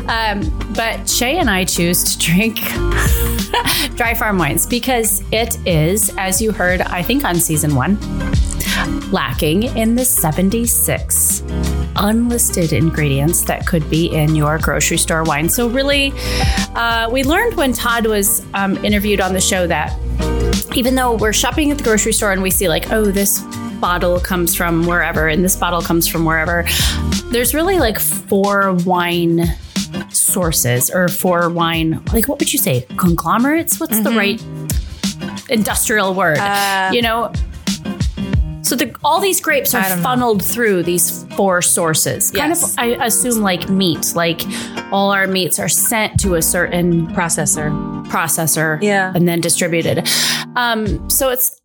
Um, 0.08 0.40
but 0.74 1.00
Shaye 1.04 1.34
and 1.34 1.50
I 1.50 1.66
choose 1.66 2.16
to 2.16 2.18
drink 2.18 2.56
dry 3.96 4.14
farm 4.14 4.38
wines 4.38 4.64
because 4.64 5.22
it 5.32 5.58
is, 5.66 6.10
as 6.16 6.40
you 6.40 6.50
heard, 6.50 6.80
I 6.80 7.02
think 7.02 7.26
on 7.26 7.34
season 7.34 7.74
one, 7.74 7.98
lacking 9.12 9.64
in 9.76 9.94
the 9.94 10.04
76 10.04 11.42
unlisted 11.96 12.72
ingredients 12.72 13.44
that 13.44 13.66
could 13.66 13.88
be 13.90 14.06
in 14.14 14.34
your 14.34 14.58
grocery 14.58 14.96
store 14.96 15.22
wine. 15.24 15.48
So, 15.48 15.68
really, 15.68 16.12
uh, 16.74 17.08
we 17.10 17.24
learned 17.24 17.56
when 17.56 17.72
Todd 17.72 18.06
was 18.06 18.44
um, 18.54 18.82
interviewed 18.84 19.20
on 19.20 19.32
the 19.32 19.40
show 19.40 19.66
that 19.66 19.96
even 20.74 20.94
though 20.94 21.16
we're 21.16 21.32
shopping 21.32 21.70
at 21.70 21.78
the 21.78 21.84
grocery 21.84 22.12
store 22.12 22.32
and 22.32 22.42
we 22.42 22.50
see, 22.50 22.68
like, 22.68 22.90
oh, 22.92 23.06
this 23.06 23.40
bottle 23.80 24.20
comes 24.20 24.54
from 24.54 24.86
wherever 24.86 25.26
and 25.26 25.44
this 25.44 25.56
bottle 25.56 25.82
comes 25.82 26.06
from 26.06 26.24
wherever, 26.24 26.64
there's 27.30 27.54
really 27.54 27.78
like 27.78 27.98
four 27.98 28.74
wine 28.84 29.44
sources 30.10 30.90
or 30.90 31.08
four 31.08 31.50
wine, 31.50 32.02
like, 32.12 32.28
what 32.28 32.38
would 32.38 32.52
you 32.52 32.58
say? 32.58 32.86
Conglomerates? 32.96 33.80
What's 33.80 34.00
the 34.00 34.10
right 34.10 34.42
industrial 35.48 36.14
word? 36.14 36.38
Uh, 36.38 36.90
you 36.92 37.02
know, 37.02 37.32
so 38.70 38.76
the, 38.76 38.94
all 39.02 39.20
these 39.20 39.40
grapes 39.40 39.74
are 39.74 39.82
don't 39.88 39.98
know. 39.98 40.02
funneled 40.04 40.44
through 40.44 40.84
these 40.84 41.24
four 41.34 41.60
sources. 41.60 42.30
Kind 42.30 42.50
Yes. 42.50 42.72
of, 42.72 42.78
I 42.78 42.86
assume, 43.04 43.42
like 43.42 43.68
meat. 43.68 44.12
Like 44.14 44.42
all 44.92 45.10
our 45.10 45.26
meats 45.26 45.58
are 45.58 45.68
sent 45.68 46.20
to 46.20 46.36
a 46.36 46.42
certain 46.42 47.08
processor. 47.08 47.70
processor, 48.06 48.80
Yeah. 48.80 49.12
and 49.14 49.26
then 49.26 49.40
distributed. 49.40 50.08
Um, 50.56 51.10
so 51.10 51.30
it's 51.30 51.60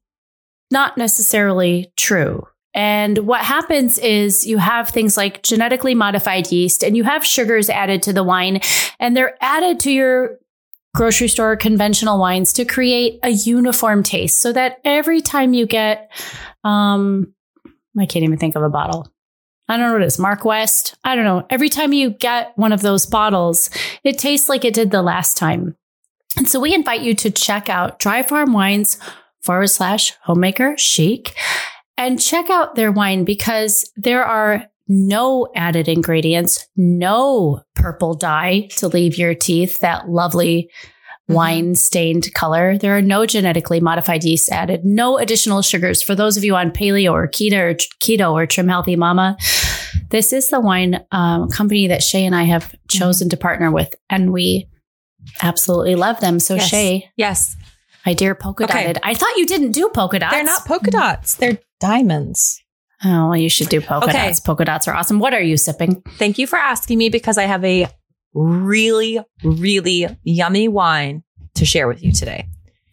not 0.72 0.98
necessarily 0.98 1.92
true. 1.96 2.48
And 2.74 3.20
what 3.20 3.42
happens 3.42 3.98
is 4.00 4.46
you 4.46 4.58
have 4.58 4.90
things 4.90 5.16
like 5.16 5.44
genetically 5.44 5.96
modified 5.96 6.52
yeast 6.52 6.84
and 6.84 6.98
you 6.98 7.04
have 7.04 7.24
sugars 7.26 7.70
added 7.70 8.02
to 8.04 8.14
the 8.14 8.24
wine 8.24 8.60
and 9.00 9.16
they're 9.16 9.38
added 9.42 9.80
to 9.82 9.92
your 9.92 10.38
grocery 10.96 11.28
store 11.28 11.56
conventional 11.56 12.18
wines 12.20 12.54
to 12.54 12.66
create 12.66 13.20
a 13.22 13.30
uniform 13.30 14.02
taste 14.02 14.40
so 14.40 14.54
that 14.54 14.80
every 14.84 15.22
time 15.22 15.54
you 15.54 15.66
get, 15.68 16.10
um, 16.64 17.34
I 18.00 18.06
can't 18.06 18.24
even 18.24 18.40
think 18.40 18.56
of 18.56 18.64
a 18.64 18.70
bottle. 18.70 19.08
I 19.68 19.78
don't 19.78 19.88
know 19.88 19.94
what 19.94 20.04
it 20.04 20.08
is, 20.08 20.20
Mark 20.20 20.46
West. 20.46 20.96
I 21.04 21.16
don't 21.16 21.26
know. 21.26 21.46
Every 21.50 21.70
time 21.70 21.92
you 21.92 22.12
get 22.12 22.58
one 22.58 22.72
of 22.72 22.82
those 22.82 23.06
bottles, 23.06 23.70
it 24.04 24.18
tastes 24.18 24.48
like 24.48 24.64
it 24.64 24.74
did 24.74 24.92
the 24.92 25.02
last 25.02 25.38
time. 25.38 25.76
And 26.38 26.48
so 26.48 26.60
we 26.60 26.74
invite 26.74 27.02
you 27.02 27.14
to 27.16 27.32
check 27.32 27.70
out 27.70 28.00
Dry 28.00 28.22
Farm 28.22 28.54
Wines 28.54 28.98
forward 29.42 29.68
slash 29.68 30.14
homemaker 30.24 30.78
chic 30.78 31.36
and 31.98 32.22
check 32.22 32.50
out 32.50 32.76
their 32.76 32.92
wine 32.92 33.24
because 33.24 33.90
there 33.96 34.24
are 34.24 34.66
no 34.88 35.48
added 35.56 35.88
ingredients, 35.88 36.68
no 36.76 37.62
purple 37.76 38.14
dye 38.14 38.68
to 38.78 38.88
leave 38.88 39.18
your 39.18 39.34
teeth 39.34 39.80
that 39.80 40.10
lovely 40.10 40.70
wine 41.28 41.74
stained 41.74 42.32
color. 42.36 42.78
There 42.78 42.96
are 42.96 43.02
no 43.02 43.26
genetically 43.26 43.80
modified 43.80 44.24
yeast 44.24 44.52
added, 44.52 44.86
no 44.86 45.18
additional 45.18 45.64
sugars. 45.64 46.04
For 46.04 46.14
those 46.14 46.38
of 46.38 46.44
you 46.44 46.56
on 46.56 46.70
paleo 46.70 47.14
or 47.14 47.28
keto 47.28 47.72
or 47.72 47.74
keto 48.00 48.32
or 48.34 48.46
trim 48.46 48.68
healthy 48.68 48.96
mama, 48.96 49.36
this 50.12 50.32
is 50.32 50.50
the 50.50 50.60
wine 50.60 51.04
um, 51.12 51.50
company 51.50 51.88
that 51.88 52.02
Shaye 52.02 52.22
and 52.28 52.36
I 52.36 52.44
have 52.44 52.76
chosen 52.92 53.30
to 53.30 53.38
partner 53.38 53.72
with, 53.72 53.92
and 54.08 54.32
we 54.32 54.68
absolutely 55.42 55.96
love 55.96 56.20
them. 56.20 56.40
So 56.40 56.56
Yes. 56.56 56.70
Shaye, 56.72 57.04
Yes. 57.18 57.56
my 58.06 58.14
dear 58.14 58.36
polka 58.36 58.66
Okay. 58.66 58.82
dotted. 58.84 59.00
I 59.02 59.16
thought 59.16 59.36
you 59.36 59.48
didn't 59.48 59.72
do 59.72 59.90
polka 59.90 60.20
dots. 60.20 60.32
They're 60.32 60.44
not 60.44 60.66
polka 60.66 60.92
dots, 60.92 61.34
they're 61.36 61.58
diamonds. 61.80 62.62
Oh, 63.04 63.30
well, 63.30 63.38
you 63.38 63.50
should 63.50 63.70
do 63.70 63.82
polka 63.82 64.08
Okay. 64.10 64.28
dots. 64.28 64.40
Polka 64.40 64.66
dots 64.66 64.88
are 64.88 64.96
awesome. 64.96 65.20
What 65.20 65.34
are 65.34 65.42
you 65.42 65.58
sipping? 65.58 66.02
Thank 66.18 66.38
you 66.38 66.48
for 66.48 66.58
asking 66.58 66.98
me 66.98 67.10
because 67.10 67.38
I 67.38 67.44
have 67.44 67.64
a 67.66 67.88
really, 68.34 69.20
really 69.44 70.08
yummy 70.24 70.68
wine 70.68 71.24
to 71.56 71.66
share 71.66 71.88
with 71.88 72.04
you 72.04 72.12
today. 72.12 72.48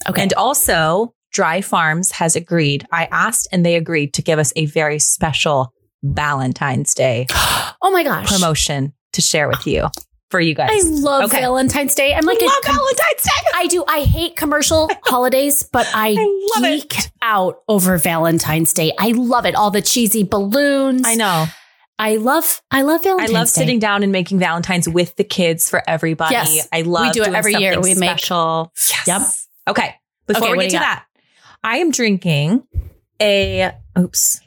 Okay. 0.08 0.22
And 0.22 0.32
also, 0.34 1.14
Dry 1.32 1.60
Farms 1.60 2.10
has 2.12 2.36
agreed. 2.36 2.86
I 2.92 3.06
asked 3.06 3.48
and 3.52 3.64
they 3.64 3.76
agreed 3.76 4.14
to 4.14 4.22
give 4.22 4.38
us 4.38 4.52
a 4.56 4.66
very 4.66 4.98
special 4.98 5.72
Valentine's 6.02 6.94
Day 6.94 7.26
oh 7.32 7.90
my 7.92 8.02
gosh. 8.02 8.26
promotion 8.28 8.92
to 9.12 9.20
share 9.20 9.46
with 9.48 9.66
you 9.68 9.86
for 10.32 10.40
you 10.40 10.54
guys. 10.54 10.70
I 10.72 10.88
love 10.88 11.24
Okay. 11.24 11.40
Valentine's 11.40 11.94
Day. 11.94 12.12
I'm 12.14 12.24
like 12.24 12.38
I 12.42 12.46
love 12.46 12.64
Valentine's 12.64 13.22
Day. 13.22 13.50
I 13.54 13.66
do. 13.68 13.84
I 13.86 14.00
hate 14.00 14.34
commercial 14.34 14.90
holidays, 15.04 15.62
but 15.62 15.86
I, 15.94 16.16
I 16.18 16.58
love 16.60 16.64
it. 16.64 16.90
geek 16.90 16.98
out 17.22 17.62
over 17.68 17.96
Valentine's 17.98 18.72
Day. 18.72 18.92
I 18.98 19.12
love 19.12 19.46
it. 19.46 19.54
All 19.54 19.70
the 19.70 19.82
cheesy 19.82 20.24
balloons. 20.24 21.02
I 21.06 21.14
know. 21.14 21.46
I 21.98 22.16
love. 22.16 22.60
I 22.70 22.82
love 22.82 23.04
Valentine's. 23.04 23.30
Day. 23.30 23.36
I 23.36 23.38
love 23.38 23.48
Day. 23.48 23.52
sitting 23.60 23.78
down 23.78 24.02
and 24.02 24.10
making 24.10 24.40
Valentine's 24.40 24.88
with 24.88 25.14
the 25.16 25.24
kids 25.24 25.70
for 25.70 25.82
everybody. 25.86 26.32
Yes. 26.34 26.66
I 26.72 26.82
love 26.82 27.06
we 27.06 27.12
do 27.12 27.22
it 27.22 27.32
every 27.34 27.54
year. 27.54 27.78
We 27.80 27.94
make- 27.94 28.18
special. 28.18 28.72
Yes. 29.06 29.46
Yep. 29.66 29.76
Okay. 29.76 29.94
Before 30.26 30.42
Okay, 30.48 30.52
we 30.56 30.64
get 30.64 30.70
to 30.70 30.78
that, 30.78 31.04
I 31.62 31.76
am 31.78 31.90
drinking 31.92 32.64
a 33.20 33.72
oops. 33.98 34.40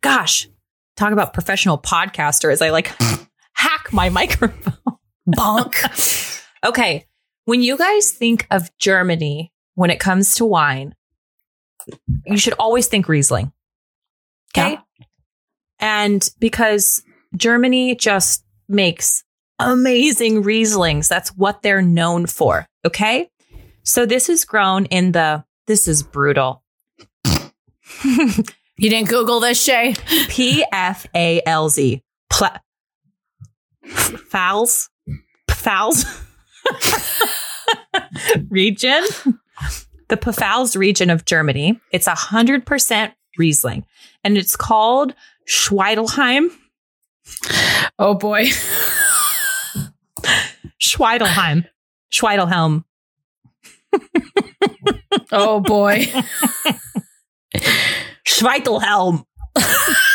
Gosh. 0.00 0.48
Talk 0.96 1.12
about 1.12 1.32
professional 1.32 1.78
podcasters. 1.78 2.60
I 2.64 2.70
like 2.70 2.90
hack 3.54 3.92
my 3.92 4.08
microphone. 4.08 4.89
Bonk. 5.32 6.36
Okay. 6.62 7.06
When 7.46 7.62
you 7.62 7.78
guys 7.78 8.10
think 8.10 8.46
of 8.50 8.70
Germany 8.76 9.50
when 9.76 9.88
it 9.88 9.98
comes 9.98 10.34
to 10.34 10.44
wine, 10.44 10.94
you 12.26 12.36
should 12.36 12.52
always 12.58 12.86
think 12.86 13.08
Riesling. 13.08 13.50
Okay. 14.54 14.72
Yeah. 14.72 15.06
And 15.78 16.28
because 16.38 17.02
Germany 17.34 17.94
just 17.94 18.44
makes 18.68 19.24
amazing 19.58 20.42
Rieslings, 20.42 21.08
that's 21.08 21.30
what 21.30 21.62
they're 21.62 21.80
known 21.80 22.26
for. 22.26 22.66
Okay. 22.84 23.30
So 23.84 24.04
this 24.04 24.28
is 24.28 24.44
grown 24.44 24.84
in 24.84 25.12
the, 25.12 25.42
this 25.66 25.88
is 25.88 26.02
brutal. 26.02 26.62
You 28.80 28.88
didn't 28.88 29.10
Google 29.10 29.40
this, 29.40 29.68
Shaye? 29.68 29.94
P 30.30 30.64
F 30.72 31.06
A 31.14 31.42
L 31.44 31.68
Z. 31.68 32.02
Pfalz. 33.84 34.88
Pfalz. 35.60 36.06
region. 38.50 39.04
The 40.08 40.16
Pfalz 40.16 40.76
region 40.76 41.10
of 41.10 41.24
Germany. 41.24 41.80
It's 41.92 42.06
a 42.06 42.14
hundred 42.14 42.66
percent 42.66 43.12
Riesling, 43.38 43.84
and 44.24 44.36
it's 44.36 44.56
called 44.56 45.14
Schweidelheim. 45.48 46.48
Oh 47.98 48.14
boy. 48.14 48.46
Schweidelheim. 50.80 51.66
Schweidelhelm. 52.12 52.84
Oh 55.32 55.60
boy. 55.60 56.06
Schweidelhelm. 58.26 59.24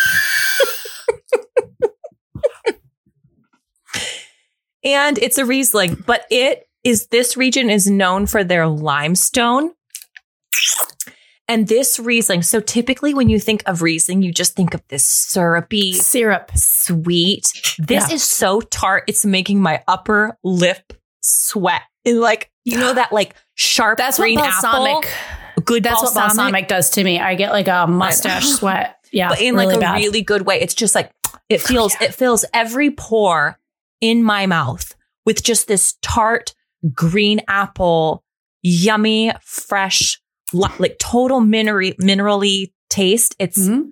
and 4.85 5.17
it's 5.17 5.37
a 5.37 5.45
Riesling, 5.45 6.03
but 6.05 6.25
it 6.31 6.69
is 6.85 7.07
this 7.07 7.35
region 7.35 7.69
is 7.69 7.89
known 7.89 8.27
for 8.27 8.43
their 8.43 8.67
limestone. 8.67 9.73
And 11.47 11.67
this 11.67 11.99
Riesling, 11.99 12.41
so 12.41 12.59
typically 12.59 13.13
when 13.13 13.29
you 13.29 13.39
think 13.39 13.61
of 13.67 13.81
Riesling, 13.83 14.23
you 14.23 14.31
just 14.31 14.55
think 14.55 14.73
of 14.73 14.81
this 14.87 15.05
syrupy, 15.05 15.93
Syrup. 15.93 16.51
sweet. 16.55 17.51
This 17.77 18.09
Yeah. 18.09 18.15
is 18.15 18.23
so 18.23 18.61
tart, 18.61 19.03
it's 19.07 19.25
making 19.25 19.61
my 19.61 19.83
upper 19.87 20.37
lip 20.43 20.93
sweat. 21.21 21.83
And 22.03 22.19
like, 22.19 22.49
you 22.63 22.77
know 22.79 22.93
that 22.93 23.11
like 23.13 23.35
sharp 23.53 23.97
That's 23.99 24.17
what 24.17 24.25
green 24.25 24.39
balsamic. 24.39 25.05
apple? 25.05 25.61
Good 25.63 25.83
That's 25.83 26.01
what 26.01 26.13
balsamic 26.15 26.67
does 26.67 26.89
to 26.91 27.03
me. 27.03 27.19
I 27.19 27.35
get 27.35 27.51
like 27.51 27.67
a 27.67 27.85
mustache 27.87 28.45
sweat. 28.47 28.97
Yeah, 29.11 29.29
but 29.29 29.39
in 29.39 29.53
really 29.55 29.67
like 29.67 29.77
a 29.77 29.79
bad. 29.79 29.95
really 29.97 30.21
good 30.23 30.43
way. 30.43 30.59
It's 30.61 30.73
just 30.73 30.95
like 30.95 31.11
it 31.47 31.61
feels 31.61 31.95
it 32.01 32.13
fills 32.15 32.43
every 32.53 32.89
pore 32.91 33.57
in 34.09 34.23
my 34.23 34.45
mouth 34.45 34.95
with 35.25 35.43
just 35.43 35.67
this 35.67 35.95
tart 36.01 36.53
green 36.93 37.41
apple, 37.47 38.23
yummy, 38.61 39.31
fresh, 39.43 40.19
like 40.53 40.97
total 40.99 41.39
mineral 41.41 41.91
minerally 42.01 42.71
taste. 42.89 43.35
It's 43.39 43.57
Mhm. 43.57 43.91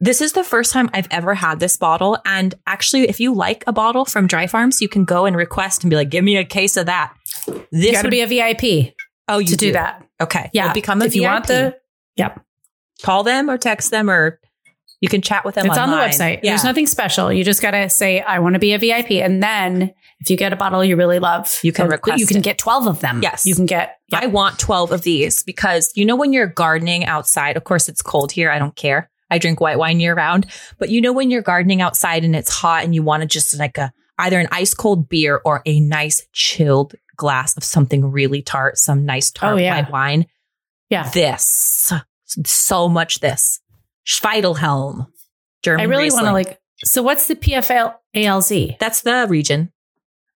this 0.00 0.20
is 0.20 0.32
the 0.32 0.44
first 0.44 0.72
time 0.72 0.90
I've 0.92 1.08
ever 1.10 1.34
had 1.34 1.58
this 1.60 1.76
bottle. 1.76 2.18
And 2.26 2.54
actually, 2.66 3.08
if 3.08 3.18
you 3.20 3.32
like 3.34 3.64
a 3.66 3.72
bottle 3.72 4.04
from 4.04 4.26
Dry 4.26 4.46
Farms, 4.46 4.80
you 4.82 4.88
can 4.88 5.04
go 5.04 5.24
and 5.24 5.34
request 5.36 5.82
and 5.82 5.90
be 5.90 5.96
like, 5.96 6.10
"Give 6.10 6.22
me 6.24 6.36
a 6.36 6.44
case 6.44 6.76
of 6.76 6.86
that." 6.86 7.14
This 7.46 7.86
You 7.86 7.92
got 7.92 8.02
to 8.02 8.06
would- 8.08 8.10
be 8.10 8.20
a 8.20 8.26
VIP 8.26 8.94
oh, 9.28 9.38
you 9.38 9.46
to 9.48 9.56
do, 9.56 9.72
that. 9.72 10.04
Okay, 10.20 10.50
Yeah, 10.52 10.66
Well, 10.66 10.74
become 10.74 11.00
a 11.02 11.06
if 11.06 11.14
you 11.16 11.22
want 11.22 11.46
VIP. 11.46 11.48
the. 11.72 11.76
Yep, 12.16 12.40
call 13.02 13.22
them 13.24 13.48
or 13.50 13.56
text 13.58 13.90
them 13.90 14.08
or 14.10 14.38
you 15.06 15.10
can 15.10 15.22
chat 15.22 15.44
with 15.44 15.54
them. 15.54 15.66
it's 15.66 15.78
on 15.78 15.90
the 15.90 15.96
website. 15.96 16.40
Yeah. 16.42 16.50
There's 16.50 16.64
nothing 16.64 16.86
special. 16.86 17.32
You 17.32 17.44
just 17.44 17.62
got 17.62 17.70
to 17.72 17.88
say, 17.88 18.20
"I 18.20 18.38
want 18.40 18.54
to 18.54 18.58
be 18.58 18.72
a 18.72 18.78
VIP," 18.78 19.12
and 19.22 19.42
then 19.42 19.92
if 20.20 20.30
you 20.30 20.36
get 20.36 20.52
a 20.52 20.56
bottle 20.56 20.84
you 20.84 20.96
really 20.96 21.18
love, 21.18 21.54
You 21.62 21.72
can 21.72 21.86
uh, 21.86 21.90
request 21.90 22.20
You 22.20 22.26
can 22.26 22.38
it. 22.38 22.42
get 22.44 22.58
twelve 22.58 22.86
of 22.86 23.00
them. 23.00 23.20
Yes. 23.22 23.46
you 23.46 23.54
can 23.54 23.66
get. 23.66 23.96
Yep. 24.12 24.22
I 24.22 24.26
want 24.26 24.58
12 24.60 24.92
of 24.92 25.02
these 25.02 25.42
because 25.42 25.90
you 25.96 26.04
know, 26.06 26.14
when 26.14 26.32
you're 26.32 26.46
gardening 26.46 27.04
outside, 27.06 27.56
of 27.56 27.64
course, 27.64 27.88
it's 27.88 28.02
cold 28.02 28.30
here. 28.30 28.50
I 28.52 28.58
don't 28.60 28.76
care. 28.76 29.10
I 29.30 29.38
drink 29.38 29.60
white 29.60 29.78
wine 29.78 29.98
year 29.98 30.14
round. 30.14 30.46
But 30.78 30.90
you 30.90 31.00
know, 31.00 31.12
when 31.12 31.30
you're 31.32 31.42
gardening 31.42 31.80
outside 31.82 32.24
and 32.24 32.36
it's 32.36 32.50
hot 32.52 32.84
and 32.84 32.94
you 32.94 33.02
want 33.02 33.22
to 33.22 33.26
just 33.26 33.58
like 33.58 33.78
a 33.78 33.92
either 34.18 34.38
an 34.38 34.46
ice 34.52 34.74
cold 34.74 35.08
beer 35.08 35.40
or 35.44 35.60
a 35.66 35.80
nice 35.80 36.24
chilled 36.32 36.94
glass 37.16 37.56
of 37.56 37.64
something 37.64 38.04
really 38.12 38.42
tart, 38.42 38.78
some 38.78 39.04
nice 39.04 39.30
tart 39.32 39.54
Oh, 39.54 39.56
yeah. 39.56 39.74
white 39.82 39.90
wine. 39.90 40.26
Yeah. 40.88 41.10
This, 41.10 41.92
so 42.44 42.88
much 42.88 43.18
this. 43.20 43.60
Schweidelhelm. 44.06 45.08
German 45.62 45.80
I 45.80 45.84
really 45.84 46.10
want 46.10 46.26
to 46.26 46.32
like. 46.32 46.60
So 46.84 47.02
what's 47.02 47.26
the 47.28 47.36
PFALZ? 47.36 48.78
That's 48.78 49.00
the 49.02 49.26
region. 49.28 49.72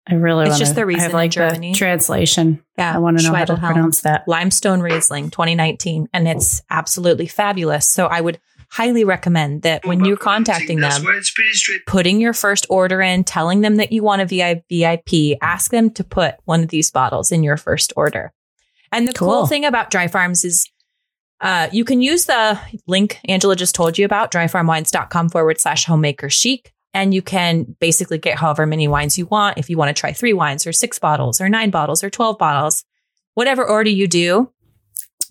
I 0.09 0.15
really 0.15 0.43
It's 0.45 0.51
want 0.51 0.61
just 0.61 0.75
the 0.77 0.83
I 0.83 0.85
reason 0.85 1.01
have 1.03 1.11
in 1.11 1.17
like 1.17 1.31
Germany. 1.33 1.73
the 1.73 1.79
translation. 1.79 2.63
Yeah. 2.79 2.95
I 2.95 2.99
want 2.99 3.19
to 3.19 3.25
know 3.25 3.35
how 3.35 3.45
to 3.45 3.57
pronounce 3.57 4.03
that. 4.03 4.29
Limestone 4.29 4.81
Riesling 4.81 5.31
2019, 5.31 6.09
and 6.13 6.29
it's 6.29 6.63
absolutely 6.71 7.27
fabulous. 7.27 7.89
So 7.89 8.07
I 8.07 8.21
would 8.21 8.39
highly 8.71 9.03
recommend 9.03 9.63
that 9.63 9.85
when 9.85 10.05
you're 10.05 10.17
contacting 10.17 10.79
them, 10.79 11.03
why 11.03 11.17
it's 11.17 11.33
pretty 11.33 11.53
straight. 11.55 11.87
putting 11.87 12.21
your 12.21 12.33
first 12.35 12.67
order 12.71 13.01
in, 13.01 13.25
telling 13.25 13.63
them 13.63 13.77
that 13.77 13.91
you 13.91 14.05
want 14.05 14.23
a 14.23 14.63
VIP, 14.69 15.39
ask 15.43 15.73
them 15.73 15.91
to 15.91 16.05
put 16.05 16.37
one 16.45 16.63
of 16.63 16.69
these 16.69 16.91
bottles 16.93 17.33
in 17.33 17.43
your 17.43 17.57
first 17.57 17.93
order. 17.97 18.33
And 18.93 19.09
the 19.09 19.13
cool, 19.13 19.29
Cool. 19.29 19.47
thing 19.49 19.65
about 19.65 19.91
Dry 19.91 20.07
Farms 20.07 20.45
is 20.45 20.71
uh, 21.41 21.69
you 21.73 21.85
can 21.85 22.01
use 22.01 22.27
the 22.27 22.59
link 22.87 23.21
Angela 23.27 23.57
just 23.57 23.75
told 23.75 23.99
you 23.99 24.05
about, 24.05 24.31
dryfarmwines.com 24.31 25.29
forward 25.29 25.61
slash 25.61 25.85
homemaker 25.85 26.31
chic. 26.31 26.73
And 26.95 27.13
you 27.13 27.21
can 27.21 27.77
basically 27.79 28.17
get 28.17 28.39
however 28.39 28.65
many 28.65 28.89
wines 28.89 29.19
you 29.19 29.27
want. 29.27 29.59
If 29.59 29.69
you 29.69 29.77
want 29.77 29.95
to 29.95 30.01
try 30.01 30.13
three 30.13 30.33
wines 30.33 30.67
or 30.67 30.73
six 30.73 30.99
bottles 30.99 31.41
or 31.41 31.49
nine 31.49 31.71
bottles 31.71 32.03
or 32.03 32.09
12 32.09 32.39
bottles, 32.39 32.85
whatever 33.35 33.67
order 33.67 33.91
you 33.91 34.09
do, 34.09 34.51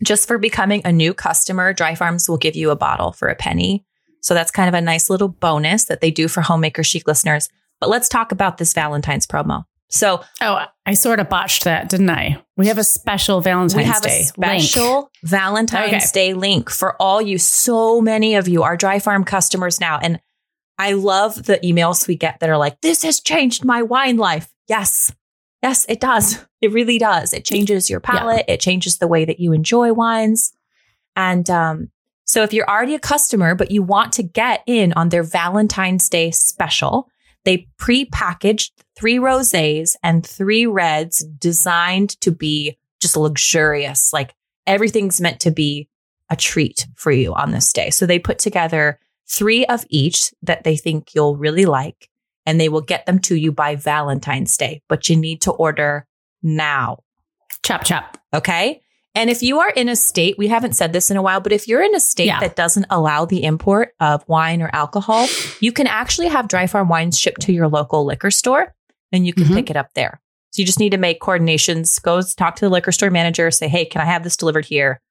just 0.04 0.28
for 0.28 0.38
becoming 0.38 0.82
a 0.86 0.92
new 0.92 1.14
customer, 1.14 1.74
Dry 1.74 1.96
Farms 1.96 2.30
will 2.30 2.38
give 2.38 2.56
you 2.56 2.70
a 2.70 2.76
bottle 2.76 3.14
for 3.14 3.30
a 3.30 3.36
penny. 3.36 3.84
So 4.22 4.34
that's 4.34 4.52
kind 4.52 4.68
of 4.68 4.76
a 4.76 4.82
nice 4.82 5.10
little 5.10 5.28
bonus 5.28 5.86
that 5.86 6.02
they 6.02 6.12
do 6.12 6.28
for 6.28 6.42
Homemaker 6.42 6.84
Chic 6.84 7.08
listeners. 7.08 7.50
But 7.80 7.90
let's 7.90 8.10
talk 8.10 8.32
about 8.32 8.58
this 8.58 8.74
Valentine's 8.74 9.26
promo. 9.26 9.64
So 9.90 10.24
Oh, 10.42 10.66
I 10.86 10.94
sort 10.94 11.20
of 11.20 11.30
botched 11.30 11.64
that, 11.64 11.90
didn't 11.90 12.10
I? 12.10 12.42
We 12.58 12.68
have 12.68 12.78
a 12.78 12.84
special 12.84 13.40
Valentine's 13.42 13.74
Day. 13.74 13.80
we 13.80 13.84
have 13.86 14.02
Day 14.02 14.22
a 14.22 14.24
special 14.26 14.96
link. 15.00 15.12
Valentine's 15.24 15.94
Okay. 15.94 16.06
Day 16.14 16.34
link 16.34 16.70
for 16.70 17.00
all 17.02 17.22
you. 17.22 17.38
So 17.38 18.02
many 18.02 18.36
of 18.36 18.48
you 18.48 18.64
are 18.64 18.76
Dry 18.78 19.00
Farm 19.00 19.24
customers 19.24 19.80
now. 19.80 20.00
And 20.02 20.20
I 20.78 20.94
love 20.94 21.46
the 21.46 21.58
emails 21.60 22.08
we 22.08 22.16
get 22.18 22.40
that 22.40 22.50
are 22.50 22.58
like, 22.58 22.82
this 22.82 23.04
has 23.04 23.20
changed 23.22 23.64
my 23.64 23.82
wine 23.82 24.18
life. 24.18 24.52
Yes. 24.68 25.14
Yes, 25.62 25.86
it 25.88 26.00
does. 26.00 26.46
It 26.62 26.72
really 26.72 26.98
does. 26.98 27.34
It 27.34 27.46
changes 27.46 27.90
your 27.90 28.00
palate. 28.00 28.46
It 28.48 28.60
changes 28.60 28.98
the 28.98 29.08
way 29.08 29.26
that 29.26 29.40
you 29.40 29.54
enjoy 29.54 29.94
wines. 29.94 30.52
And 31.16 31.50
um, 31.50 31.90
so 32.26 32.44
if 32.44 32.54
you're 32.54 32.70
already 32.70 32.94
a 32.96 33.00
customer, 33.00 33.56
but 33.56 33.72
you 33.72 33.82
want 33.82 34.14
to 34.14 34.24
get 34.24 34.64
in 34.68 34.94
on 34.94 35.10
their 35.10 35.24
Valentine's 35.24 36.10
Day 36.10 36.32
special, 36.32 37.08
they 37.46 37.68
pre-packaged 37.78 38.84
three 38.98 39.18
rosés 39.18 39.96
and 40.04 40.26
three 40.26 40.66
reds 40.66 41.20
designed 41.24 42.20
to 42.22 42.32
be 42.32 42.78
just 43.00 43.18
luxurious. 43.18 44.14
Like 44.14 44.34
everything's 44.66 45.20
meant 45.22 45.40
to 45.42 45.52
be 45.52 45.88
a 46.30 46.36
treat 46.36 46.88
for 46.96 47.12
you 47.12 47.34
on 47.34 47.52
this 47.52 47.72
day. 47.74 47.90
So 47.90 48.06
they 48.06 48.20
put 48.20 48.40
together 48.40 49.00
three 49.28 49.66
of 49.66 49.86
each 49.90 50.34
that 50.44 50.64
they 50.64 50.76
think 50.78 51.14
you'll 51.14 51.36
really 51.36 51.66
like, 51.66 52.10
and 52.46 52.60
they 52.60 52.70
will 52.70 52.82
get 52.82 53.06
them 53.06 53.20
to 53.20 53.36
you 53.36 53.52
by 53.52 53.76
Valentine's 53.76 54.56
Day. 54.58 54.82
But 54.88 55.10
you 55.10 55.16
need 55.16 55.42
to 55.42 55.52
order 55.52 56.08
now. 56.42 57.00
Chop 57.64 57.84
chop. 57.84 58.18
Okay. 58.34 58.82
And 59.18 59.30
if 59.30 59.42
you 59.42 59.60
are 59.60 59.70
in 59.70 59.88
a 59.88 59.96
state, 59.96 60.38
we 60.38 60.48
haven't 60.50 60.74
said 60.76 60.92
this 60.92 61.10
in 61.10 61.16
a 61.16 61.22
while, 61.22 61.40
but 61.40 61.54
if 61.54 61.68
you're 61.70 61.82
in 61.82 61.96
a 61.96 62.02
state 62.02 62.28
Yeah. 62.28 62.42
that 62.42 62.58
doesn't 62.58 62.86
allow 62.90 63.24
the 63.24 63.44
import 63.46 63.96
of 64.02 64.28
wine 64.28 64.62
or 64.62 64.70
alcohol, 64.74 65.28
you 65.62 65.72
can 65.72 65.88
actually 65.88 66.28
have 66.28 66.50
dry 66.50 66.68
farm 66.68 66.90
wines 66.90 67.18
shipped 67.18 67.42
to 67.44 67.54
your 67.54 67.70
local 67.70 68.06
liquor 68.06 68.30
store 68.30 68.75
and 69.16 69.26
you 69.26 69.34
can 69.34 69.46
Mhm. 69.46 69.56
pick 69.56 69.70
it 69.70 69.78
up 69.78 69.90
there. 69.96 70.22
So 70.52 70.62
you 70.62 70.66
just 70.66 70.80
need 70.80 70.92
to 70.92 70.98
make 70.98 71.20
coordinations, 71.20 72.02
go 72.02 72.22
talk 72.22 72.56
to 72.58 72.66
the 72.66 72.70
liquor 72.70 72.92
store 72.92 73.10
manager, 73.10 73.50
say, 73.52 73.68
hey, 73.68 73.86
can 73.86 74.02
I 74.02 74.06
have 74.06 74.24
this 74.24 74.38
delivered 74.38 74.66
here? 74.66 75.02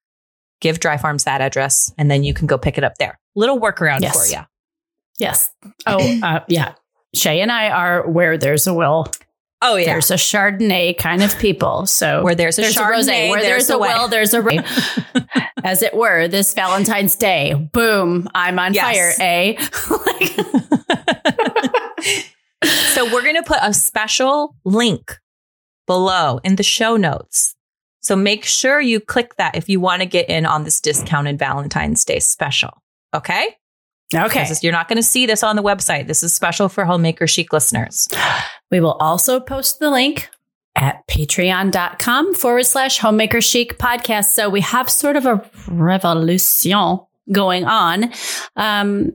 Give 0.61 0.79
Dry 0.81 0.97
Farms 0.97 1.25
that 1.25 1.41
address, 1.41 1.93
and 1.99 2.11
then 2.11 2.25
you 2.25 2.33
can 2.33 2.47
go 2.47 2.57
pick 2.57 2.79
it 2.79 2.85
up 2.85 2.97
there. 2.99 3.19
Little 3.35 3.61
workaround 3.61 4.01
Yes. 4.01 4.17
for 4.17 4.27
you. 4.35 4.41
Yes. 5.19 5.51
Oh, 5.87 5.99
uh, 6.23 6.41
yeah. 6.49 6.73
Shaye 7.15 7.41
and 7.43 7.53
I 7.53 7.69
are 7.71 8.09
where 8.09 8.39
there's 8.39 8.67
a 8.67 8.73
will. 8.75 9.07
Oh, 9.63 9.77
yeah, 9.77 9.87
There's 9.87 10.11
a 10.11 10.15
Chardonnay 10.17 10.99
kind 10.99 11.23
of 11.23 11.39
people. 11.39 11.87
So 11.87 12.23
Where 12.23 12.35
there's 12.35 12.59
a 12.59 12.63
there's 12.63 12.77
a 12.77 12.81
Chardonnay, 12.81 13.29
rosé. 13.29 13.31
Where 13.31 13.41
there's 13.41 13.67
there's, 13.69 13.71
a 13.71 13.77
a 13.77 13.79
will, 13.79 14.09
there's 14.09 14.35
a 14.35 14.43
way. 14.43 14.59
As 15.65 15.81
it 15.83 15.95
were, 15.95 16.29
this 16.29 16.53
Valentine's 16.53 17.15
Day. 17.17 17.55
Boom. 17.73 18.29
I'm 18.35 18.59
on 18.59 18.75
Yes. 18.75 18.85
fire, 18.85 19.15
eh? 19.21 19.55
Like- 20.07 20.37
so 22.67 23.05
we're 23.13 23.23
going 23.23 23.37
to 23.37 23.43
put 23.43 23.59
a 23.63 23.73
special 23.73 24.57
link 24.65 25.19
below 25.87 26.41
in 26.45 26.57
the 26.57 26.63
show 26.63 26.97
notes. 26.97 27.55
So 28.01 28.17
make 28.17 28.45
sure 28.45 28.81
you 28.81 29.01
click 29.01 29.37
that 29.37 29.57
if 29.57 29.69
you 29.69 29.81
want 29.81 30.03
to 30.03 30.07
get 30.07 30.29
in 30.29 30.45
on 30.45 30.65
this 30.65 30.81
discounted 30.81 31.39
Valentine's 31.39 32.05
Day 32.05 32.19
special. 32.19 32.83
Okay? 33.15 33.57
okay. 34.15 34.47
This 34.47 34.63
you're 34.63 34.73
not 34.73 34.89
going 34.89 34.97
to 34.97 35.03
see 35.03 35.27
this 35.27 35.43
on 35.43 35.57
the 35.57 35.63
website. 35.63 36.07
This 36.07 36.23
is 36.23 36.35
special 36.35 36.69
for 36.69 36.85
Homemaker 36.85 37.27
Chic 37.27 37.53
listeners. 37.53 38.09
We 38.71 38.81
will 38.81 38.93
also 38.95 39.41
post 39.41 39.79
the 39.79 39.91
link 39.91 40.29
at 40.77 41.07
patreon.com 41.09 42.35
forward 42.35 42.67
slash 42.67 42.99
homemaker 42.99 43.41
chic 43.41 43.79
podcast. 43.79 44.27
So 44.27 44.51
we 44.51 44.61
have 44.61 44.91
sort 44.91 45.17
of 45.17 45.27
a 45.27 45.49
revolution 45.69 46.99
going 47.33 47.65
on 47.65 48.13
um, 48.57 49.13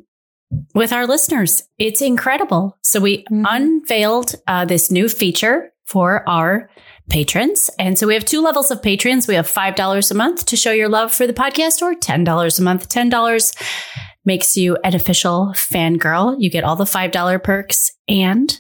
with 0.74 0.92
our 0.94 1.06
listeners. 1.08 1.64
It's 1.78 2.02
incredible. 2.02 2.78
So 2.84 3.00
we 3.00 3.24
Mhm. 3.32 3.46
unveiled 3.50 4.36
uh, 4.48 4.66
this 4.66 4.90
new 4.92 5.08
feature 5.10 5.72
for 5.86 6.28
our 6.28 6.70
patrons. 7.10 7.70
And 7.80 7.98
so 7.98 8.06
we 8.08 8.14
have 8.14 8.26
two 8.26 8.42
levels 8.42 8.70
of 8.72 8.82
patrons. 8.84 9.28
We 9.28 9.36
have 9.36 9.48
$5 9.48 10.12
a 10.12 10.14
month 10.14 10.46
to 10.48 10.56
show 10.56 10.72
your 10.72 10.90
love 10.90 11.12
for 11.12 11.26
the 11.26 11.34
podcast 11.34 11.82
or 11.82 11.96
$10 11.96 12.60
a 12.60 12.62
month. 12.62 12.88
$10 12.90 13.52
makes 14.26 14.56
you 14.56 14.78
an 14.84 14.94
official 14.94 15.52
fangirl. 15.56 16.36
You 16.40 16.50
get 16.52 16.64
all 16.64 16.76
the 16.76 16.86
$5 16.86 17.40
perks 17.40 17.92
and 18.08 18.60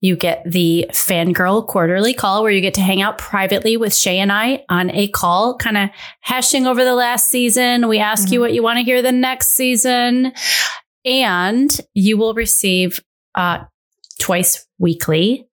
you 0.00 0.16
get 0.16 0.42
the 0.46 0.86
fangirl 0.92 1.66
quarterly 1.66 2.14
call 2.14 2.42
where 2.42 2.52
you 2.52 2.60
get 2.60 2.74
to 2.74 2.80
hang 2.82 3.02
out 3.02 3.18
privately 3.18 3.76
with 3.76 3.92
Shaye 3.92 4.16
and 4.18 4.30
I 4.32 4.62
on 4.68 4.90
a 4.90 5.08
call, 5.08 5.56
kind 5.56 5.76
of 5.76 5.90
hashing 6.20 6.66
over 6.66 6.84
the 6.84 6.94
last 6.94 7.28
season. 7.28 7.88
We 7.88 7.98
ask 7.98 8.30
you 8.30 8.38
Mhm. 8.38 8.42
what 8.42 8.52
you 8.54 8.62
want 8.62 8.78
to 8.78 8.84
hear 8.84 9.02
the 9.02 9.12
next 9.12 9.48
season. 9.54 10.32
And 11.06 11.74
you 11.94 12.16
will 12.18 12.34
receive 12.34 13.02
uh, 13.34 13.64
twice 14.20 14.66
weekly 14.78 15.48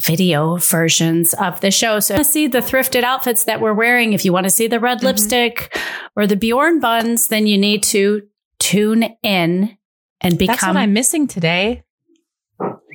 video 0.00 0.56
versions 0.58 1.34
of 1.34 1.60
the 1.60 1.70
show. 1.72 1.98
So, 1.98 2.14
if 2.14 2.18
you 2.18 2.20
want 2.20 2.26
to 2.26 2.32
see 2.32 2.46
the 2.46 2.58
thrifted 2.60 3.02
outfits 3.02 3.44
that 3.44 3.60
we're 3.60 3.74
wearing, 3.74 4.12
if 4.12 4.24
you 4.24 4.32
want 4.32 4.44
to 4.44 4.50
see 4.50 4.66
the 4.68 4.78
red 4.78 4.98
Mhm. 5.00 5.04
lipstick 5.04 5.76
or 6.14 6.26
the 6.26 6.36
Bjorn 6.36 6.78
buns, 6.78 7.28
then 7.28 7.46
you 7.48 7.58
need 7.58 7.82
to 7.84 8.22
tune 8.60 9.16
in 9.22 9.76
and 10.20 10.38
become 10.38 10.54
That's 10.54 10.66
what 10.66 10.76
I'm 10.76 10.92
missing 10.92 11.26
today. 11.26 11.82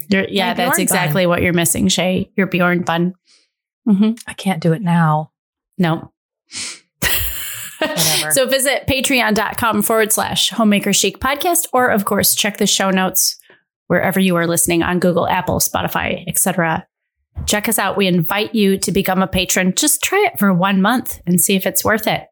yeah, 0.09 0.53
that's 0.53 0.77
exactly 0.79 1.25
what 1.25 1.41
you're 1.41 1.51
missing, 1.53 1.87
Shaye. 1.87 2.29
Your 2.37 2.47
Bjorn 2.47 2.83
bun. 2.83 3.15
hmm 3.85 4.11
I 4.27 4.33
can't 4.33 4.61
do 4.61 4.71
it 4.73 4.81
now. 4.81 5.31
No. 5.77 6.13
So 8.31 8.47
visit 8.47 8.87
patreon.com 8.87 9.81
forward 9.81 10.11
slash 10.11 10.49
homemaker 10.49 10.93
chic 10.93 11.19
podcast, 11.19 11.67
or 11.73 11.89
of 11.89 12.05
course, 12.05 12.35
check 12.35 12.57
the 12.57 12.67
show 12.67 12.89
notes 12.89 13.37
wherever 13.87 14.19
you 14.19 14.35
are 14.35 14.47
listening 14.47 14.81
on 14.83 14.99
Google, 14.99 15.27
Apple, 15.27 15.59
Spotify, 15.59 16.23
etc. 16.27 16.87
Check 17.45 17.67
us 17.67 17.77
out. 17.79 17.97
We 17.97 18.07
invite 18.07 18.55
you 18.55 18.77
to 18.77 18.91
become 18.91 19.21
a 19.21 19.27
patron. 19.27 19.73
Just 19.75 20.01
try 20.01 20.23
it 20.31 20.39
for 20.39 20.53
one 20.53 20.81
month 20.81 21.19
and 21.27 21.39
see 21.41 21.55
if 21.55 21.65
it's 21.65 21.83
worth 21.83 22.07
it. 22.07 22.27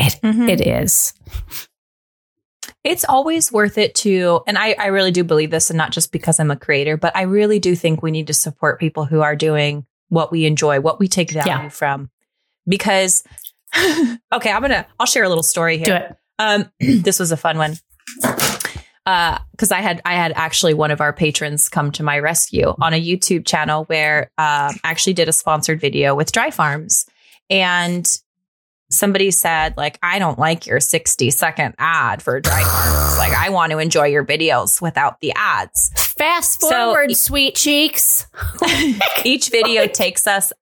Mhm. 0.00 0.48
It 0.48 0.60
is. 0.60 1.12
it's 2.84 3.04
always 3.04 3.52
worth 3.52 3.78
it 3.78 3.94
to 3.94 4.40
and 4.46 4.58
I, 4.58 4.74
I 4.78 4.86
really 4.86 5.10
do 5.12 5.22
believe 5.22 5.50
this 5.52 5.70
and 5.70 5.76
not 5.76 5.92
just 5.92 6.10
because 6.10 6.40
i'm 6.40 6.50
a 6.50 6.56
creator 6.56 6.96
but 6.96 7.14
i 7.16 7.22
really 7.22 7.60
do 7.60 7.76
think 7.76 8.02
we 8.02 8.10
need 8.10 8.26
to 8.28 8.34
support 8.34 8.80
people 8.80 9.04
who 9.04 9.20
are 9.20 9.36
doing 9.36 9.86
what 10.08 10.32
we 10.32 10.46
enjoy 10.46 10.80
what 10.80 10.98
we 10.98 11.06
take 11.06 11.30
value 11.30 11.46
Yeah. 11.48 11.68
from 11.68 12.10
because 12.66 13.22
okay 14.32 14.50
i'm 14.52 14.60
gonna 14.62 14.86
i'll 15.00 15.06
share 15.06 15.24
a 15.24 15.28
little 15.28 15.42
story 15.42 15.76
here. 15.78 15.84
Do 15.86 15.94
it. 15.94 16.16
um 16.38 16.70
this 17.02 17.18
was 17.18 17.32
a 17.32 17.36
fun 17.36 17.58
one. 17.58 17.76
Uh 19.04 19.38
because 19.50 19.72
i 19.72 19.80
had 19.80 20.00
i 20.04 20.14
had 20.14 20.32
actually 20.36 20.74
one 20.74 20.90
of 20.92 21.00
our 21.00 21.12
patrons 21.12 21.68
come 21.68 21.90
to 21.92 22.02
my 22.04 22.18
rescue 22.20 22.72
on 22.80 22.92
a 22.94 23.00
youtube 23.00 23.44
channel 23.46 23.84
where 23.84 24.30
um 24.38 24.74
I 24.84 24.90
actually 24.90 25.14
did 25.14 25.28
a 25.28 25.32
sponsored 25.32 25.80
video 25.80 26.14
with 26.14 26.30
dry 26.32 26.50
farms. 26.50 27.06
And 27.50 28.06
somebody 28.90 29.30
said 29.30 29.74
like 29.76 29.98
i 30.02 30.18
don't 30.20 30.38
like 30.38 30.66
your 30.66 30.78
60 30.78 31.30
second 31.30 31.74
ad 31.78 32.22
for 32.22 32.40
dry 32.40 32.62
farms. 32.62 33.18
Like 33.18 33.32
i 33.32 33.48
want 33.48 33.72
to 33.72 33.78
enjoy 33.78 34.06
your 34.06 34.24
videos 34.24 34.80
without 34.80 35.20
the 35.20 35.32
ads. 35.34 35.90
Fast 35.96 36.60
So- 36.60 36.68
forward, 36.68 37.16
sweet 37.16 37.56
cheeks. 37.56 38.26
each 39.24 39.48
video 39.50 39.86
takes 39.88 40.26
us 40.28 40.52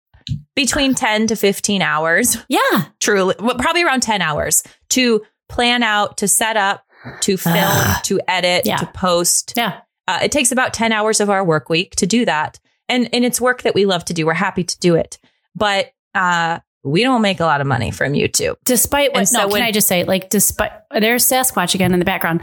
between 0.54 0.94
10 0.94 1.26
to 1.28 1.36
15 1.36 1.82
hours 1.82 2.36
Yeah. 2.48 2.84
truly 3.00 3.34
well, 3.38 3.56
probably 3.56 3.82
around 3.82 4.02
10 4.02 4.20
hours 4.22 4.62
to 4.90 5.22
plan 5.48 5.82
out 5.82 6.18
to 6.18 6.28
set 6.28 6.56
up 6.56 6.84
to 7.22 7.36
film 7.36 7.54
Ah. 7.58 8.00
to 8.04 8.20
edit 8.28 8.66
Yeah. 8.66 8.76
to 8.76 8.86
post 8.86 9.54
Yeah. 9.56 9.80
uh, 10.08 10.18
it 10.22 10.32
takes 10.32 10.52
about 10.52 10.74
10 10.74 10.92
hours 10.92 11.20
of 11.20 11.30
our 11.30 11.44
work 11.44 11.68
week 11.68 11.96
to 11.96 12.06
do 12.06 12.24
that 12.26 12.58
and 12.88 13.08
and 13.12 13.24
it's 13.24 13.40
work 13.40 13.62
that 13.62 13.74
we 13.74 13.84
love 13.86 14.04
to 14.06 14.14
do 14.14 14.26
we're 14.26 14.34
happy 14.34 14.64
to 14.64 14.78
do 14.80 14.94
it 14.96 15.18
but 15.54 15.92
uh 16.14 16.58
we 16.82 17.02
don't 17.02 17.20
make 17.22 17.40
a 17.40 17.44
lot 17.44 17.60
of 17.60 17.66
money 17.66 17.90
from 17.90 18.12
youtube 18.14 18.56
Despite 18.64 19.10
what, 19.12 19.18
And 19.18 19.28
so 19.28 19.38
no, 19.40 19.48
when- 19.48 19.60
can 19.60 19.68
I 19.68 19.70
just 19.72 19.86
say, 19.86 20.04
like, 20.04 20.30
despite, 20.30 20.72
there's 20.98 21.26
Sasquatch 21.26 21.74
again 21.74 21.92
in 21.92 21.98
the 21.98 22.06
background. 22.06 22.40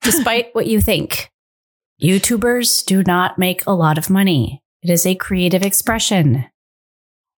Despite 0.00 0.54
what 0.54 0.66
you 0.66 0.80
think, 0.80 1.30
YouTubers 2.02 2.84
do 2.84 3.02
not 3.02 3.38
make 3.38 3.62
a 3.66 3.72
lot 3.74 3.98
of 3.98 4.10
money. 4.10 4.62
It 4.82 4.90
is 4.90 5.06
a 5.06 5.14
creative 5.14 5.62
expression. 5.62 6.44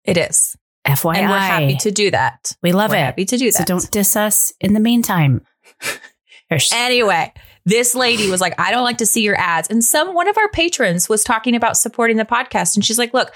It 0.04 0.16
is 0.16 0.56
FYI. 0.86 1.16
and 1.16 1.30
we're 1.30 1.38
happy 1.38 1.76
to 1.76 1.90
do 1.90 2.10
that 2.10 2.56
we 2.62 2.72
love 2.72 2.90
we're 2.90 2.96
it. 2.96 3.00
happy 3.00 3.24
to 3.24 3.36
do 3.38 3.46
that 3.50 3.58
So 3.58 3.64
don't 3.64 3.90
diss 3.90 4.16
us 4.16 4.52
in 4.60 4.74
the 4.74 4.80
meantime. 4.80 5.40
Anyway, 6.72 7.32
this 7.64 7.94
lady 7.96 8.30
was 8.30 8.40
like, 8.40 8.54
I 8.60 8.70
don't 8.70 8.84
like 8.84 8.98
to 8.98 9.06
see 9.06 9.22
your 9.22 9.36
ads. 9.40 9.68
And 9.70 9.82
some 9.82 10.14
one 10.14 10.28
of 10.28 10.36
our 10.38 10.48
patrons 10.50 11.08
was 11.08 11.24
talking 11.24 11.56
about 11.56 11.76
supporting 11.76 12.16
the 12.16 12.24
podcast. 12.24 12.76
And 12.76 12.84
she's 12.84 12.98
like, 12.98 13.12
Look, 13.14 13.34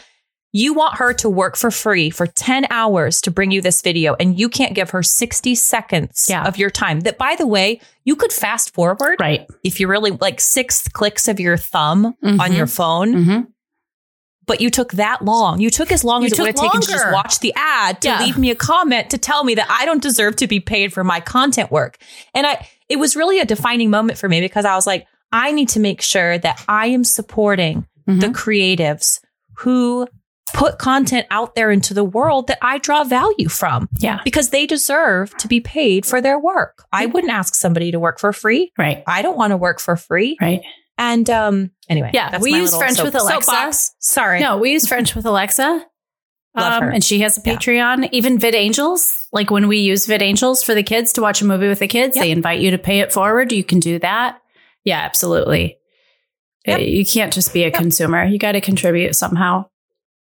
you 0.53 0.73
want 0.73 0.97
her 0.99 1.13
to 1.15 1.29
work 1.29 1.57
for 1.57 1.71
free 1.71 2.11
for 2.11 2.27
10 2.27 2.67
hours 2.71 3.21
to 3.23 3.31
bring 3.31 3.51
you 3.51 3.61
this 3.61 3.83
video, 3.83 4.15
and 4.21 4.39
you 4.39 4.49
can't 4.49 4.75
give 4.75 4.91
her 4.91 5.03
60 5.03 5.55
seconds 5.57 6.27
Yeah. 6.29 6.45
of 6.47 6.57
your 6.59 6.71
time. 6.71 7.01
That, 7.01 7.19
by 7.19 7.35
the 7.37 7.47
way, 7.47 7.81
you 8.05 8.15
could 8.15 8.33
fast 8.33 8.73
forward 8.73 9.17
right. 9.21 9.47
if 9.65 9.81
you 9.81 9.89
really 9.89 10.13
like 10.13 10.41
six 10.41 10.87
clicks 10.89 11.27
of 11.29 11.41
your 11.41 11.57
thumb 11.57 12.15
on 12.23 12.39
Mhm. 12.39 12.57
your 12.57 12.67
phone, 12.67 13.15
Mhm. 13.15 13.47
But 14.49 14.61
you 14.61 14.71
took 14.71 14.93
that 14.95 15.25
long. 15.25 15.61
You 15.61 15.71
took 15.71 15.93
as 15.93 16.03
long 16.03 16.23
You 16.23 16.27
as 16.27 16.33
it 16.33 16.39
would 16.41 16.47
have 16.49 16.55
took 16.57 16.65
taken 16.65 16.81
to 16.81 16.89
just 16.89 17.13
watch 17.13 17.39
the 17.39 17.53
ad 17.57 18.01
to 18.03 18.09
Yeah. 18.09 18.21
leave 18.25 18.37
me 18.37 18.51
a 18.51 18.57
comment 18.57 19.11
to 19.11 19.19
tell 19.19 19.45
me 19.45 19.55
that 19.55 19.69
I 19.71 19.85
don't 19.85 20.03
deserve 20.03 20.35
to 20.37 20.49
be 20.49 20.59
paid 20.59 20.93
for 20.93 21.05
my 21.05 21.21
content 21.21 21.71
work. 21.71 21.99
And 22.35 22.47
I, 22.47 22.67
it 22.89 22.99
was 22.99 23.15
really 23.15 23.39
a 23.39 23.45
defining 23.45 23.91
moment 23.91 24.19
for 24.19 24.29
me 24.29 24.41
because 24.41 24.65
I 24.65 24.75
was 24.75 24.87
like, 24.87 25.07
I 25.31 25.53
need 25.53 25.69
to 25.71 25.81
make 25.81 26.01
sure 26.03 26.39
that 26.39 26.65
I 26.69 26.87
am 26.87 27.05
supporting 27.05 27.87
Mhm. 28.09 28.21
the 28.21 28.29
creatives 28.29 29.21
who 29.59 30.07
put 30.55 30.79
content 30.79 31.27
out 31.31 31.55
there 31.55 31.71
into 31.71 31.93
the 31.93 32.03
world 32.05 32.47
that 32.47 32.57
I 32.63 32.79
draw 32.79 33.05
value 33.05 33.51
from 33.51 33.87
yeah. 33.99 34.21
because 34.25 34.49
they 34.49 34.67
deserve 34.67 35.37
to 35.37 35.47
be 35.47 35.61
paid 35.61 36.07
for 36.07 36.23
their 36.23 36.39
work. 36.39 36.85
I 36.91 37.05
wouldn't 37.05 37.31
ask 37.33 37.55
somebody 37.55 37.91
to 37.93 38.01
work 38.01 38.19
for 38.19 38.33
free. 38.33 38.73
Right. 38.79 39.05
I 39.07 39.21
don't 39.21 39.37
want 39.37 39.51
to 39.51 39.59
work 39.59 39.79
for 39.79 39.95
free. 39.97 40.39
Right. 40.41 40.63
And 40.99 41.31
um 41.31 41.71
anyway, 41.89 42.11
Yeah, 42.13 42.31
that's 42.31 42.43
we 42.43 42.53
use 42.53 42.73
little 42.73 42.81
French 42.81 43.01
with 43.03 43.15
Alexa. 43.15 43.43
soapbox. 43.51 43.95
Sorry. 44.01 44.41
No, 44.41 44.59
we 44.59 44.73
use 44.73 44.87
French 44.87 45.15
with 45.15 45.25
Alexa. 45.27 45.87
Love 46.57 46.73
Um, 46.73 46.83
her. 46.83 46.91
and 46.91 47.05
she 47.05 47.21
has 47.21 47.39
a 47.39 47.43
Yeah. 47.45 47.57
Patreon. 47.57 48.09
Even 48.11 48.39
VidAngels, 48.39 49.27
like 49.33 49.51
when 49.51 49.69
we 49.69 49.79
use 49.79 50.07
VidAngels 50.07 50.65
for 50.65 50.75
the 50.75 50.83
kids 50.83 51.13
to 51.13 51.23
watch 51.23 51.41
a 51.41 51.45
movie 51.45 51.69
with 51.69 51.79
the 51.79 51.87
kids, 51.89 52.17
Yep. 52.17 52.23
they 52.25 52.31
invite 52.33 52.61
you 52.61 52.73
to 52.73 52.79
pay 52.79 53.01
it 53.01 53.13
forward. 53.13 53.53
You 53.53 53.63
can 53.63 53.79
do 53.81 53.99
that. 54.01 54.41
Yeah, 54.85 54.99
absolutely. 55.01 55.79
Yep. 56.67 56.81
Uh, 56.81 56.83
You 56.83 57.07
can't 57.07 57.33
just 57.33 57.53
be 57.55 57.63
a 57.65 57.71
consumer. 57.71 58.25
You 58.25 58.39
got 58.39 58.53
to 58.53 58.61
contribute 58.61 59.15
somehow. 59.15 59.67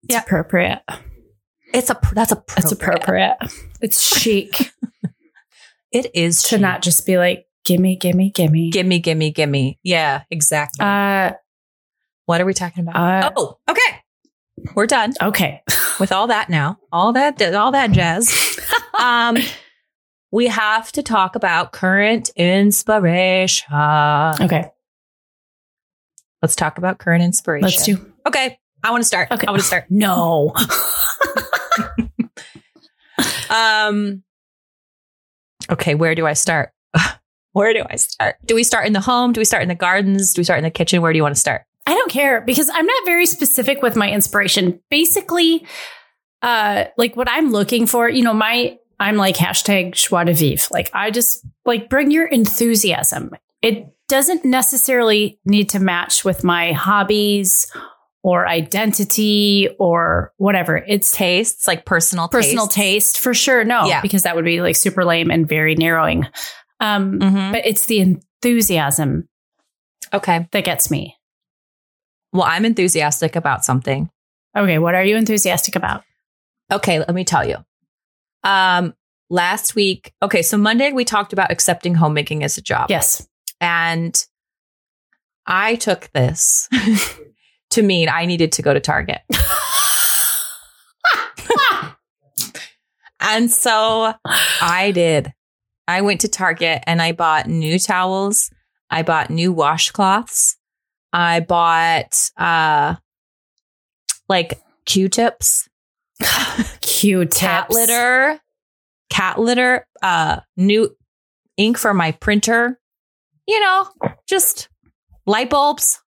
It's 0.03 0.15
Yep. 0.15 0.25
appropriate. 0.25 0.81
It's 1.73 1.89
a 1.89 1.99
that's 2.13 2.31
appropriate. 2.31 2.57
It's 2.63 2.71
appropriate. 2.71 3.37
It's 3.81 4.17
chic 4.19 4.71
It 5.91 6.11
is 6.13 6.43
to 6.43 6.57
not 6.57 6.81
just 6.81 7.05
be 7.05 7.17
like, 7.17 7.45
gimme, 7.67 7.97
gimme, 7.97 8.29
gimme. 8.29 8.69
gimme, 8.71 8.99
gimme, 8.99 9.31
gimme. 9.31 9.79
Yeah, 9.83 10.23
exactly. 10.31 10.85
Uh, 10.85 11.33
what 12.25 12.39
are 12.39 12.45
we 12.45 12.53
talking 12.53 12.87
about? 12.87 12.95
uh, 12.95 13.31
oh, 13.35 13.59
okay. 13.69 14.01
We're 14.73 14.87
done 14.87 15.13
okay. 15.21 15.61
with 15.99 16.11
all 16.11 16.27
that 16.27 16.49
now. 16.49 16.79
All 16.91 17.13
that 17.13 17.41
all 17.53 17.71
that 17.73 17.91
jazz. 17.91 18.57
um 18.99 19.37
we 20.31 20.47
have 20.47 20.91
to 20.93 21.03
talk 21.03 21.35
about 21.35 21.71
current 21.71 22.31
inspiration. 22.35 23.73
Okay. 23.73 24.71
Let's 26.41 26.55
talk 26.55 26.77
about 26.77 26.97
current 26.97 27.23
inspiration. 27.23 27.67
Let's 27.67 27.85
do. 27.85 28.13
Okay. 28.25 28.57
I 28.83 28.91
want 28.91 29.01
to 29.01 29.07
start. 29.07 29.31
Okay. 29.31 29.45
I 29.47 29.51
want 29.51 29.61
to 29.61 29.67
start. 29.67 29.85
No. 29.89 30.53
Um 33.49 34.23
Okay, 35.71 35.95
where 35.95 36.15
do 36.15 36.25
I 36.25 36.33
start? 36.33 36.71
Where 37.57 37.73
do 37.73 37.83
I 37.89 37.95
start? 37.95 38.35
Do 38.45 38.55
we 38.55 38.63
start 38.63 38.85
in 38.87 38.93
the 38.93 38.99
home? 39.01 39.33
Do 39.33 39.41
we 39.41 39.45
start 39.45 39.63
in 39.63 39.69
the 39.69 39.75
gardens? 39.75 40.33
Do 40.33 40.39
we 40.39 40.43
start 40.43 40.59
in 40.59 40.63
the 40.63 40.71
kitchen? 40.71 41.01
Where 41.01 41.11
do 41.11 41.17
you 41.17 41.23
want 41.23 41.35
to 41.35 41.41
start? 41.41 41.63
I 41.85 41.93
don't 41.93 42.11
care 42.11 42.41
because 42.41 42.69
I'm 42.73 42.85
not 42.85 43.05
very 43.05 43.25
specific 43.25 43.81
with 43.81 43.95
my 43.95 44.11
inspiration. 44.11 44.79
Basically, 44.89 45.65
uh, 46.41 46.85
like 46.97 47.15
what 47.15 47.29
I'm 47.29 47.51
looking 47.51 47.87
for, 47.87 48.09
you 48.09 48.23
know, 48.23 48.33
my 48.33 48.77
I'm 48.99 49.15
like 49.15 49.35
hashtag 49.35 49.93
joie 49.93 50.23
de 50.25 50.33
vivre. 50.33 50.67
Like 50.71 50.89
I 50.93 51.11
just 51.11 51.45
like 51.65 51.89
bring 51.89 52.11
your 52.11 52.27
enthusiasm. 52.27 53.31
It 53.61 53.87
doesn't 54.07 54.45
necessarily 54.45 55.39
need 55.45 55.69
to 55.69 55.79
match 55.79 56.23
with 56.25 56.43
my 56.43 56.71
hobbies 56.73 57.71
or 58.23 58.47
identity 58.47 59.69
or 59.79 60.33
whatever. 60.37 60.83
It's 60.87 61.11
Tastes, 61.11 61.67
like 61.67 61.85
personal 61.85 62.27
personal 62.27 62.67
tastes. 62.67 63.13
taste 63.13 63.19
for 63.23 63.33
sure. 63.33 63.63
No, 63.63 63.85
Yeah. 63.85 64.01
because 64.01 64.23
that 64.23 64.35
would 64.35 64.45
be 64.45 64.61
like 64.61 64.75
super 64.75 65.05
lame 65.05 65.31
and 65.31 65.47
very 65.47 65.75
narrowing. 65.75 66.27
Um, 66.79 67.19
Mhm. 67.19 67.51
but 67.53 67.65
it's 67.65 67.85
the 67.87 67.99
enthusiasm 67.99 69.27
Okay. 70.13 70.47
that 70.51 70.63
gets 70.63 70.91
me. 70.91 71.15
Well, 72.33 72.43
I'm 72.43 72.65
enthusiastic 72.65 73.35
about 73.35 73.65
something. 73.65 74.09
Okay, 74.55 74.79
what 74.79 74.95
are 74.95 75.03
you 75.03 75.15
enthusiastic 75.17 75.75
about? 75.75 76.03
Okay, 76.71 76.99
let 76.99 77.13
me 77.13 77.23
tell 77.23 77.47
you. 77.47 77.57
Um, 78.43 78.93
last 79.29 79.75
week, 79.75 80.13
okay, 80.21 80.41
so 80.41 80.57
Monday 80.57 80.91
we 80.91 81.03
talked 81.05 81.33
about 81.33 81.51
accepting 81.51 81.95
homemaking 81.95 82.43
as 82.43 82.57
a 82.57 82.61
job. 82.61 82.89
Yes. 82.89 83.27
And 83.59 84.23
I 85.45 85.75
took 85.75 86.09
this 86.13 86.69
to 87.71 87.81
mean 87.81 88.09
I 88.09 88.25
needed 88.25 88.51
to 88.53 88.61
go 88.61 88.73
to 88.73 88.79
Target. 88.79 89.21
And 93.19 93.51
so 93.51 94.13
I 94.61 94.91
did. 94.91 95.33
I 95.87 96.01
went 96.01 96.21
to 96.21 96.27
Target 96.27 96.83
and 96.85 97.01
I 97.01 97.11
bought 97.13 97.47
new 97.47 97.79
towels. 97.79 98.51
I 98.89 99.03
bought 99.03 99.29
new 99.29 99.53
washcloths. 99.53 100.55
I 101.13 101.39
bought 101.39 102.29
uh 102.37 102.95
like 104.29 104.61
Q-tips, 104.85 105.67
Cute 106.81 107.33
cat 107.33 107.69
litter, 107.69 108.39
cat 109.09 109.39
litter, 109.39 109.85
uh 110.01 110.41
new 110.55 110.95
ink 111.57 111.77
for 111.77 111.93
my 111.93 112.11
printer. 112.11 112.79
You 113.47 113.59
know, 113.61 113.87
just 114.27 114.67
light 115.25 115.49
bulbs. 115.49 116.01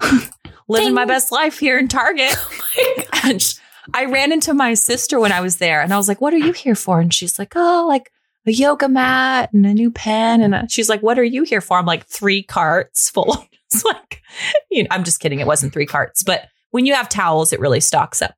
Living 0.68 0.94
my 0.94 1.04
best 1.04 1.30
life 1.30 1.58
here 1.58 1.78
in 1.78 1.86
Target. 1.88 2.36
sh- 3.40 3.54
I 3.94 4.04
ran 4.06 4.32
into 4.32 4.52
my 4.52 4.74
sister 4.74 5.20
when 5.20 5.30
I 5.30 5.40
was 5.40 5.58
there 5.58 5.80
and 5.80 5.92
I 5.92 5.96
was 5.96 6.08
like, 6.08 6.20
What 6.20 6.34
are 6.34 6.38
you 6.38 6.52
here 6.52 6.74
for? 6.74 7.00
And 7.00 7.12
she's 7.14 7.38
like, 7.38 7.52
Oh, 7.56 7.86
like 7.88 8.10
a 8.46 8.52
yoga 8.52 8.88
mat 8.88 9.50
and 9.52 9.66
a 9.66 9.74
new 9.74 9.90
pen. 9.90 10.40
And 10.40 10.54
a-" 10.54 10.66
she's 10.68 10.88
like, 10.88 11.02
What 11.02 11.18
are 11.18 11.24
you 11.24 11.42
here 11.42 11.60
for? 11.60 11.78
I'm 11.78 11.86
like, 11.86 12.06
Three 12.06 12.42
carts 12.42 13.10
full. 13.10 13.46
it's 13.70 13.84
like, 13.84 14.22
you 14.70 14.82
know, 14.82 14.88
I'm 14.90 15.04
just 15.04 15.20
kidding. 15.20 15.40
It 15.40 15.46
wasn't 15.46 15.72
three 15.72 15.86
carts, 15.86 16.22
but 16.22 16.48
when 16.70 16.86
you 16.86 16.94
have 16.94 17.08
towels, 17.08 17.52
it 17.52 17.60
really 17.60 17.80
stocks 17.80 18.22
up. 18.22 18.34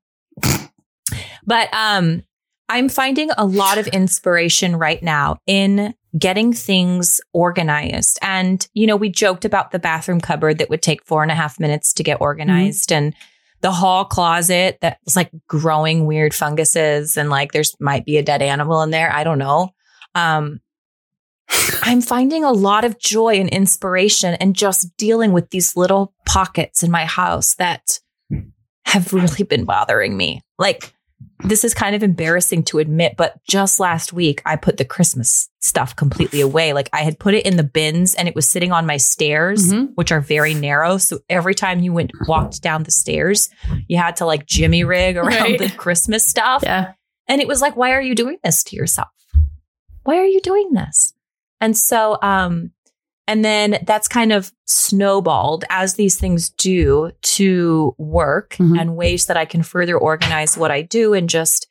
but 1.44 1.68
um, 1.72 2.22
I'm 2.68 2.88
finding 2.88 3.30
a 3.36 3.44
lot 3.44 3.78
of 3.78 3.86
inspiration 3.88 4.76
right 4.76 5.02
now 5.02 5.38
in 5.46 5.94
getting 6.18 6.52
things 6.52 7.20
organized. 7.32 8.18
And, 8.22 8.66
you 8.74 8.86
know, 8.86 8.96
we 8.96 9.08
joked 9.08 9.44
about 9.44 9.70
the 9.70 9.78
bathroom 9.78 10.20
cupboard 10.20 10.58
that 10.58 10.70
would 10.70 10.82
take 10.82 11.04
four 11.04 11.22
and 11.22 11.32
a 11.32 11.34
half 11.34 11.58
minutes 11.58 11.92
to 11.94 12.02
get 12.02 12.20
organized 12.20 12.92
and 12.92 13.14
the 13.60 13.72
hall 13.72 14.04
closet 14.04 14.78
that 14.82 14.98
was 15.04 15.16
like 15.16 15.30
growing 15.48 16.06
weird 16.06 16.32
funguses 16.32 17.16
and 17.16 17.28
like 17.28 17.52
there's 17.52 17.74
might 17.80 18.04
be 18.04 18.16
a 18.16 18.22
dead 18.22 18.42
animal 18.42 18.82
in 18.82 18.90
there. 18.90 19.12
I 19.12 19.24
don't 19.24 19.38
know. 19.38 19.70
Um, 20.18 20.60
I'm 21.82 22.00
finding 22.02 22.44
a 22.44 22.52
lot 22.52 22.84
of 22.84 22.98
joy 22.98 23.34
and 23.36 23.48
inspiration 23.48 24.34
and 24.34 24.54
just 24.54 24.96
dealing 24.96 25.32
with 25.32 25.50
these 25.50 25.76
little 25.76 26.12
pockets 26.26 26.82
in 26.82 26.90
my 26.90 27.04
house 27.06 27.54
that 27.54 28.00
have 28.84 29.12
really 29.12 29.44
been 29.44 29.64
bothering 29.64 30.16
me. 30.16 30.42
Like, 30.58 30.94
this 31.44 31.64
is 31.64 31.74
kind 31.74 31.96
of 31.96 32.02
embarrassing 32.02 32.62
to 32.64 32.78
admit, 32.78 33.14
but 33.16 33.40
just 33.48 33.80
last 33.80 34.12
week 34.12 34.40
I 34.46 34.56
put 34.56 34.76
the 34.76 34.84
Christmas 34.84 35.48
stuff 35.60 35.96
completely 35.96 36.40
away. 36.40 36.72
Like 36.72 36.88
I 36.92 36.98
had 37.02 37.18
put 37.18 37.34
it 37.34 37.44
in 37.46 37.56
the 37.56 37.64
bins 37.64 38.14
and 38.14 38.28
it 38.28 38.34
was 38.36 38.48
sitting 38.48 38.70
on 38.70 38.86
my 38.86 38.98
stairs, 38.98 39.72
Mhm. 39.72 39.90
which 39.94 40.12
are 40.12 40.20
very 40.20 40.54
narrow. 40.54 40.96
So 40.98 41.18
every 41.28 41.54
time 41.56 41.80
you 41.80 41.92
went 41.92 42.12
walked 42.28 42.62
down 42.62 42.82
the 42.84 42.90
stairs, 42.92 43.48
you 43.88 43.96
had 43.98 44.16
to 44.16 44.26
like 44.26 44.46
jimmy 44.46 44.84
rig 44.84 45.16
around 45.16 45.26
Right. 45.28 45.58
the 45.58 45.70
Christmas 45.70 46.26
stuff. 46.26 46.62
Yeah. 46.62 46.92
And 47.26 47.40
it 47.40 47.48
was 47.48 47.60
like, 47.60 47.76
why 47.76 47.92
are 47.92 48.02
you 48.02 48.14
doing 48.14 48.38
this 48.44 48.62
to 48.64 48.76
yourself? 48.76 49.08
Why 50.08 50.16
are 50.20 50.24
you 50.24 50.40
doing 50.40 50.72
this? 50.72 51.12
And 51.60 51.76
so, 51.76 52.16
um, 52.22 52.70
and 53.26 53.44
then 53.44 53.80
that's 53.84 54.08
kind 54.08 54.32
of 54.32 54.50
snowballed 54.66 55.66
as 55.68 55.96
these 55.96 56.16
things 56.18 56.48
do 56.48 57.10
to 57.36 57.94
work 57.98 58.54
Mhm. 58.54 58.80
and 58.80 58.96
ways 58.96 59.26
that 59.26 59.36
I 59.36 59.44
can 59.44 59.62
further 59.62 59.98
organize 59.98 60.56
what 60.56 60.70
I 60.70 60.80
do 60.80 61.12
and 61.12 61.28
just, 61.28 61.66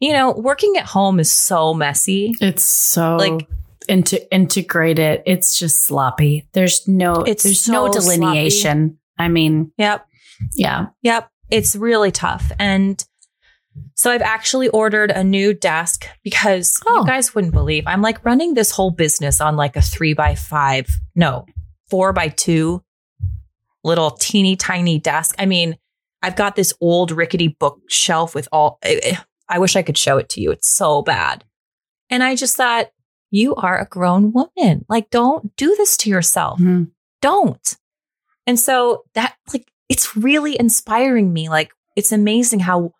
you 0.00 0.12
know, 0.12 0.32
working 0.32 0.76
at 0.76 0.86
home 0.86 1.20
is 1.20 1.30
so 1.30 1.72
messy. 1.72 2.34
It's 2.40 2.64
so 2.64 3.14
Like- 3.14 3.46
into 3.88 4.28
integrate 4.34 4.98
it. 4.98 5.22
It's 5.24 5.56
just 5.56 5.84
sloppy. 5.86 6.48
There's 6.54 6.88
no 6.88 7.12
It's 7.22 7.44
there's 7.44 7.68
no 7.68 7.92
so 7.92 8.00
delineation. 8.00 8.98
I 9.20 9.28
mean, 9.28 9.70
Yep. 9.78 10.04
yeah. 10.56 10.86
Yep. 11.02 11.30
It's 11.48 11.76
really 11.76 12.10
tough. 12.10 12.50
And 12.58 13.02
so 13.94 14.10
I've 14.10 14.22
actually 14.22 14.68
ordered 14.68 15.10
a 15.10 15.22
new 15.24 15.54
desk 15.54 16.06
because 16.22 16.78
Oh. 16.86 17.00
you 17.00 17.06
guys 17.06 17.34
wouldn't 17.34 17.52
believe 17.54 17.84
I'm 17.86 18.02
like 18.02 18.24
running 18.24 18.54
this 18.54 18.70
whole 18.70 18.90
business 18.90 19.40
on 19.40 19.56
like 19.56 19.76
a 19.76 19.82
three 19.82 20.12
by 20.14 20.34
five, 20.34 20.86
no, 21.14 21.46
four 21.90 22.12
by 22.12 22.28
two 22.28 22.82
little 23.84 24.10
teeny 24.10 24.56
tiny 24.56 24.98
desk. 24.98 25.34
I 25.38 25.46
mean, 25.46 25.76
I've 26.22 26.36
got 26.36 26.56
this 26.56 26.74
old 26.80 27.10
rickety 27.12 27.48
bookshelf 27.60 28.34
with 28.34 28.48
all, 28.52 28.78
I- 28.84 29.58
wish 29.58 29.76
I 29.76 29.82
could 29.82 29.96
show 29.96 30.18
it 30.18 30.28
to 30.30 30.40
you. 30.40 30.50
It's 30.50 30.68
so 30.68 31.02
bad. 31.02 31.44
And 32.10 32.22
I 32.22 32.34
just 32.36 32.56
thought, 32.56 32.88
you 33.30 33.54
are 33.56 33.78
a 33.78 33.84
grown 33.86 34.32
woman. 34.32 34.84
Like, 34.88 35.10
don't 35.10 35.54
do 35.56 35.74
this 35.76 35.96
to 35.98 36.10
yourself 36.10 36.58
Mhm. 36.60 36.90
don't. 37.20 37.76
And 38.46 38.58
so 38.58 39.04
that 39.14 39.36
like 39.52 39.70
it's 39.90 40.16
really 40.16 40.58
inspiring 40.58 41.32
me. 41.32 41.48
Like 41.50 41.70
it's 41.96 42.10
amazing 42.12 42.60
how 42.60 42.92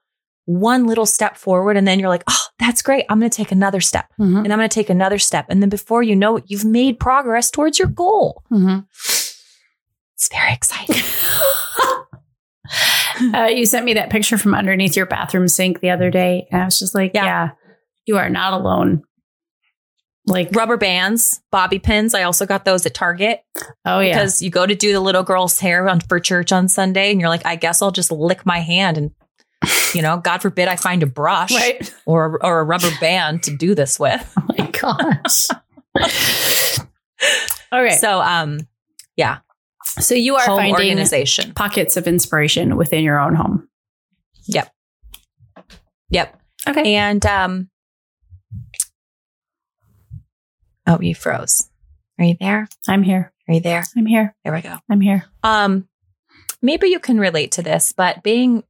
one 0.49 0.87
little 0.87 1.05
step 1.05 1.37
forward 1.37 1.77
and 1.77 1.87
then 1.87 2.01
you're 2.01 2.09
like, 2.09 2.25
"Oh, 2.27 2.43
that's 2.59 2.81
great. 2.81 3.05
I'm 3.11 3.21
going 3.21 3.31
to 3.31 3.37
take 3.37 3.53
another 3.53 3.81
step." 3.83 4.07
Mhm. 4.19 4.45
And 4.45 4.53
I'm 4.53 4.59
going 4.59 4.69
to 4.69 4.75
take 4.75 4.89
another 4.89 5.19
step. 5.19 5.45
And 5.51 5.61
then 5.61 5.69
before 5.69 6.03
you 6.03 6.17
know 6.17 6.39
it, 6.39 6.45
you've 6.47 6.65
made 6.65 6.99
progress 6.99 7.51
towards 7.51 7.79
your 7.79 7.89
goal. 7.89 8.43
Mhm. 8.51 8.87
It's 8.95 10.29
very 10.33 10.53
exciting. 10.53 10.97
uh, 13.35 13.47
you 13.47 13.67
sent 13.67 13.85
me 13.85 13.95
that 13.95 14.11
picture 14.11 14.39
from 14.39 14.55
underneath 14.55 14.97
your 14.97 15.07
bathroom 15.07 15.49
sink 15.49 15.81
the 15.81 15.91
other 15.91 16.11
day, 16.11 16.47
and 16.51 16.63
I 16.63 16.65
was 16.65 16.79
just 16.79 16.95
like, 16.95 17.13
Yeah. 17.15 17.25
yeah, 17.25 17.51
you 18.07 18.17
are 18.17 18.31
not 18.31 18.53
alone. 18.53 19.03
Like, 20.27 20.55
Rubber 20.55 20.77
bands, 20.77 21.41
bobby 21.51 21.79
pins. 21.79 22.13
I 22.15 22.25
also 22.25 22.45
got 22.45 22.65
those 22.67 22.85
at 22.85 22.93
Target 22.93 23.41
oh 23.87 24.01
yeah, 24.01 24.13
because 24.13 24.43
you 24.43 24.51
go 24.51 24.67
to 24.67 24.75
do 24.75 24.93
the 24.93 25.01
little 25.01 25.23
girl's 25.23 25.59
hair 25.59 25.89
on 25.89 26.01
for 26.01 26.21
church 26.21 26.53
on 26.53 26.69
Sunday, 26.69 27.11
and 27.11 27.21
you're 27.21 27.31
like, 27.31 27.47
I 27.47 27.57
guess 27.57 27.81
I'll 27.83 27.93
just 27.93 28.11
lick 28.11 28.45
my 28.47 28.59
hand 28.61 28.97
and. 28.99 29.11
You 29.95 30.03
know, 30.03 30.19
God 30.19 30.43
forbid 30.43 30.69
I 30.69 30.77
find 30.77 31.03
a 31.03 31.07
brush 31.07 31.53
right. 31.53 31.95
or 32.07 32.39
or 32.45 32.61
a 32.61 32.65
rubber 32.65 32.91
band 33.01 33.43
to 33.45 33.57
do 33.57 33.75
this 33.75 33.99
with. 33.99 34.35
Oh 34.39 34.55
my 34.57 34.71
gosh. 34.71 35.47
okay, 37.73 37.91
so, 37.97 38.01
So, 38.01 38.21
um, 38.21 38.61
yeah, 39.17 39.39
So 39.85 40.15
you 40.15 40.37
are 40.37 40.45
home 40.45 40.59
finding 40.59 40.75
organization. 40.75 41.53
pockets 41.55 41.97
of 41.97 42.07
inspiration 42.07 42.77
within 42.77 43.03
your 43.03 43.19
own 43.19 43.35
home. 43.35 43.69
Yep, 44.47 44.73
yep. 46.11 46.41
Okay. 46.69 46.95
And 46.95 47.25
um, 47.27 47.71
oh, 50.87 51.01
you 51.01 51.15
froze. 51.15 51.69
Are 52.19 52.25
you 52.25 52.37
there? 52.41 52.69
I'm 52.89 53.03
here. 53.03 53.33
Are 53.49 53.55
you 53.55 53.61
there? 53.61 53.85
I'm 53.97 54.07
here. 54.07 54.35
There 54.45 54.53
we 54.53 54.61
go. 54.61 54.79
I'm 54.91 55.01
here. 55.01 55.25
Um, 55.43 55.89
maybe 56.63 56.89
you 56.89 56.99
can 56.99 57.19
relate 57.19 57.53
to 57.53 57.63
this, 57.63 57.93
but 57.93 58.23
being 58.23 58.65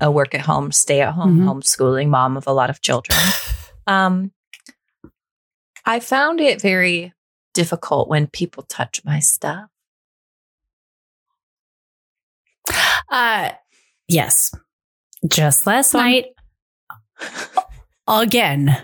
a 0.00 0.10
work 0.10 0.34
at 0.34 0.42
home, 0.42 0.70
stay 0.72 1.00
at 1.00 1.12
home, 1.14 1.40
Mhm. 1.40 1.44
homeschooling 1.44 2.08
mom 2.08 2.36
of 2.36 2.46
a 2.46 2.52
lot 2.52 2.70
of 2.70 2.80
children, 2.80 3.18
um, 3.86 4.32
I 5.84 6.00
found 6.00 6.40
it 6.40 6.60
very 6.60 7.14
difficult 7.54 8.08
when 8.08 8.26
people 8.26 8.62
touch 8.64 9.00
my 9.04 9.18
stuff. 9.20 9.68
Uh 13.10 13.50
yes. 14.06 14.52
Just 15.26 15.66
last 15.66 15.92
Fun. 15.92 16.04
night 16.04 16.26
again. 18.06 18.76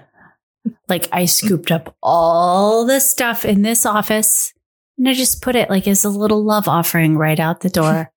Like 0.89 1.09
I 1.12 1.27
scooped 1.27 1.71
up 1.71 1.95
all 2.03 2.87
the 2.87 3.01
stuff 3.01 3.45
in 3.45 3.62
this 3.62 3.85
office 3.85 4.53
and 4.97 5.09
I 5.09 5.12
just 5.12 5.43
put 5.43 5.57
it 5.57 5.69
like 5.69 5.87
as 5.87 6.05
a 6.05 6.09
little 6.09 6.43
love 6.43 6.69
offering 6.69 7.17
right 7.19 7.39
out 7.39 7.61
the 7.61 7.69
door. 7.69 8.11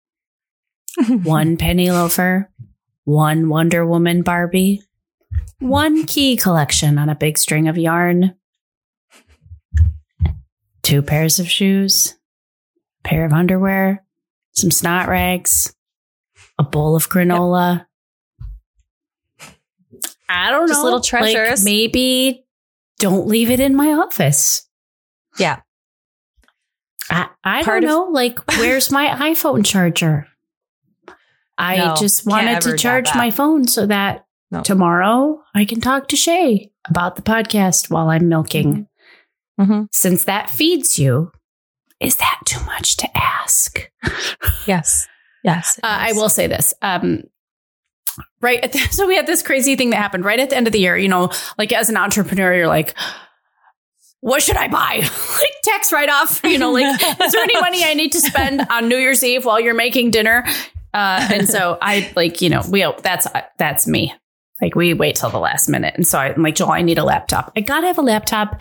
one 1.24 1.58
penny 1.58 1.92
loafer, 1.92 2.50
one 3.08 3.48
Wonder 3.48 3.86
Woman 3.86 4.22
Barbie, 4.22 4.82
one 5.60 6.06
key 6.06 6.36
collection 6.36 6.98
on 6.98 7.08
a 7.08 7.16
big 7.16 7.38
string 7.38 7.70
of 7.70 7.78
yarn, 7.78 8.36
two 10.84 11.02
pairs 11.02 11.40
of 11.40 11.50
shoes, 11.50 12.16
a 13.00 13.08
pair 13.08 13.24
of 13.24 13.32
underwear, 13.32 14.04
some 14.52 14.72
snot 14.72 15.08
rags, 15.08 15.74
a 16.60 16.64
bowl 16.64 16.98
of 16.98 17.08
granola. 17.08 17.86
I 20.28 20.52
don't 20.52 20.68
Just 20.68 20.80
know. 20.80 20.84
little 20.84 21.00
like, 21.00 21.08
treasures. 21.08 21.64
maybe 21.64 22.44
don't 23.00 23.26
leave 23.26 23.50
it 23.50 23.62
in 23.62 23.74
my 23.74 23.94
office. 23.94 24.68
Yeah. 25.40 25.62
I, 27.10 27.30
I 27.42 27.64
Part 27.64 27.84
don't 27.84 27.90
of- 27.90 27.90
know. 27.90 28.12
Like, 28.12 28.46
where's 28.58 28.92
my 28.92 29.08
iPhone 29.32 29.66
charger? 29.66 30.28
I 31.58 31.78
No, 31.78 31.96
just 31.98 32.26
wanted 32.26 32.62
to 32.62 32.78
charge 32.78 33.14
my 33.16 33.32
phone 33.32 33.68
so 33.68 33.86
that 33.88 34.26
No. 34.52 34.62
tomorrow 34.62 35.42
I 35.56 35.66
can 35.66 35.82
talk 35.82 36.08
to 36.10 36.16
Shaye 36.16 36.70
about 36.88 37.16
the 37.16 37.22
podcast 37.22 37.90
while 37.90 38.10
I'm 38.10 38.30
milking. 38.30 38.88
Mm-hmm. 39.60 39.84
Since 39.92 40.26
that 40.26 40.50
feeds 40.50 41.00
you, 41.00 41.32
is 42.00 42.18
that 42.18 42.40
too 42.46 42.64
much 42.66 42.98
to 42.98 43.18
ask? 43.18 43.90
Yes. 44.68 45.08
Yes. 45.44 45.80
Uh, 45.82 45.88
I 45.88 46.12
will 46.12 46.28
say 46.28 46.48
this. 46.48 46.74
Um, 46.82 47.24
right. 48.42 48.62
At 48.64 48.74
the, 48.74 48.80
so 48.92 49.08
we 49.08 49.16
had 49.16 49.26
this 49.26 49.42
crazy 49.42 49.76
thing 49.78 49.92
that 49.92 49.96
happened 49.98 50.26
right 50.26 50.40
at 50.40 50.50
the 50.50 50.58
end 50.58 50.68
of 50.68 50.74
the 50.74 50.80
year. 50.80 50.98
You 50.98 51.08
know, 51.08 51.32
like 51.58 51.72
as 51.72 51.90
an 51.90 51.96
entrepreneur, 51.96 52.54
you're 52.54 52.68
like, 52.68 52.94
what 54.20 54.44
should 54.44 54.58
I 54.58 54.68
buy? 54.68 54.98
like 55.40 55.50
tax 55.64 55.92
write 55.94 56.10
off. 56.10 56.42
You 56.44 56.58
know, 56.58 56.72
like 56.72 57.02
is 57.22 57.32
there 57.32 57.44
any 57.44 57.60
money 57.62 57.84
I 57.84 57.94
need 57.94 58.12
to 58.12 58.20
spend 58.20 58.62
on 58.70 58.90
New 58.90 58.98
Year's 58.98 59.24
Eve 59.24 59.46
while 59.46 59.60
you're 59.60 59.74
making 59.74 60.12
dinner? 60.12 60.44
Uh, 60.98 61.28
and 61.32 61.48
so 61.48 61.78
I 61.80 62.12
like, 62.16 62.42
you 62.42 62.50
know, 62.50 62.64
we 62.70 62.86
that's 63.04 63.28
that's 63.60 63.88
me. 63.88 64.14
Like 64.60 64.74
we 64.74 64.96
wait 64.96 65.16
till 65.16 65.30
the 65.30 65.38
last 65.38 65.70
minute. 65.70 65.94
And 65.96 66.08
so 66.08 66.18
I'm 66.18 66.42
like, 66.42 66.56
Joel, 66.56 66.72
I 66.72 66.82
need 66.82 66.98
a 66.98 67.04
laptop. 67.04 67.52
I 67.56 67.62
gotta 67.62 67.86
have 67.86 68.00
a 68.00 68.02
laptop. 68.02 68.60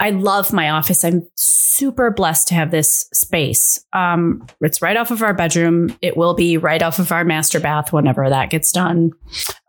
I 0.00 0.08
love 0.10 0.54
my 0.54 0.70
office. 0.70 1.04
I'm 1.04 1.28
super 1.36 2.10
blessed 2.10 2.48
to 2.48 2.54
have 2.54 2.70
this 2.70 3.06
space. 3.12 3.84
Um, 3.92 4.46
it's 4.62 4.80
right 4.80 4.96
off 4.96 5.10
of 5.10 5.22
our 5.22 5.34
bedroom. 5.34 5.94
It 6.00 6.16
will 6.16 6.34
be 6.34 6.56
right 6.56 6.82
off 6.82 6.98
of 6.98 7.12
our 7.12 7.24
master 7.24 7.60
bath 7.60 7.92
whenever 7.92 8.26
that 8.26 8.48
gets 8.48 8.72
done. 8.72 9.10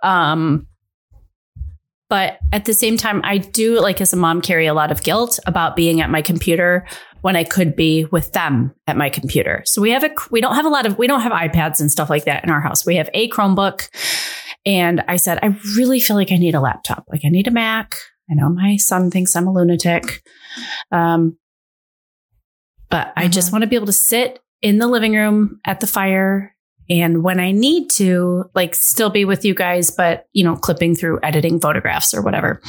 Um, 0.02 0.68
but 2.10 2.40
at 2.54 2.64
the 2.64 2.74
same 2.74 2.96
time, 2.96 3.20
I 3.26 3.38
do 3.38 3.82
like 3.82 4.00
as 4.00 4.14
a 4.14 4.18
mom 4.18 4.42
carry 4.42 4.66
a 4.66 4.74
lot 4.74 4.94
of 4.94 5.04
guilt 5.04 5.40
about 5.46 5.76
being 5.76 6.00
at 6.00 6.10
my 6.10 6.22
computer 6.22 6.88
when 7.28 7.36
I 7.36 7.44
could 7.44 7.76
be 7.76 8.06
with 8.06 8.32
them 8.32 8.74
at 8.88 8.96
my 8.96 9.10
computer. 9.10 9.62
So 9.66 9.82
we 9.82 9.92
have 9.92 10.06
a 10.06 10.12
we 10.32 10.40
don't 10.40 10.56
have 10.56 10.64
a 10.64 10.70
lot 10.70 10.86
of 10.86 10.98
we 10.98 11.08
don't 11.08 11.20
have 11.20 11.34
iPads 11.34 11.82
and 11.82 11.92
stuff 11.92 12.10
like 12.10 12.24
that 12.24 12.46
in 12.46 12.50
our 12.50 12.62
house. 12.62 12.86
We 12.86 12.96
have 12.96 13.10
a 13.14 13.28
Chromebook. 13.28 13.90
And 14.66 15.04
I 15.10 15.18
said, 15.18 15.38
I 15.44 15.48
really 15.76 16.00
feel 16.00 16.16
like 16.16 16.32
I 16.32 16.38
need 16.38 16.56
a 16.56 16.62
laptop. 16.62 17.04
Like 17.10 17.26
I 17.26 17.28
need 17.28 17.46
a 17.46 17.52
Mac. 17.52 17.96
I 18.32 18.34
know 18.36 18.48
my 18.48 18.78
son 18.78 19.12
thinks 19.12 19.36
I'm 19.36 19.46
a 19.46 19.52
lunatic. 19.52 20.24
Um, 20.90 21.38
but 22.90 23.12
I 23.18 23.28
just 23.28 23.52
want 23.52 23.64
to 23.64 23.68
be 23.68 23.76
able 23.76 23.88
to 23.88 23.92
sit 23.92 24.40
in 24.62 24.78
the 24.78 24.88
living 24.88 25.14
room 25.14 25.60
at 25.66 25.82
the 25.82 25.88
fire 25.88 26.56
and 26.90 27.24
when 27.24 27.42
I 27.42 27.52
need 27.52 27.90
to, 27.90 28.46
like 28.56 28.74
still 28.74 29.10
be 29.10 29.26
with 29.26 29.44
you 29.44 29.54
guys, 29.54 29.92
but 29.92 30.28
you 30.32 30.46
know, 30.46 30.56
clipping 30.56 30.96
through 30.96 31.20
editing 31.24 31.60
photographs 31.60 32.14
or 32.14 32.22
whatever. 32.22 32.62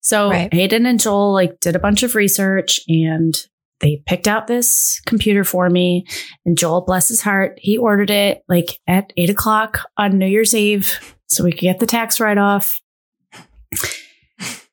So 0.00 0.30
Right. 0.30 0.54
Hayden 0.54 0.86
and 0.86 0.98
Joel 0.98 1.34
like 1.34 1.60
did 1.60 1.76
a 1.76 1.78
bunch 1.78 2.02
of 2.02 2.14
research 2.14 2.80
and 2.88 3.34
they 3.80 4.02
picked 4.06 4.28
out 4.28 4.46
this 4.46 5.00
computer 5.06 5.44
for 5.44 5.68
me. 5.68 6.06
And 6.44 6.56
Joel, 6.56 6.82
bless 6.82 7.08
his 7.08 7.22
heart, 7.22 7.58
he 7.60 7.76
ordered 7.76 8.10
it 8.10 8.44
like 8.48 8.78
at 8.86 9.12
eight 9.16 9.30
o'clock 9.30 9.80
on 9.96 10.18
New 10.18 10.26
Year's 10.26 10.54
Eve 10.54 11.16
so 11.26 11.44
we 11.44 11.50
could 11.50 11.60
get 11.60 11.78
the 11.78 11.86
tax 11.86 12.20
write 12.20 12.38
off. 12.38 12.80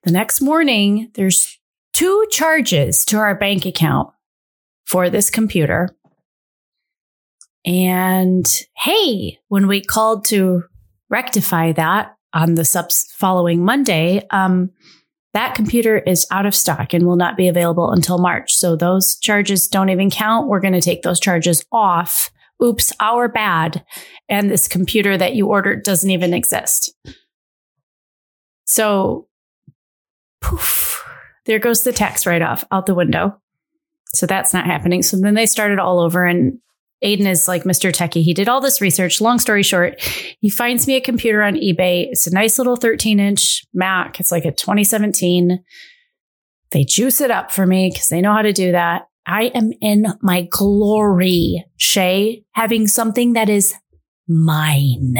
The 0.03 0.11
next 0.11 0.41
morning, 0.41 1.11
there's 1.15 1.59
two 1.93 2.25
charges 2.31 3.03
to 3.05 3.17
our 3.17 3.35
bank 3.35 3.65
account 3.65 4.09
for 4.85 5.09
this 5.09 5.29
computer. 5.29 5.89
And 7.65 8.45
hey, 8.77 9.39
when 9.49 9.67
we 9.67 9.81
called 9.81 10.23
to 10.25 10.63
rectify 11.09 11.73
that 11.73 12.15
on 12.33 12.55
the 12.55 12.63
subs 12.63 13.11
following 13.11 13.65
Monday, 13.65 14.25
um, 14.31 14.71
that 15.33 15.55
computer 15.55 15.97
is 15.97 16.25
out 16.31 16.45
of 16.45 16.55
stock 16.55 16.93
and 16.93 17.05
will 17.05 17.15
not 17.15 17.37
be 17.37 17.47
available 17.47 17.91
until 17.91 18.17
March. 18.17 18.55
So 18.55 18.75
those 18.75 19.17
charges 19.19 19.67
don't 19.67 19.89
even 19.89 20.09
count. 20.09 20.47
We're 20.47 20.59
going 20.59 20.73
to 20.73 20.81
take 20.81 21.03
those 21.03 21.19
charges 21.19 21.63
off. 21.71 22.31
Oops, 22.63 22.91
our 22.99 23.27
bad. 23.27 23.85
And 24.29 24.49
this 24.49 24.67
computer 24.67 25.17
that 25.17 25.35
you 25.35 25.47
ordered 25.47 25.83
doesn't 25.83 26.09
even 26.09 26.33
exist. 26.33 26.93
So, 28.65 29.27
poof, 30.41 31.03
there 31.45 31.59
goes 31.59 31.83
the 31.83 31.93
tax 31.93 32.25
write 32.25 32.41
off 32.41 32.65
out 32.71 32.85
the 32.85 32.95
window. 32.95 33.39
So 34.13 34.25
that's 34.25 34.53
not 34.53 34.65
happening. 34.65 35.03
So 35.03 35.17
then 35.17 35.35
they 35.35 35.45
started 35.45 35.79
all 35.79 35.99
over 35.99 36.25
and 36.25 36.59
Aiden 37.03 37.27
is 37.27 37.47
like 37.47 37.63
Mr. 37.63 37.91
Techie. 37.91 38.23
He 38.23 38.33
did 38.33 38.49
all 38.49 38.59
this 38.61 38.81
research. 38.81 39.21
Long 39.21 39.37
story 39.39 39.63
short, 39.63 40.01
he 40.39 40.49
finds 40.49 40.87
me 40.87 40.95
a 40.95 41.01
computer 41.01 41.43
on 41.43 41.53
eBay. 41.53 42.07
It's 42.09 42.25
a 42.27 42.33
nice 42.33 42.57
little 42.57 42.75
13 42.75 43.19
inch 43.19 43.63
Mac. 43.73 44.19
It's 44.19 44.31
like 44.31 44.45
a 44.45 44.51
2017. 44.51 45.63
They 46.71 46.83
juice 46.83 47.21
it 47.21 47.31
up 47.31 47.51
for 47.51 47.65
me 47.67 47.89
because 47.93 48.07
they 48.07 48.19
know 48.21 48.33
how 48.33 48.41
to 48.41 48.51
do 48.53 48.71
that. 48.71 49.03
I 49.25 49.43
am 49.53 49.71
in 49.81 50.07
my 50.21 50.47
glory, 50.49 51.65
Shaye, 51.79 52.43
having 52.53 52.87
something 52.87 53.33
that 53.33 53.49
is 53.49 53.73
mine. 54.27 55.15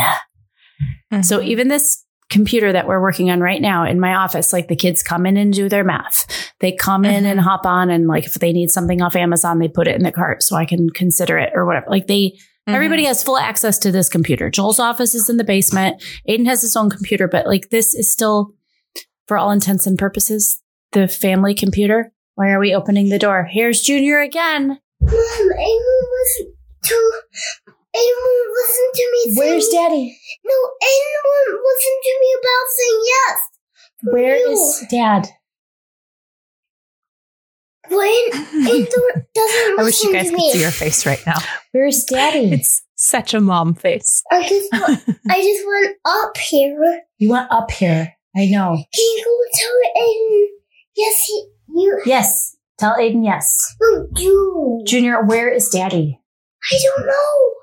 So 1.21 1.39
Mm-hmm. 1.39 1.47
even 1.47 1.67
this 1.69 2.03
computer 2.29 2.73
that 2.73 2.87
we're 2.87 3.01
working 3.01 3.29
on 3.29 3.39
right 3.39 3.61
now 3.61 3.85
in 3.85 3.99
my 3.99 4.13
office, 4.15 4.51
like 4.51 4.67
the 4.67 4.75
kids 4.75 5.01
come 5.01 5.25
in 5.25 5.37
and 5.37 5.53
do 5.53 5.69
their 5.69 5.83
math. 5.83 6.25
They 6.59 6.71
come 6.73 7.05
in 7.05 7.25
and 7.25 7.39
hop 7.39 7.65
on 7.65 7.89
and 7.89 8.07
like 8.07 8.25
if 8.25 8.33
they 8.35 8.51
need 8.51 8.69
something 8.69 9.01
off 9.01 9.15
Amazon, 9.15 9.59
they 9.59 9.67
put 9.69 9.87
it 9.87 9.95
in 9.95 10.03
the 10.03 10.11
cart 10.11 10.43
so 10.43 10.55
I 10.55 10.65
can 10.65 10.89
consider 10.89 11.37
it 11.37 11.51
or 11.55 11.65
whatever. 11.65 11.87
Like 11.89 12.07
they 12.07 12.37
Mm-hmm. 12.67 12.75
everybody 12.75 13.05
has 13.05 13.23
full 13.23 13.37
access 13.37 13.77
to 13.77 13.93
this 13.93 14.09
computer. 14.09 14.49
Joel's 14.49 14.77
office 14.77 15.15
is 15.15 15.29
in 15.29 15.37
the 15.37 15.45
basement. 15.45 16.03
Aiden 16.27 16.45
has 16.47 16.61
his 16.61 16.75
own 16.75 16.89
computer, 16.89 17.25
but 17.25 17.47
like 17.47 17.69
this 17.69 17.95
is 17.95 18.11
still 18.11 18.55
for 19.25 19.37
all 19.37 19.51
intents 19.51 19.87
and 19.87 19.97
purposes 19.97 20.61
the 20.91 21.07
family 21.07 21.53
computer. 21.55 22.11
Why 22.35 22.49
are 22.49 22.59
we 22.59 22.75
opening 22.75 23.07
the 23.07 23.19
door? 23.19 23.47
Here's 23.49 23.81
Junior 23.81 24.19
again. 24.19 24.81
Mom, 24.99 25.11
Aiden 25.11 26.01
wasn't 26.11 26.55
to. 26.83 27.21
Aiden 27.97 28.43
listened 28.53 28.93
to 28.95 29.05
me. 29.11 29.35
Where's 29.37 29.71
saying, 29.71 29.83
Daddy? 29.89 30.19
No, 30.45 30.53
Aiden 30.53 31.21
won't 31.25 31.61
listen 31.65 31.95
to 32.03 32.13
me 32.21 32.29
about 32.39 32.65
saying 32.77 33.01
yes. 33.13 33.37
For 34.03 34.13
Where 34.13 34.37
you. 34.37 34.51
is 34.51 34.85
Dad? 34.89 35.27
when 37.89 38.31
Aiden 38.67 39.25
doesn't 39.33 39.77
listen 39.77 39.79
I 39.79 39.83
wish 39.83 40.03
you 40.03 40.11
guys 40.13 40.29
could 40.29 40.37
me? 40.37 40.51
see 40.51 40.59
your 40.61 40.71
face 40.71 41.05
right 41.05 41.21
now. 41.25 41.37
Where's 41.71 42.03
Daddy? 42.03 42.51
It's 42.53 42.83
such 42.95 43.33
a 43.33 43.39
mom 43.39 43.75
face. 43.75 44.23
I 44.31 44.41
just 44.47 44.69
want, 44.73 45.03
I 45.29 45.41
just 45.41 45.65
went 45.67 45.95
up 46.05 46.35
here. 46.37 47.01
you 47.17 47.29
went 47.29 47.49
up 47.51 47.71
here. 47.71 48.13
I 48.35 48.45
know. 48.47 48.75
Can 48.93 49.03
you 49.03 49.23
go 49.23 49.37
tell 49.53 50.03
Aiden 50.03 50.45
Yes, 50.95 51.15
he, 51.27 51.47
you. 51.75 52.01
Yes. 52.05 52.55
Tell 52.77 52.95
Aiden 52.97 53.23
yes. 53.23 53.75
No, 53.81 54.07
you. 54.17 54.83
Junior, 54.85 55.23
where 55.25 55.49
is 55.49 55.69
daddy? 55.69 56.19
I 56.71 56.77
don't 56.83 57.05
know. 57.07 57.53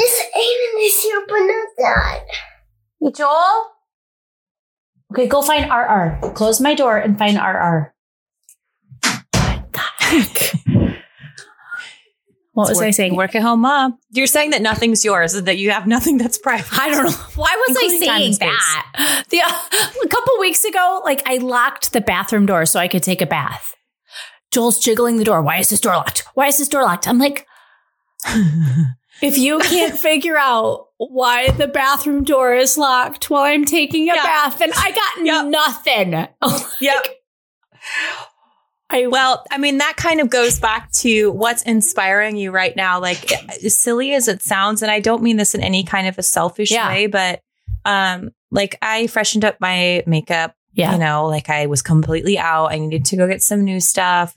This 0.00 0.22
Aiden 0.34 0.86
is 0.86 1.02
here, 1.02 1.22
but 1.28 1.40
not 1.40 1.68
that. 1.76 2.24
Hey, 3.02 3.12
Joel? 3.14 3.66
Okay, 5.12 5.26
go 5.26 5.42
find 5.42 5.70
RR. 5.70 6.30
Close 6.32 6.58
my 6.58 6.74
door 6.74 6.96
and 6.96 7.18
find 7.18 7.36
RR. 7.36 7.92
What 9.02 9.72
the 9.72 9.80
heck? 9.98 10.54
What 12.52 12.70
was 12.70 12.78
Work- 12.78 12.86
I 12.86 12.90
saying? 12.92 13.14
Work 13.14 13.34
at 13.34 13.42
home 13.42 13.60
mom. 13.60 13.98
You're 14.10 14.26
saying 14.26 14.50
that 14.52 14.62
nothing's 14.62 15.04
yours 15.04 15.34
and 15.34 15.46
that 15.46 15.58
you 15.58 15.70
have 15.70 15.86
nothing 15.86 16.16
that's 16.16 16.38
private. 16.38 16.72
I 16.80 16.88
don't 16.88 17.04
know. 17.04 17.10
Why 17.36 17.62
was 17.68 17.76
I 17.76 17.98
saying 17.98 18.36
that? 18.40 19.24
The, 19.28 19.42
uh, 19.42 19.52
a 20.02 20.08
couple 20.08 20.32
weeks 20.40 20.64
ago, 20.64 21.02
like 21.04 21.22
I 21.26 21.36
locked 21.36 21.92
the 21.92 22.00
bathroom 22.00 22.46
door 22.46 22.64
so 22.64 22.80
I 22.80 22.88
could 22.88 23.02
take 23.02 23.20
a 23.20 23.26
bath. 23.26 23.74
Joel's 24.50 24.78
jiggling 24.78 25.18
the 25.18 25.24
door. 25.24 25.42
Why 25.42 25.58
is 25.58 25.68
this 25.68 25.80
door 25.80 25.92
locked? 25.92 26.24
Why 26.32 26.46
is 26.46 26.56
this 26.56 26.68
door 26.68 26.84
locked? 26.84 27.06
I'm 27.06 27.18
like, 27.18 27.46
if 29.22 29.38
you 29.38 29.58
can't 29.60 29.98
figure 29.98 30.36
out 30.38 30.88
why 30.98 31.50
the 31.50 31.66
bathroom 31.66 32.24
door 32.24 32.54
is 32.54 32.76
locked 32.76 33.30
while 33.30 33.42
I'm 33.44 33.64
taking 33.64 34.10
a 34.10 34.14
bath, 34.14 34.60
and 34.60 34.72
I 34.76 34.90
got 34.92 35.24
Yep. 35.24 35.46
nothing. 35.46 36.26
Yep. 36.80 37.06
I 38.92 39.06
Well, 39.06 39.44
I 39.50 39.58
mean, 39.58 39.78
that 39.78 39.96
kind 39.96 40.20
of 40.20 40.30
goes 40.30 40.58
back 40.58 40.90
to 40.92 41.30
what's 41.30 41.62
inspiring 41.62 42.36
you 42.36 42.50
right 42.50 42.74
now. 42.74 43.00
Like, 43.00 43.30
as 43.64 43.78
silly 43.78 44.14
as 44.14 44.26
it 44.28 44.42
sounds, 44.42 44.82
and 44.82 44.90
I 44.90 45.00
don't 45.00 45.22
mean 45.22 45.36
this 45.36 45.54
in 45.54 45.62
any 45.62 45.84
kind 45.84 46.08
of 46.08 46.18
a 46.18 46.22
selfish 46.22 46.70
Yeah. 46.72 46.88
way, 46.88 47.06
but 47.06 47.40
um, 47.84 48.30
like 48.50 48.76
I 48.82 49.06
freshened 49.06 49.44
up 49.44 49.56
my 49.60 50.02
makeup. 50.06 50.54
yeah. 50.72 50.92
You 50.92 50.98
know, 50.98 51.26
like 51.26 51.48
I 51.48 51.66
was 51.66 51.82
completely 51.82 52.36
out. 52.38 52.72
I 52.72 52.78
needed 52.78 53.04
to 53.06 53.16
go 53.16 53.28
get 53.28 53.42
some 53.42 53.64
new 53.64 53.80
stuff. 53.80 54.34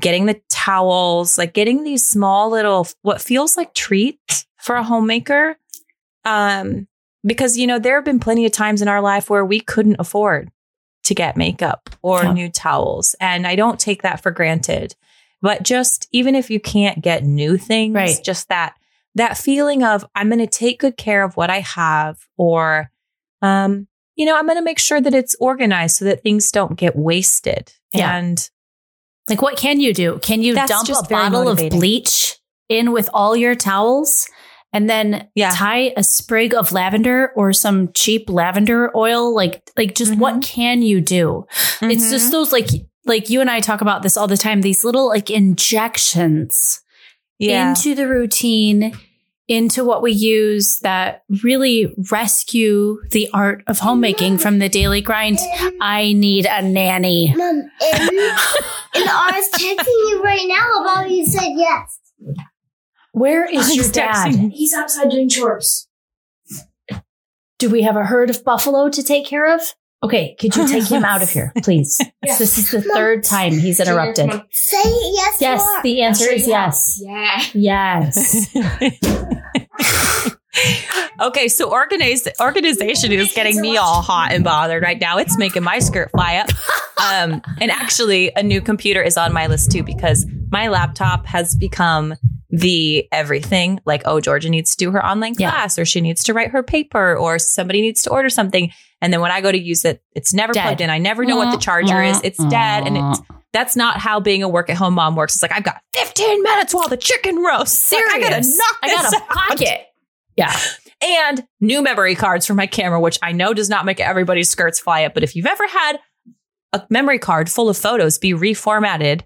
Getting 0.00 0.26
the 0.26 0.40
towels, 0.48 1.36
like 1.38 1.52
getting 1.54 1.84
these 1.84 2.04
small 2.06 2.50
little 2.50 2.86
what 3.02 3.20
feels 3.20 3.56
like 3.56 3.74
treats 3.74 4.46
for 4.58 4.76
a 4.76 4.82
homemaker. 4.82 5.56
Um, 6.24 6.86
because 7.24 7.56
you 7.56 7.66
know, 7.66 7.78
there 7.78 7.96
have 7.96 8.04
been 8.04 8.20
plenty 8.20 8.46
of 8.46 8.52
times 8.52 8.82
in 8.82 8.88
our 8.88 9.00
life 9.00 9.28
where 9.30 9.44
we 9.44 9.60
couldn't 9.60 9.96
afford 9.98 10.50
to 11.04 11.14
get 11.14 11.36
makeup 11.36 11.90
or 12.02 12.22
Yeah. 12.24 12.32
new 12.32 12.48
towels. 12.50 13.14
And 13.20 13.46
I 13.46 13.56
don't 13.56 13.80
take 13.80 14.02
that 14.02 14.22
for 14.22 14.30
granted. 14.30 14.94
But 15.42 15.62
just 15.62 16.06
even 16.12 16.34
if 16.34 16.50
you 16.50 16.60
can't 16.60 17.00
get 17.02 17.24
new 17.24 17.56
things, 17.56 17.94
Right. 17.94 18.18
just 18.22 18.48
that 18.48 18.74
that 19.16 19.36
feeling 19.36 19.82
of 19.82 20.04
I'm 20.14 20.28
going 20.28 20.38
to 20.38 20.46
take 20.46 20.80
good 20.80 20.96
care 20.96 21.24
of 21.24 21.36
what 21.36 21.50
I 21.50 21.60
have 21.60 22.18
or 22.36 22.90
um 23.42 23.86
you 24.16 24.26
know, 24.26 24.36
I'm 24.36 24.44
going 24.44 24.58
to 24.58 24.62
make 24.62 24.78
sure 24.78 25.00
that 25.00 25.14
it's 25.14 25.34
organized 25.40 25.96
so 25.96 26.04
that 26.04 26.22
things 26.22 26.50
don't 26.50 26.76
get 26.76 26.94
wasted. 26.94 27.72
Yeah. 27.94 28.14
And 28.16 28.50
Like, 29.30 29.42
what 29.42 29.56
can 29.56 29.80
you 29.80 29.94
do? 29.94 30.18
Can 30.20 30.42
you 30.42 30.54
That's 30.54 30.70
dump 30.70 30.88
a 30.88 31.08
bottle 31.08 31.48
of 31.48 31.58
bleach 31.70 32.36
in 32.68 32.92
with 32.92 33.08
all 33.14 33.36
your 33.36 33.54
towels 33.54 34.28
and 34.72 34.88
then 34.88 35.28
Yeah. 35.34 35.50
tie 35.50 35.92
a 35.96 36.04
sprig 36.04 36.54
of 36.54 36.72
lavender 36.72 37.32
or 37.36 37.52
some 37.52 37.92
cheap 37.94 38.28
lavender 38.28 38.96
oil? 38.96 39.34
Like, 39.34 39.62
like 39.76 39.94
just 39.94 40.12
Mm-hmm. 40.12 40.20
what 40.20 40.42
can 40.42 40.82
you 40.82 41.00
do? 41.00 41.46
It's 41.82 42.10
just 42.10 42.30
those 42.30 42.52
like, 42.52 42.68
like 43.06 43.30
you 43.30 43.40
and 43.40 43.50
I 43.50 43.60
talk 43.60 43.80
about 43.80 44.02
this 44.02 44.16
all 44.16 44.28
the 44.28 44.36
time. 44.36 44.60
These 44.60 44.84
little 44.84 45.08
like 45.08 45.30
injections 45.30 46.80
yeah. 47.38 47.70
into 47.70 47.94
the 47.94 48.06
routine, 48.06 48.92
into 49.50 49.84
what 49.84 50.00
we 50.00 50.12
use 50.12 50.78
that 50.78 51.24
really 51.42 51.92
rescue 52.10 52.98
the 53.10 53.28
art 53.34 53.64
of 53.66 53.80
homemaking 53.80 54.38
from 54.38 54.60
the 54.60 54.68
daily 54.68 55.00
grind. 55.00 55.38
I 55.80 56.12
need 56.12 56.46
a 56.46 56.62
nanny. 56.62 57.34
Mom, 57.36 57.56
and, 57.58 57.68
and 57.82 58.10
I 58.94 59.32
was 59.34 59.50
texting 59.60 60.10
you 60.10 60.22
right 60.22 60.46
now 60.46 60.82
about 60.82 61.10
you 61.10 61.26
said 61.26 61.48
yes. 61.56 61.98
Where 63.12 63.44
is 63.44 63.66
He's 63.66 63.76
your 63.76 63.92
dad? 63.92 64.28
texting. 64.32 64.52
He's 64.52 64.72
outside 64.72 65.10
doing 65.10 65.28
chores. 65.28 65.88
Do 67.58 67.68
we 67.68 67.82
have 67.82 67.96
a 67.96 68.04
herd 68.04 68.30
of 68.30 68.44
buffalo 68.44 68.88
to 68.88 69.02
take 69.02 69.26
care 69.26 69.52
of? 69.52 69.74
Okay, 70.02 70.34
could 70.40 70.56
you 70.56 70.66
take 70.66 70.84
him 70.84 71.04
out 71.04 71.22
of 71.22 71.28
here, 71.28 71.52
please? 71.62 72.00
Yes. 72.24 72.38
This 72.38 72.56
is 72.56 72.70
the 72.70 72.78
Mom. 72.88 72.96
third 72.96 73.22
time 73.24 73.52
he's 73.52 73.78
interrupted. 73.80 74.30
Say 74.50 74.82
yes. 74.84 75.36
Yes, 75.40 75.60
more. 75.60 75.82
the 75.82 76.02
answer 76.02 76.30
is 76.30 76.46
you 76.46 76.54
how. 76.54 76.66
yes. 76.66 77.00
Yeah. 77.02 77.42
Yes. 77.54 78.56
okay, 81.20 81.48
so 81.48 81.70
organize, 81.70 82.26
organization 82.40 83.12
is 83.12 83.32
getting 83.34 83.60
me 83.60 83.76
all 83.76 84.00
hot 84.00 84.32
and 84.32 84.42
bothered 84.42 84.82
right 84.82 84.98
now. 85.00 85.18
It's 85.18 85.36
making 85.36 85.62
my 85.62 85.78
skirt 85.80 86.10
fly 86.10 86.36
up. 86.36 86.48
Um, 87.00 87.42
and 87.60 87.70
actually, 87.70 88.32
a 88.36 88.42
new 88.42 88.60
computer 88.60 89.02
is 89.02 89.16
on 89.16 89.32
my 89.32 89.46
list 89.46 89.70
too 89.70 89.82
because 89.82 90.26
my 90.50 90.68
laptop 90.68 91.26
has 91.26 91.54
become 91.54 92.14
the 92.50 93.06
everything. 93.12 93.80
Like, 93.84 94.02
oh, 94.04 94.20
Georgia 94.20 94.48
needs 94.48 94.74
to 94.74 94.84
do 94.84 94.90
her 94.90 95.04
online 95.04 95.34
Yeah. 95.38 95.50
class, 95.50 95.78
or 95.78 95.84
she 95.84 96.00
needs 96.00 96.24
to 96.24 96.34
write 96.34 96.50
her 96.50 96.62
paper, 96.62 97.16
or 97.16 97.38
somebody 97.38 97.80
needs 97.80 98.02
to 98.02 98.10
order 98.10 98.28
something. 98.28 98.72
And 99.00 99.12
then 99.12 99.20
when 99.20 99.30
I 99.30 99.40
go 99.40 99.50
to 99.50 99.58
use 99.58 99.84
it, 99.84 100.02
it's 100.12 100.34
never 100.34 100.52
Dead. 100.52 100.62
plugged 100.62 100.80
in. 100.80 100.90
I 100.90 100.98
never 100.98 101.24
know 101.24 101.36
what 101.36 101.46
the 101.46 101.50
mm-hmm. 101.52 101.60
charger 101.60 102.02
is. 102.02 102.20
It's 102.22 102.42
dead, 102.44 102.86
and 102.86 102.96
it's 102.96 103.20
mm-hmm. 103.20 103.36
that's 103.52 103.76
not 103.76 103.98
how 103.98 104.20
being 104.20 104.42
a 104.42 104.48
work 104.48 104.68
at 104.68 104.76
home 104.76 104.94
mom 104.94 105.16
works. 105.16 105.34
It's 105.36 105.42
like 105.42 105.52
I've 105.52 105.62
got 105.62 105.80
15 105.94 106.42
minutes 106.42 106.74
while 106.74 106.88
the 106.88 106.96
chicken 106.96 107.36
roasts. 107.36 107.92
Like, 107.92 108.04
I 108.04 108.20
gotta 108.20 108.44
Serious. 108.44 108.58
knock 108.58 108.78
I 108.82 108.88
got 108.88 109.12
a 109.12 109.16
out. 109.16 109.28
pocket. 109.28 109.86
Yeah. 110.36 110.56
and 111.02 111.46
new 111.60 111.82
memory 111.82 112.14
cards 112.14 112.46
for 112.46 112.54
my 112.54 112.66
camera, 112.66 113.00
which 113.00 113.18
I 113.22 113.32
know 113.32 113.54
does 113.54 113.68
not 113.68 113.84
make 113.84 114.00
everybody's 114.00 114.50
skirts 114.50 114.80
fly 114.80 115.04
up. 115.04 115.14
But 115.14 115.22
if 115.22 115.34
you've 115.34 115.46
ever 115.46 115.66
had 115.66 115.98
a 116.72 116.82
memory 116.90 117.18
card 117.18 117.50
full 117.50 117.68
of 117.68 117.76
photos 117.76 118.18
be 118.18 118.32
reformatted 118.32 119.22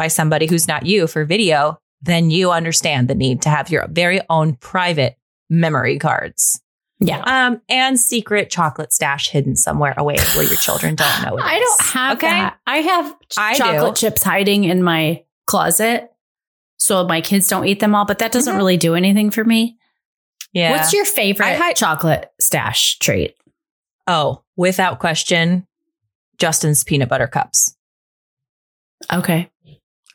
by 0.00 0.08
somebody 0.08 0.46
who's 0.46 0.66
not 0.66 0.86
you 0.86 1.06
for 1.06 1.26
video, 1.26 1.78
then 2.00 2.30
you 2.30 2.50
understand 2.50 3.06
the 3.06 3.14
need 3.14 3.42
to 3.42 3.50
have 3.50 3.68
your 3.68 3.86
very 3.88 4.18
own 4.30 4.54
private 4.54 5.18
memory 5.50 5.98
cards. 5.98 6.58
Yeah. 7.00 7.20
Um, 7.20 7.60
and 7.68 8.00
secret 8.00 8.50
chocolate 8.50 8.94
stash 8.94 9.28
hidden 9.28 9.56
somewhere 9.56 9.92
away 9.98 10.16
where 10.34 10.44
your 10.44 10.56
children 10.56 10.94
don't 10.94 11.22
know. 11.22 11.36
it 11.38 11.44
I 11.44 11.56
is. 11.56 11.60
don't 11.60 11.86
have 11.92 12.16
Okay? 12.16 12.30
that. 12.30 12.58
I 12.66 12.76
have 12.78 13.14
ch- 13.28 13.38
I 13.38 13.54
chocolate 13.58 13.94
do. 13.96 14.00
chips 14.00 14.22
hiding 14.22 14.64
in 14.64 14.82
my 14.82 15.22
closet 15.46 16.10
so 16.78 17.06
my 17.06 17.20
kids 17.20 17.46
don't 17.46 17.66
eat 17.66 17.80
them 17.80 17.94
all, 17.94 18.06
but 18.06 18.20
that 18.20 18.32
doesn't 18.32 18.54
Mhm. 18.54 18.56
really 18.56 18.76
do 18.78 18.94
anything 18.94 19.30
for 19.30 19.44
me. 19.44 19.76
Yeah. 20.54 20.70
What's 20.72 20.94
your 20.94 21.04
favorite 21.04 21.76
chocolate 21.76 22.30
stash 22.40 22.98
treat? 23.00 23.34
oh, 24.06 24.42
without 24.56 24.98
question, 24.98 25.66
Justin's 26.38 26.84
peanut 26.84 27.10
butter 27.10 27.26
cups. 27.28 27.76
Okay. 29.12 29.49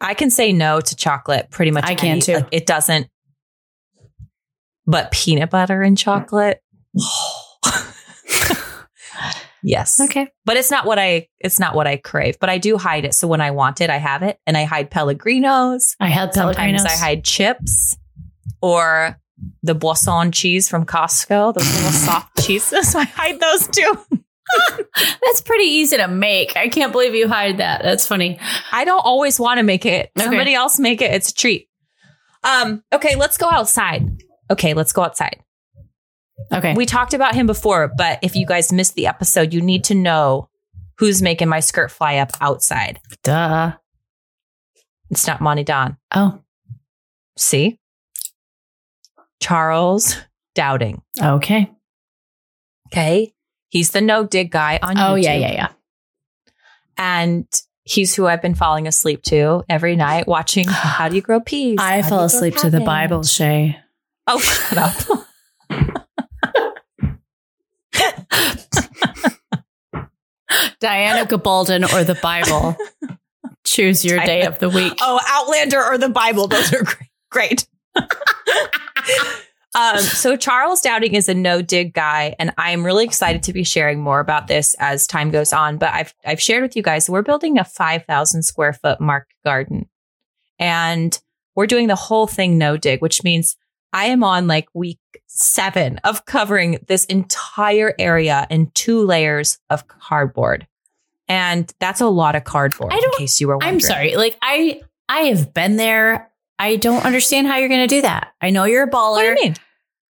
I 0.01 0.13
can 0.13 0.29
say 0.29 0.51
no 0.53 0.81
to 0.81 0.95
chocolate 0.95 1.49
pretty 1.49 1.71
much. 1.71 1.85
I 1.85 1.95
can 1.95 2.09
any- 2.09 2.21
too. 2.21 2.35
like, 2.35 2.47
it 2.51 2.65
doesn't. 2.65 3.07
But 4.85 5.11
peanut 5.11 5.49
butter 5.49 5.81
and 5.81 5.97
chocolate. 5.97 6.61
yes. 9.63 9.99
Okay. 9.99 10.27
But 10.45 10.57
it's 10.57 10.71
not 10.71 10.85
what 10.85 10.99
I 10.99 11.27
it's 11.39 11.59
not 11.59 11.75
what 11.75 11.87
I 11.87 11.97
crave, 11.97 12.37
but 12.39 12.49
I 12.49 12.57
do 12.57 12.77
hide 12.77 13.05
it. 13.05 13.13
So 13.13 13.27
when 13.27 13.41
I 13.41 13.51
want 13.51 13.81
it, 13.81 13.89
I 13.89 13.97
have 13.97 14.23
it. 14.23 14.39
And 14.45 14.55
I 14.55 14.63
hide 14.63 14.91
Pellegrinos. 14.91 15.95
I 15.99 16.07
had 16.07 16.33
Sometimes 16.33 16.81
Pellegrinos. 16.81 16.85
I 16.85 16.95
hide 16.97 17.23
chips 17.23 17.97
or 18.61 19.19
the 19.63 19.75
Boursin 19.75 20.31
cheese 20.31 20.69
from 20.69 20.85
Costco, 20.85 21.53
those 21.53 21.75
little 21.75 21.91
soft 21.91 22.45
cheeses. 22.45 22.95
I 22.95 23.03
hide 23.05 23.39
those 23.39 23.67
too. 23.67 24.21
That's 24.95 25.41
pretty 25.41 25.65
easy 25.65 25.97
to 25.97 26.07
make. 26.07 26.55
I 26.55 26.67
can't 26.69 26.91
believe 26.91 27.15
you 27.15 27.27
hide 27.27 27.57
that. 27.57 27.81
That's 27.83 28.05
funny. 28.07 28.39
I 28.71 28.85
don't 28.85 29.05
always 29.05 29.39
want 29.39 29.57
to 29.57 29.63
make 29.63 29.85
it. 29.85 30.11
Okay. 30.17 30.25
Somebody 30.25 30.53
else 30.53 30.79
make 30.79 31.01
it. 31.01 31.11
It's 31.11 31.31
a 31.31 31.33
treat. 31.33 31.69
Um, 32.43 32.83
okay, 32.93 33.15
let's 33.15 33.37
go 33.37 33.49
outside. 33.49 34.21
Okay, 34.51 34.73
let's 34.73 34.93
go 34.93 35.03
outside. 35.03 35.41
Okay. 36.53 36.73
We 36.75 36.85
talked 36.85 37.13
about 37.13 37.33
him 37.33 37.47
before, 37.47 37.91
but 37.97 38.19
if 38.21 38.35
you 38.35 38.45
guys 38.45 38.71
missed 38.71 38.95
the 38.95 39.07
episode, 39.07 39.53
you 39.53 39.61
need 39.61 39.85
to 39.85 39.95
know 39.95 40.49
who's 40.97 41.21
making 41.21 41.49
my 41.49 41.59
skirt 41.59 41.91
fly 41.91 42.17
up 42.17 42.31
outside. 42.41 42.99
Duh. 43.23 43.73
It's 45.09 45.27
not 45.27 45.41
Monty 45.41 45.63
Don. 45.63 45.97
Oh. 46.13 46.41
See? 47.37 47.79
Charles 49.41 50.17
Dowding. 50.55 51.01
Okay. 51.21 51.71
Okay. 52.87 53.33
He's 53.75 53.91
the 53.91 53.99
no 53.99 54.25
dig 54.25 54.51
guy 54.51 54.79
on 54.81 54.97
Oh 54.97 55.01
YouTube. 55.01 55.09
Oh, 55.09 55.15
yeah, 55.15 55.33
yeah, 55.33 55.51
yeah. 55.51 55.67
And 56.95 57.45
he's 57.83 58.15
who 58.15 58.25
I've 58.25 58.41
been 58.41 58.55
falling 58.55 58.87
asleep 58.87 59.21
to 59.23 59.65
every 59.67 59.97
night 59.97 60.29
watching 60.29 60.65
How 60.69 61.09
Do 61.09 61.15
You 61.17 61.21
Grow 61.21 61.41
Peas? 61.41 61.75
I 61.77 61.99
How 61.99 62.07
fell 62.07 62.23
asleep 62.23 62.55
to 62.59 62.69
the 62.69 62.79
Bible, 62.79 63.19
Shaye. 63.19 63.75
Oh, 64.27 64.39
shut 64.39 64.77
up. 64.77 64.95
Diana 70.79 71.25
Gabaldon 71.25 71.83
or 71.91 72.05
the 72.05 72.17
Bible. 72.23 72.77
Choose 73.65 74.05
your 74.05 74.21
day 74.21 74.43
of 74.43 74.59
the 74.59 74.69
week. 74.69 74.93
Oh, 75.01 75.19
Outlander 75.27 75.83
or 75.83 75.97
the 75.97 76.07
Bible. 76.07 76.47
Those 76.47 76.71
are 76.71 76.85
great. 77.29 77.29
great. 77.29 77.67
Um, 79.75 79.99
so 79.99 80.37
Charles 80.37 80.81
Dowding 80.81 81.13
is 81.13 81.27
a 81.27 81.33
no 81.33 81.61
dig 81.61 81.93
guy, 81.93 82.33
and 82.39 82.53
I'm 82.57 82.85
really 82.85 83.03
excited 83.03 83.43
to 83.43 83.53
be 83.53 83.63
sharing 83.63 83.99
more 83.99 84.21
about 84.21 84.47
this 84.47 84.73
as 84.79 85.05
time 85.05 85.31
goes 85.31 85.51
on. 85.51 85.77
But 85.77 85.93
I've 85.93 86.13
I've 86.25 86.41
shared 86.41 86.63
with 86.63 86.75
you 86.75 86.81
guys 86.81 87.09
we're 87.09 87.21
building 87.21 87.59
a 87.59 87.65
5,000 87.65 88.43
square 88.43 88.73
foot 88.73 89.01
mark 89.01 89.27
garden, 89.43 89.89
and 90.57 91.19
we're 91.55 91.67
doing 91.67 91.87
the 91.87 91.95
whole 91.95 92.25
thing 92.25 92.57
no 92.57 92.77
dig, 92.77 93.01
which 93.01 93.23
means 93.23 93.57
I 93.91 94.05
am 94.05 94.23
on 94.23 94.47
like 94.47 94.67
week 94.73 94.99
seven 95.27 95.99
of 96.03 96.25
covering 96.25 96.79
this 96.87 97.05
entire 97.05 97.93
area 97.99 98.47
in 98.49 98.71
two 98.71 99.05
layers 99.05 99.59
of 99.69 99.87
cardboard. 99.87 100.67
And 101.27 101.73
that's 101.79 102.01
a 102.01 102.07
lot 102.07 102.35
of 102.35 102.43
cardboard, 102.43 102.93
in 102.93 102.99
case 103.17 103.41
you 103.41 103.47
were 103.47 103.57
wondering. 103.57 103.75
I'm 103.75 103.79
sorry. 103.81 104.15
Like 104.15 104.37
I 104.41 104.81
I 105.09 105.21
have 105.21 105.53
been 105.53 105.75
there. 105.75 106.29
I 106.57 106.77
don't 106.77 107.05
understand 107.05 107.47
how 107.47 107.57
you're 107.57 107.69
going 107.69 107.87
to 107.87 107.95
do 107.95 108.01
that. 108.01 108.33
I 108.41 108.49
know 108.49 108.63
you're 108.63 108.83
a 108.83 108.89
baller. 108.89 109.15
What 109.15 109.21
do 109.23 109.27
you 109.27 109.35
mean? 109.35 109.55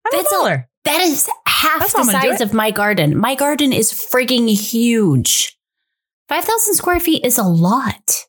I'm 0.06 0.18
That's 0.20 0.32
a 0.32 0.36
a- 0.36 0.40
baller. 0.40 0.66
That 0.84 1.02
is 1.02 1.30
half 1.46 1.80
That's 1.80 1.94
the 1.94 2.00
I'm 2.00 2.06
gonna 2.08 2.22
do 2.22 2.30
size 2.32 2.42
of 2.42 2.54
my 2.56 2.72
garden. 2.72 3.16
My 3.16 3.36
garden 3.36 3.72
is 3.72 3.94
frigging 3.94 4.50
huge. 4.50 5.56
5,000 6.28 6.74
square 6.74 7.00
feet 7.00 7.24
is 7.24 7.38
a 7.38 7.44
lot. 7.44 8.26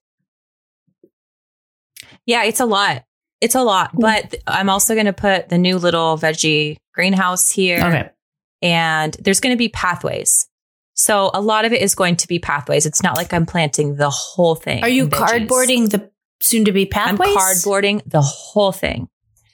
Yeah, 2.27 2.45
it's 2.45 2.61
a 2.61 2.67
lot. 2.67 3.05
It's 3.41 3.55
a 3.55 3.63
lot. 3.63 3.91
But 3.95 4.35
I'm 4.47 4.69
also 4.69 4.95
going 4.95 5.07
to 5.07 5.13
put 5.13 5.49
the 5.49 5.59
new 5.59 5.79
little 5.79 6.17
veggie 6.19 6.77
greenhouse 6.95 7.51
here. 7.51 7.79
Okay. 7.79 8.11
And 8.61 9.15
there's 9.15 9.41
going 9.41 9.55
to 9.55 9.59
be 9.59 9.69
pathways. 9.69 10.49
So 10.95 11.31
a 11.33 11.41
lot 11.41 11.65
of 11.65 11.73
it 11.73 11.83
is 11.83 11.95
going 11.95 12.17
to 12.17 12.29
be 12.29 12.39
pathways. 12.39 12.87
It's 12.87 13.03
not 13.03 13.17
like 13.17 13.33
I'm 13.33 13.47
planting 13.47 13.97
the 13.97 14.11
whole 14.11 14.55
thing. 14.55 14.85
Are 14.85 14.89
you 14.89 15.09
cardboarding 15.09 15.91
the 15.91 16.11
soon 16.43 16.64
to 16.64 16.72
be 16.72 16.86
pathways. 16.86 17.30
I'm 17.30 17.36
cardboarding 17.36 18.03
the 18.07 18.20
whole 18.20 18.72
thing. 18.72 19.09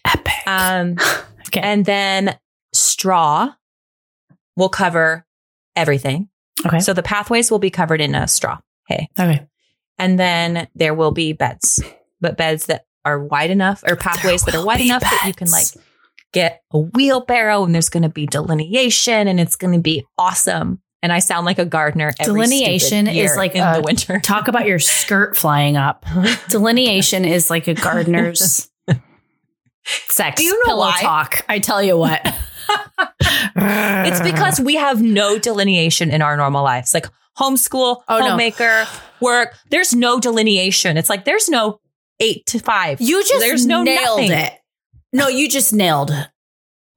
Epic. 0.05 0.35
Um, 0.47 0.97
okay. 1.49 1.61
and 1.61 1.85
then 1.85 2.39
straw 2.73 3.53
will 4.57 4.69
cover 4.69 5.25
everything. 5.77 6.29
okay. 6.67 6.81
So 6.81 6.93
the 6.93 7.03
pathways 7.03 7.51
will 7.51 7.59
be 7.59 7.71
covered 7.71 8.01
in 8.01 8.15
a 8.15 8.27
straw. 8.27 8.59
Hey. 8.89 9.09
okay. 9.19 9.47
And 9.99 10.19
then 10.19 10.69
there 10.75 10.95
will 10.95 11.11
be 11.11 11.33
beds, 11.33 11.83
but 12.21 12.37
beds 12.37 12.67
that 12.67 12.87
are 13.05 13.23
wide 13.23 13.51
enough 13.51 13.83
or 13.87 13.97
pathways 13.97 14.45
that 14.45 14.55
are 14.55 14.65
wide 14.65 14.81
enough 14.81 15.03
that 15.03 15.25
you 15.27 15.35
can 15.35 15.51
like 15.51 15.67
get 16.33 16.63
a 16.73 16.79
wheelbarrow 16.79 17.65
and 17.65 17.75
there's 17.75 17.89
going 17.89 18.03
to 18.03 18.09
be 18.09 18.27
delineation 18.27 19.29
and 19.29 19.41
it's 19.41 19.57
going 19.57 19.73
to 19.73 19.81
be 19.81 20.05
awesome. 20.17 20.81
And 21.03 21.13
I 21.13 21.21
sound 21.21 21.47
like 21.47 21.59
a 21.61 21.65
gardener. 21.65 22.11
Every 22.19 22.35
Delineation 22.35 23.07
is 23.07 23.37
like 23.37 23.55
in 23.55 23.63
a- 23.63 23.75
the 23.77 23.83
winter. 23.83 24.19
Talk 24.23 24.49
about 24.49 24.67
your 24.67 24.79
skirt 24.81 25.37
flying 25.37 25.77
up. 25.77 26.05
Delineation 26.49 27.25
is 27.25 27.51
like 27.51 27.69
a 27.69 27.75
gardener's 27.75 28.69
sex 30.09 30.37
Do 30.41 30.45
you 30.45 30.53
know 30.59 30.73
pillow 30.73 30.87
why? 30.87 31.01
talk. 31.01 31.45
I 31.49 31.61
tell 31.61 31.83
you 31.83 31.97
what. 31.97 32.21
It's 33.57 34.21
because 34.21 34.61
we 34.61 34.75
have 34.75 35.01
no 35.01 35.39
delineation 35.39 36.11
in 36.11 36.21
our 36.23 36.37
normal 36.37 36.63
lives. 36.65 36.93
Like 36.93 37.07
homeschool, 37.39 38.03
Oh, 38.09 38.19
no. 38.19 38.31
homemaker, 38.31 38.87
work. 39.21 39.55
There's 39.71 39.95
no 39.95 40.19
delineation. 40.21 40.97
It's 40.97 41.09
like 41.09 41.25
there's 41.25 41.49
no 41.49 41.81
eight 42.21 42.45
to 42.47 42.59
five. 42.59 43.01
you 43.01 43.23
just 43.25 43.39
There's 43.41 43.67
no 43.67 43.83
nailed 43.85 44.21
nothing. 44.21 44.33
it. 44.33 44.53
No, 45.13 45.29
you 45.29 45.49
just 45.49 45.73
nailed 45.73 46.11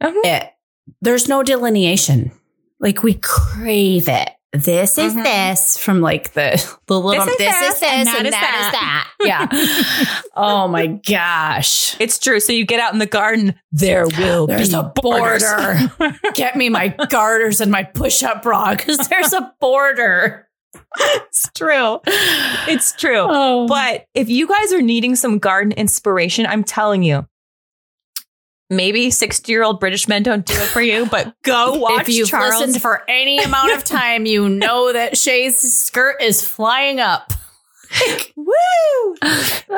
Mhm. 0.04 0.26
it. 0.26 0.50
There's 1.02 1.28
no 1.30 1.44
delineation. 1.44 2.32
Like 2.82 3.04
we 3.04 3.14
crave 3.16 4.10
it. 4.10 4.30
This 4.54 4.98
is 4.98 5.14
Mhm. 5.14 5.24
this 5.24 5.78
from 5.78 6.02
like 6.02 6.34
the 6.34 6.52
the 6.88 7.00
little 7.00 7.24
This 7.26 7.34
is 7.34 7.38
this, 7.38 7.54
is 7.56 7.60
this, 7.62 7.80
this 7.80 7.90
and 7.90 8.10
and 8.10 8.26
that 8.28 8.32
that 8.32 8.60
is 8.60 8.66
is 8.66 8.72
that. 8.74 10.10
Yeah. 10.10 10.22
oh 10.36 10.68
my 10.68 10.88
gosh. 10.88 11.96
It's 12.02 12.20
true. 12.20 12.40
So 12.42 12.52
you 12.52 12.66
get 12.66 12.80
out 12.82 12.92
in 12.92 13.00
the 13.00 13.06
garden, 13.06 13.56
there 13.72 14.06
will 14.18 14.48
There's 14.48 14.70
be 14.72 14.76
a 14.76 14.84
border. 14.84 15.78
Get 16.34 16.58
me 16.58 16.68
my 16.70 16.90
garters 17.10 17.62
and 17.62 17.72
my 17.72 17.84
push-up 17.84 18.42
bra 18.42 18.76
because 18.76 18.98
there's 19.08 19.32
a 19.32 19.54
border. 19.62 20.50
it's 20.98 21.50
true. 21.56 22.00
It's 22.06 22.92
true. 22.94 23.26
Oh, 23.30 23.68
But 23.68 24.06
if 24.14 24.28
you 24.30 24.48
guys 24.48 24.74
are 24.74 24.82
needing 24.82 25.16
some 25.16 25.38
garden 25.40 25.72
inspiration, 25.74 26.46
I'm 26.46 26.64
telling 26.64 27.04
you, 27.04 27.26
maybe 28.72 29.12
60 29.12 29.52
year 29.52 29.64
old 29.64 29.80
British 29.80 30.08
men 30.08 30.24
don't 30.24 30.46
do 30.46 30.54
it 30.54 30.68
for 30.70 30.82
you, 30.82 31.06
but 31.06 31.36
go 31.44 31.74
watch 31.78 32.08
if 32.08 32.16
you've 32.16 32.30
Charles. 32.30 32.60
listened 32.60 32.82
for 32.82 33.04
any 33.08 33.38
amount 33.38 33.74
of 33.74 33.84
time, 33.84 34.26
you 34.26 34.50
know 34.50 34.92
that 34.94 35.14
Shaye's 35.14 35.58
skirt 35.58 36.22
is 36.22 36.44
flying 36.44 37.00
up. 37.00 37.34
Woo! 38.36 39.16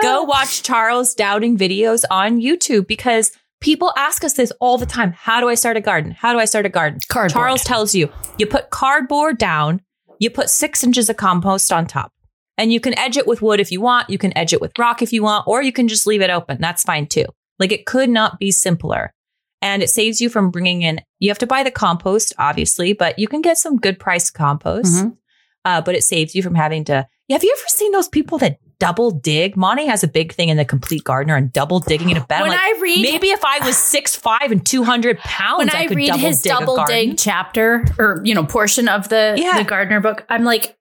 Go 0.01 0.23
watch 0.23 0.61
Charles 0.63 1.15
Dowding 1.15 1.57
videos 1.57 2.03
on 2.11 2.39
YouTube 2.39 2.85
because 2.85 3.31
people 3.59 3.91
ask 3.97 4.23
us 4.23 4.33
this 4.33 4.51
all 4.61 4.77
the 4.77 4.85
time. 4.85 5.11
How 5.13 5.41
do 5.41 5.49
I 5.49 5.55
start 5.55 5.75
a 5.77 5.81
garden? 5.81 6.11
How 6.11 6.31
do 6.31 6.39
I 6.39 6.45
start 6.45 6.67
a 6.67 6.69
garden? 6.69 6.99
Cardboard. 7.09 7.33
Charles 7.33 7.63
tells 7.63 7.95
you 7.95 8.09
you 8.37 8.45
put 8.45 8.69
cardboard 8.69 9.39
down, 9.39 9.81
you 10.19 10.29
put 10.29 10.49
six 10.49 10.83
inches 10.83 11.09
of 11.09 11.17
compost 11.17 11.73
on 11.73 11.87
top. 11.87 12.11
And 12.55 12.71
you 12.71 12.79
can 12.79 12.97
edge 12.99 13.17
it 13.17 13.25
with 13.25 13.41
wood 13.41 13.59
if 13.59 13.71
you 13.71 13.81
want. 13.81 14.11
You 14.11 14.19
can 14.19 14.37
edge 14.37 14.53
it 14.53 14.61
with 14.61 14.77
rock 14.77 15.01
if 15.01 15.11
you 15.11 15.23
want, 15.23 15.47
or 15.47 15.63
you 15.63 15.71
can 15.71 15.87
just 15.87 16.05
leave 16.05 16.21
it 16.21 16.29
open. 16.29 16.59
That's 16.61 16.83
fine 16.83 17.07
too. 17.07 17.25
Like 17.59 17.71
it 17.71 17.85
could 17.85 18.09
not 18.09 18.39
be 18.39 18.51
simpler. 18.51 19.13
And 19.61 19.81
it 19.81 19.89
saves 19.89 20.19
you 20.19 20.29
from 20.29 20.51
bringing 20.51 20.81
in, 20.81 20.99
you 21.19 21.29
have 21.29 21.37
to 21.39 21.47
buy 21.47 21.63
the 21.63 21.71
compost, 21.71 22.33
obviously, 22.37 22.91
but 22.93 23.17
you 23.17 23.27
can 23.29 23.41
get 23.41 23.57
some 23.57 23.77
good 23.77 23.97
priced 23.97 24.33
compost. 24.33 25.05
Mhm. 25.05 25.17
Uh, 25.65 25.79
but 25.81 25.95
it 25.95 26.03
saves 26.03 26.35
you 26.35 26.43
from 26.43 26.55
having 26.55 26.83
to. 26.85 27.07
Have 27.29 27.43
you 27.43 27.55
ever 27.57 27.67
seen 27.69 27.93
those 27.93 28.09
people 28.09 28.37
that 28.39 28.57
double 28.79 29.09
dig? 29.11 29.55
Monty 29.55 29.87
has 29.87 30.03
a 30.03 30.09
big 30.09 30.33
thing 30.33 30.49
in 30.49 30.57
the 30.57 30.65
complete 30.65 31.05
gardener 31.05 31.37
and 31.37 31.53
double 31.53 31.79
digging 31.79 32.09
in 32.09 32.17
a 32.17 32.25
bed. 32.25 32.41
When 32.41 32.49
like, 32.49 32.59
I 32.59 32.77
read 32.81 33.01
maybe 33.01 33.29
if 33.29 33.43
I 33.45 33.65
was 33.65 33.77
six 33.77 34.13
five 34.13 34.51
and 34.51 34.63
two 34.65 34.83
hundred 34.83 35.19
pounds, 35.19 35.59
when 35.59 35.69
I, 35.69 35.83
I, 35.83 35.87
could 35.87 35.95
read 35.95 36.07
double 36.07 36.19
his 36.19 36.41
dig 36.41 36.51
double 36.51 36.75
garden. 36.75 36.95
dig 36.95 37.17
chapter 37.17 37.85
or 37.97 38.21
you 38.25 38.35
know 38.35 38.43
portion 38.45 38.89
of 38.89 39.07
the 39.07 39.35
Yeah. 39.37 39.57
the 39.57 39.63
gardener 39.63 40.01
book, 40.01 40.25
I'm 40.29 40.43
like, 40.43 40.77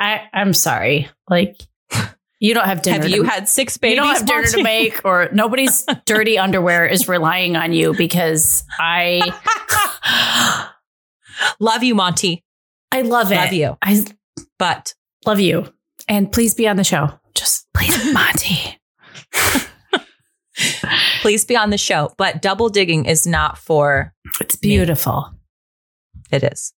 I 0.00 0.22
I'm 0.34 0.52
sorry, 0.52 1.08
like 1.30 1.60
you 2.38 2.52
don't 2.54 2.66
have 2.66 2.82
dinner. 2.82 2.96
Have 3.02 3.06
to- 3.06 3.10
you 3.16 3.22
had 3.24 3.48
six 3.48 3.76
babies? 3.78 3.96
you 3.96 4.02
don't 4.02 4.14
have 4.14 4.26
dinner 4.26 4.44
to 4.44 4.62
make, 4.62 5.00
or 5.04 5.28
nobody's 5.32 5.84
dirty 6.06 6.38
underwear 6.38 6.86
is 6.86 7.08
relying 7.08 7.56
on 7.56 7.72
you 7.72 7.94
because 7.94 8.62
I 8.78 9.22
Love 11.60 11.82
you, 11.82 11.94
Monty. 11.94 12.44
I 12.92 13.02
love 13.02 13.30
it. 13.32 13.36
Love 13.36 13.52
you. 13.52 13.76
I 13.82 14.04
But 14.58 14.94
love 15.26 15.40
you, 15.40 15.72
and 16.08 16.30
please 16.32 16.54
be 16.54 16.66
on 16.68 16.76
the 16.76 16.84
show. 16.84 17.10
Just 17.34 17.66
please, 17.74 18.12
Monty. 18.14 18.78
please 21.20 21.44
be 21.44 21.56
on 21.56 21.70
the 21.70 21.78
show. 21.78 22.12
But 22.16 22.40
double 22.42 22.68
digging 22.70 23.04
is 23.04 23.26
not 23.26 23.58
for 23.58 24.14
It's 24.40 24.56
beautiful, 24.56 25.30
it 26.30 26.42
is. 26.42 26.72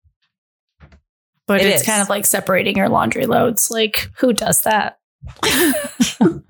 but 1.46 1.60
It 1.60 1.66
it's 1.68 1.82
is. 1.82 1.86
kind 1.86 2.02
of 2.02 2.08
like 2.08 2.26
separating 2.26 2.76
your 2.76 2.88
laundry 2.88 3.26
loads. 3.26 3.70
Like, 3.70 4.10
who 4.16 4.32
does 4.32 4.62
that? 4.62 4.97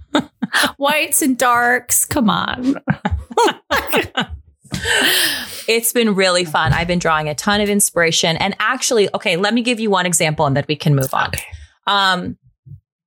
Whites 0.77 1.23
and 1.23 1.39
darks. 1.39 2.05
Come 2.05 2.31
on. 2.31 2.77
It's 5.69 5.93
been 5.93 6.15
really 6.15 6.47
fun. 6.47 6.73
I've 6.73 6.87
been 6.87 6.99
drawing 6.99 7.29
a 7.29 7.35
ton 7.35 7.61
of 7.61 7.69
inspiration. 7.69 8.39
And 8.39 8.57
actually, 8.59 9.09
okay, 9.15 9.37
let 9.37 9.53
me 9.53 9.61
give 9.61 9.79
you 9.79 9.91
one 9.91 10.07
example 10.07 10.47
and 10.47 10.57
then 10.57 10.65
we 10.67 10.77
can 10.77 10.95
move 10.95 11.13
on. 11.13 11.33
Um, 11.87 12.39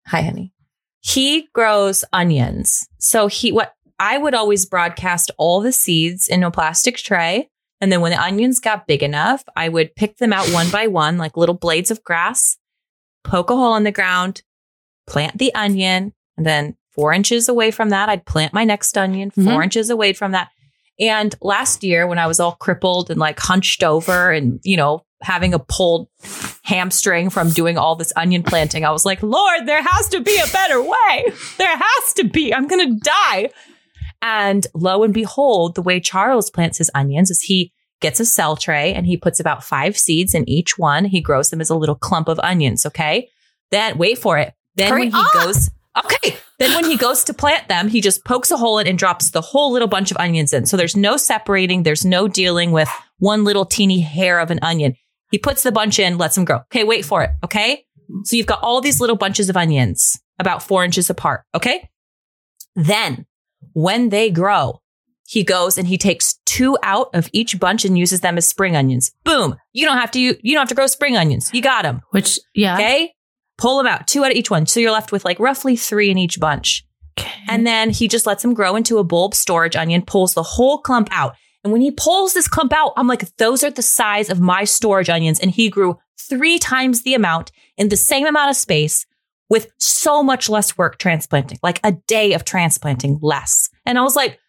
hi, 0.06 0.22
honey. 0.22 0.54
He 1.00 1.50
grows 1.54 2.06
onions. 2.14 2.88
So 3.00 3.26
he, 3.26 3.52
what 3.52 3.74
I 4.00 4.20
would 4.20 4.36
always 4.36 4.68
broadcast 4.68 5.32
all 5.40 5.62
the 5.62 5.72
seeds 5.72 6.28
in 6.28 6.44
a 6.44 6.52
plastic 6.52 6.98
tray. 6.98 7.50
And 7.80 7.92
then 7.92 8.02
when 8.02 8.12
the 8.12 8.22
onions 8.22 8.60
got 8.60 8.86
big 8.86 9.02
enough, 9.02 9.44
I 9.56 9.68
would 9.68 9.96
pick 9.96 10.18
them 10.18 10.32
out 10.32 10.48
one 10.50 10.70
by 10.70 10.86
one, 10.86 11.18
like 11.18 11.36
little 11.36 11.56
blades 11.56 11.90
of 11.90 12.04
grass, 12.04 12.58
poke 13.24 13.50
a 13.50 13.56
hole 13.56 13.76
in 13.76 13.86
the 13.86 13.92
ground, 13.92 14.44
plant 15.08 15.38
the 15.38 15.54
onion. 15.56 16.14
And 16.38 16.46
then 16.46 16.76
four 16.92 17.14
inches 17.14 17.48
away 17.50 17.72
from 17.72 17.90
that, 17.90 18.10
I'd 18.10 18.26
plant 18.26 18.54
my 18.54 18.64
next 18.64 18.98
onion, 18.98 19.32
4 19.32 19.44
Mhm. 19.44 19.64
inches 19.64 19.90
away 19.90 20.14
from 20.14 20.32
that. 20.32 20.50
And 21.00 21.34
last 21.42 21.84
year, 21.84 22.06
when 22.08 22.20
I 22.20 22.28
was 22.28 22.40
all 22.40 22.54
crippled 22.54 23.10
and 23.10 23.20
like 23.20 23.40
hunched 23.40 23.84
over 23.84 24.32
and, 24.32 24.60
you 24.64 24.78
know, 24.78 25.04
having 25.22 25.54
a 25.54 25.60
pulled 25.60 26.08
hamstring 26.64 27.30
from 27.30 27.50
doing 27.50 27.78
all 27.78 27.96
this 27.96 28.14
onion 28.16 28.44
planting, 28.44 28.86
I 28.86 28.92
was 28.92 29.06
like, 29.06 29.22
Lord, 29.24 29.66
there 29.66 29.82
has 29.84 30.08
to 30.10 30.20
be 30.22 30.38
a 30.38 30.52
better 30.52 30.82
way. 30.82 31.26
There 31.58 31.76
has 31.78 32.14
to 32.16 32.24
be. 32.26 32.54
I'm 32.54 32.68
going 32.68 32.94
to 32.96 33.00
die. 33.00 33.50
And 34.22 34.68
lo 34.76 35.04
and 35.04 35.14
behold, 35.14 35.76
the 35.76 35.82
way 35.82 36.00
Charles 36.00 36.50
plants 36.52 36.78
his 36.78 36.92
onions 36.94 37.32
is 37.32 37.42
he 37.42 37.72
gets 38.02 38.20
a 38.20 38.26
cell 38.26 38.56
tray 38.56 38.94
and 38.94 39.06
he 39.06 39.18
puts 39.18 39.40
about 39.40 39.64
five 39.64 39.98
seeds 39.98 40.34
in 40.36 40.48
each 40.50 40.78
one. 40.78 41.06
He 41.06 41.22
grows 41.22 41.50
them 41.50 41.62
as 41.62 41.70
a 41.70 41.76
little 41.76 41.96
clump 41.96 42.28
of 42.28 42.40
onions. 42.40 42.86
Okay. 42.86 43.30
Then 43.72 43.98
wait 43.98 44.18
for 44.18 44.38
it. 44.38 44.54
Then 44.76 44.90
Hurry 44.90 45.02
when 45.02 45.12
he 45.12 45.18
up. 45.18 45.34
goes, 45.34 45.70
okay. 46.04 46.38
Then 46.60 46.76
when 46.76 46.86
he 46.86 46.96
goes 46.96 47.24
to 47.26 47.34
plant 47.34 47.68
them, 47.68 47.88
he 47.88 48.02
just 48.02 48.24
pokes 48.24 48.52
a 48.52 48.58
hole 48.58 48.78
in 48.78 48.88
and 48.88 48.98
drops 48.98 49.32
the 49.32 49.42
whole 49.42 49.72
little 49.72 49.88
bunch 49.88 50.12
of 50.12 50.18
onions 50.18 50.54
in. 50.54 50.66
So 50.66 50.78
there's 50.78 50.96
no 50.96 51.18
separating. 51.18 51.84
There's 51.84 52.06
no 52.06 52.28
dealing 52.28 52.72
with 52.72 52.90
one 53.18 53.44
little 53.44 53.66
teeny 53.66 54.00
hair 54.00 54.40
of 54.40 54.52
an 54.52 54.60
onion. 54.62 54.96
He 55.32 55.38
puts 55.38 55.64
the 55.64 55.72
bunch 55.72 55.98
in, 55.98 56.18
lets 56.18 56.36
them 56.36 56.46
grow. 56.46 56.58
Okay. 56.58 56.84
Wait 56.84 57.04
for 57.06 57.24
it. 57.24 57.32
Okay. 57.44 57.86
So 58.26 58.36
you've 58.36 58.46
got 58.46 58.62
all 58.62 58.82
these 58.82 59.00
little 59.00 59.16
bunches 59.16 59.50
of 59.50 59.58
onions 59.58 60.20
about 60.38 60.62
four 60.62 60.84
inches 60.84 61.10
apart. 61.10 61.44
Okay. 61.56 61.90
Then 62.76 63.26
when 63.74 64.10
they 64.10 64.30
grow, 64.30 64.82
he 65.28 65.44
goes 65.44 65.78
and 65.78 65.88
he 65.88 65.98
takes 65.98 66.36
two 66.46 66.78
out 66.84 67.10
of 67.14 67.30
each 67.32 67.58
bunch 67.60 67.86
and 67.86 67.98
uses 67.98 68.20
them 68.20 68.38
as 68.38 68.48
spring 68.48 68.76
onions. 68.76 69.12
Boom. 69.24 69.56
You 69.72 69.86
don't 69.86 69.98
have 69.98 70.12
to, 70.12 70.20
you 70.20 70.36
don't 70.44 70.62
have 70.62 70.70
to 70.70 70.76
grow 70.76 70.88
spring 70.88 71.16
onions. 71.16 71.50
You 71.54 71.62
got 71.62 71.84
them. 71.84 72.02
Which, 72.12 72.38
yeah. 72.54 72.76
Okay. 72.76 73.14
Pull 73.62 73.78
them 73.78 73.86
out, 73.86 74.08
two 74.08 74.24
out 74.26 74.32
of 74.32 74.38
each 74.38 74.50
one. 74.50 74.66
So 74.66 74.80
you're 74.80 74.92
left 74.92 75.12
with 75.12 75.24
like 75.24 75.40
roughly 75.40 75.76
three 75.76 76.10
in 76.10 76.18
each 76.18 76.40
bunch. 76.40 76.84
Okay. 77.20 77.32
And 77.48 77.68
then 77.68 77.92
he 77.92 78.08
just 78.08 78.26
lets 78.26 78.42
them 78.42 78.56
grow 78.56 78.76
into 78.76 78.98
a 78.98 79.04
bulb 79.04 79.36
storage 79.36 79.76
onion, 79.76 80.02
pulls 80.02 80.34
the 80.34 80.42
whole 80.42 80.80
clump 80.80 81.10
out. 81.12 81.36
And 81.64 81.72
when 81.72 81.82
he 81.82 81.92
pulls 81.92 82.34
this 82.34 82.48
clump 82.48 82.74
out, 82.74 82.94
I'm 82.98 83.08
like, 83.08 83.36
those 83.38 83.64
are 83.64 83.70
the 83.70 83.84
size 83.84 84.32
of 84.32 84.42
my 84.42 84.64
storage 84.64 85.12
onions. 85.12 85.40
And 85.40 85.52
he 85.52 85.70
grew 85.70 86.00
three 86.20 86.58
times 86.58 87.04
the 87.04 87.14
amount 87.14 87.52
in 87.78 87.90
the 87.90 87.98
same 87.98 88.26
amount 88.26 88.50
of 88.50 88.56
space 88.56 89.06
with 89.48 89.72
so 89.78 90.24
much 90.24 90.50
less 90.50 90.76
work 90.76 90.98
transplanting, 90.98 91.60
like 91.62 91.80
a 91.84 91.92
day 91.92 92.34
of 92.34 92.44
transplanting 92.44 93.20
less. 93.22 93.70
And 93.86 94.00
I 94.00 94.02
was 94.02 94.16
like, 94.16 94.40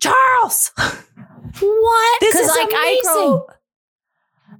Charles, 0.00 0.72
what? 0.76 2.20
This 2.20 2.34
is 2.34 2.48
like 2.48 2.70
I 2.72 3.00
grow. 3.04 3.46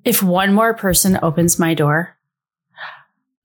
If 0.04 0.22
one 0.22 0.54
more 0.54 0.74
person 0.74 1.18
opens 1.22 1.58
my 1.58 1.74
door, 1.74 2.15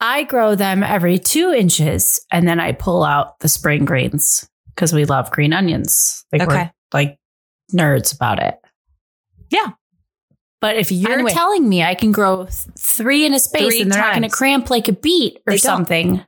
I 0.01 0.23
grow 0.23 0.55
them 0.55 0.81
every 0.83 1.19
two 1.19 1.51
inches, 1.51 2.19
and 2.31 2.47
then 2.47 2.59
I 2.59 2.71
pull 2.71 3.03
out 3.03 3.39
the 3.39 3.47
spring 3.47 3.85
greens 3.85 4.49
because 4.75 4.93
we 4.93 5.05
love 5.05 5.29
green 5.31 5.53
onions. 5.53 6.25
Like 6.31 6.41
Okay. 6.41 6.55
we're 6.55 6.71
like 6.91 7.17
nerds 7.73 8.13
about 8.15 8.41
it. 8.41 8.55
Yeah. 9.51 9.71
But 10.59 10.77
if 10.77 10.91
you're 10.91 11.11
Anyway. 11.11 11.31
telling 11.31 11.67
me 11.69 11.83
I 11.83 11.95
can 11.95 12.11
grow 12.11 12.45
th- 12.45 12.53
three 12.77 13.25
in 13.25 13.33
a 13.33 13.39
space 13.39 13.61
Three 13.67 13.81
and 13.81 13.91
they're 13.91 14.01
not 14.01 14.11
going 14.11 14.21
to 14.23 14.29
cramp 14.29 14.69
like 14.69 14.87
a 14.87 14.91
beet 14.93 15.37
or 15.47 15.51
They 15.53 15.57
don't. 15.57 15.59
something, 15.59 16.23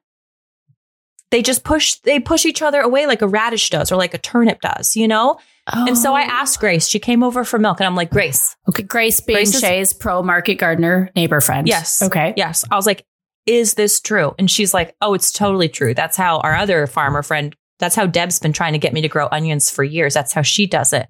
they 1.31 1.41
just 1.41 1.63
push, 1.63 1.95
they 2.03 2.19
push 2.19 2.45
each 2.45 2.61
other 2.61 2.81
away 2.81 3.05
like 3.07 3.21
a 3.21 3.27
radish 3.27 3.69
does 3.69 3.91
or 3.91 3.95
like 3.95 4.13
a 4.13 4.17
turnip 4.17 4.61
does, 4.61 4.95
you 4.95 5.07
know? 5.07 5.37
Oh. 5.73 5.87
And 5.87 5.97
so 5.97 6.13
I 6.13 6.23
Oh. 6.23 6.29
asked 6.31 6.59
Grace, 6.59 6.87
she 6.87 6.99
came 6.99 7.23
over 7.23 7.43
for 7.43 7.57
milk 7.59 7.79
and 7.79 7.87
I'm 7.87 7.95
like, 7.95 8.09
Grace, 8.11 8.55
Okay, 8.69 8.83
Grace 8.83 9.19
being 9.19 9.37
Grace 9.37 9.55
is- 9.55 9.61
Shaye's 9.63 9.93
pro 9.93 10.21
market 10.23 10.55
gardener 10.55 11.11
neighbor 11.15 11.39
friend. 11.41 11.67
Yes. 11.67 12.01
Okay. 12.01 12.33
Yes. 12.35 12.63
I 12.71 12.75
was 12.75 12.85
like, 12.85 13.05
is 13.45 13.73
this 13.73 13.99
true? 13.99 14.33
And 14.39 14.49
she's 14.49 14.73
like, 14.73 14.95
oh, 15.01 15.13
it's 15.13 15.31
totally 15.31 15.69
true. 15.69 15.93
That's 15.93 16.17
how 16.17 16.39
our 16.39 16.55
other 16.55 16.87
farmer 16.87 17.23
friend, 17.23 17.55
that's 17.79 17.95
how 17.95 18.05
Deb's 18.05 18.39
been 18.39 18.53
trying 18.53 18.73
to 18.73 18.79
get 18.79 18.93
me 18.93 19.01
to 19.01 19.07
grow 19.07 19.27
onions 19.31 19.69
for 19.69 19.83
years. 19.83 20.13
That's 20.13 20.33
how 20.33 20.41
she 20.41 20.65
does 20.65 20.93
it. 20.93 21.07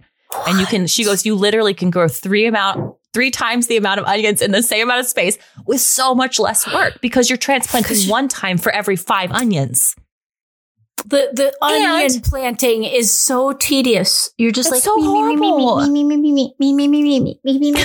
And 0.48 0.60
you 0.60 0.66
can, 0.66 0.88
she 0.88 1.04
goes, 1.04 1.26
you 1.26 1.36
literally 1.36 1.74
can 1.74 1.92
grow 1.92 2.08
three 2.08 2.48
amount, 2.48 2.96
three 3.14 3.30
times 3.30 3.68
the 3.68 3.78
amount 3.78 4.00
of 4.00 4.08
onions 4.08 4.42
in 4.42 4.52
the 4.52 4.64
same 4.64 4.88
amount 4.88 5.02
of 5.02 5.06
space 5.06 5.38
with 5.68 5.80
so 5.80 6.16
much 6.16 6.40
less 6.40 6.72
work 6.74 7.00
because 7.02 7.30
you're 7.30 7.38
transplanting 7.38 8.10
one 8.10 8.28
time 8.28 8.58
for 8.58 8.72
every 8.72 8.96
five 8.96 9.32
onions. 9.32 9.96
The 11.06 11.30
the 11.34 11.54
onion 11.62 12.12
And- 12.16 12.24
planting 12.24 12.84
is 12.86 13.12
so 13.14 13.52
tedious. 13.52 14.30
You're 14.38 14.52
just 14.52 14.68
It's 14.68 14.76
like 14.78 14.84
so 14.84 15.02
horrible. 15.02 15.82
me, 15.88 16.04
me, 16.04 16.16
me, 16.18 16.32
me, 16.32 16.56
me, 16.60 16.74
me, 16.74 16.88
me, 16.88 17.02
me, 17.04 17.20
me, 17.20 17.40
me, 17.44 17.60
me, 17.60 17.72
me. 17.74 17.76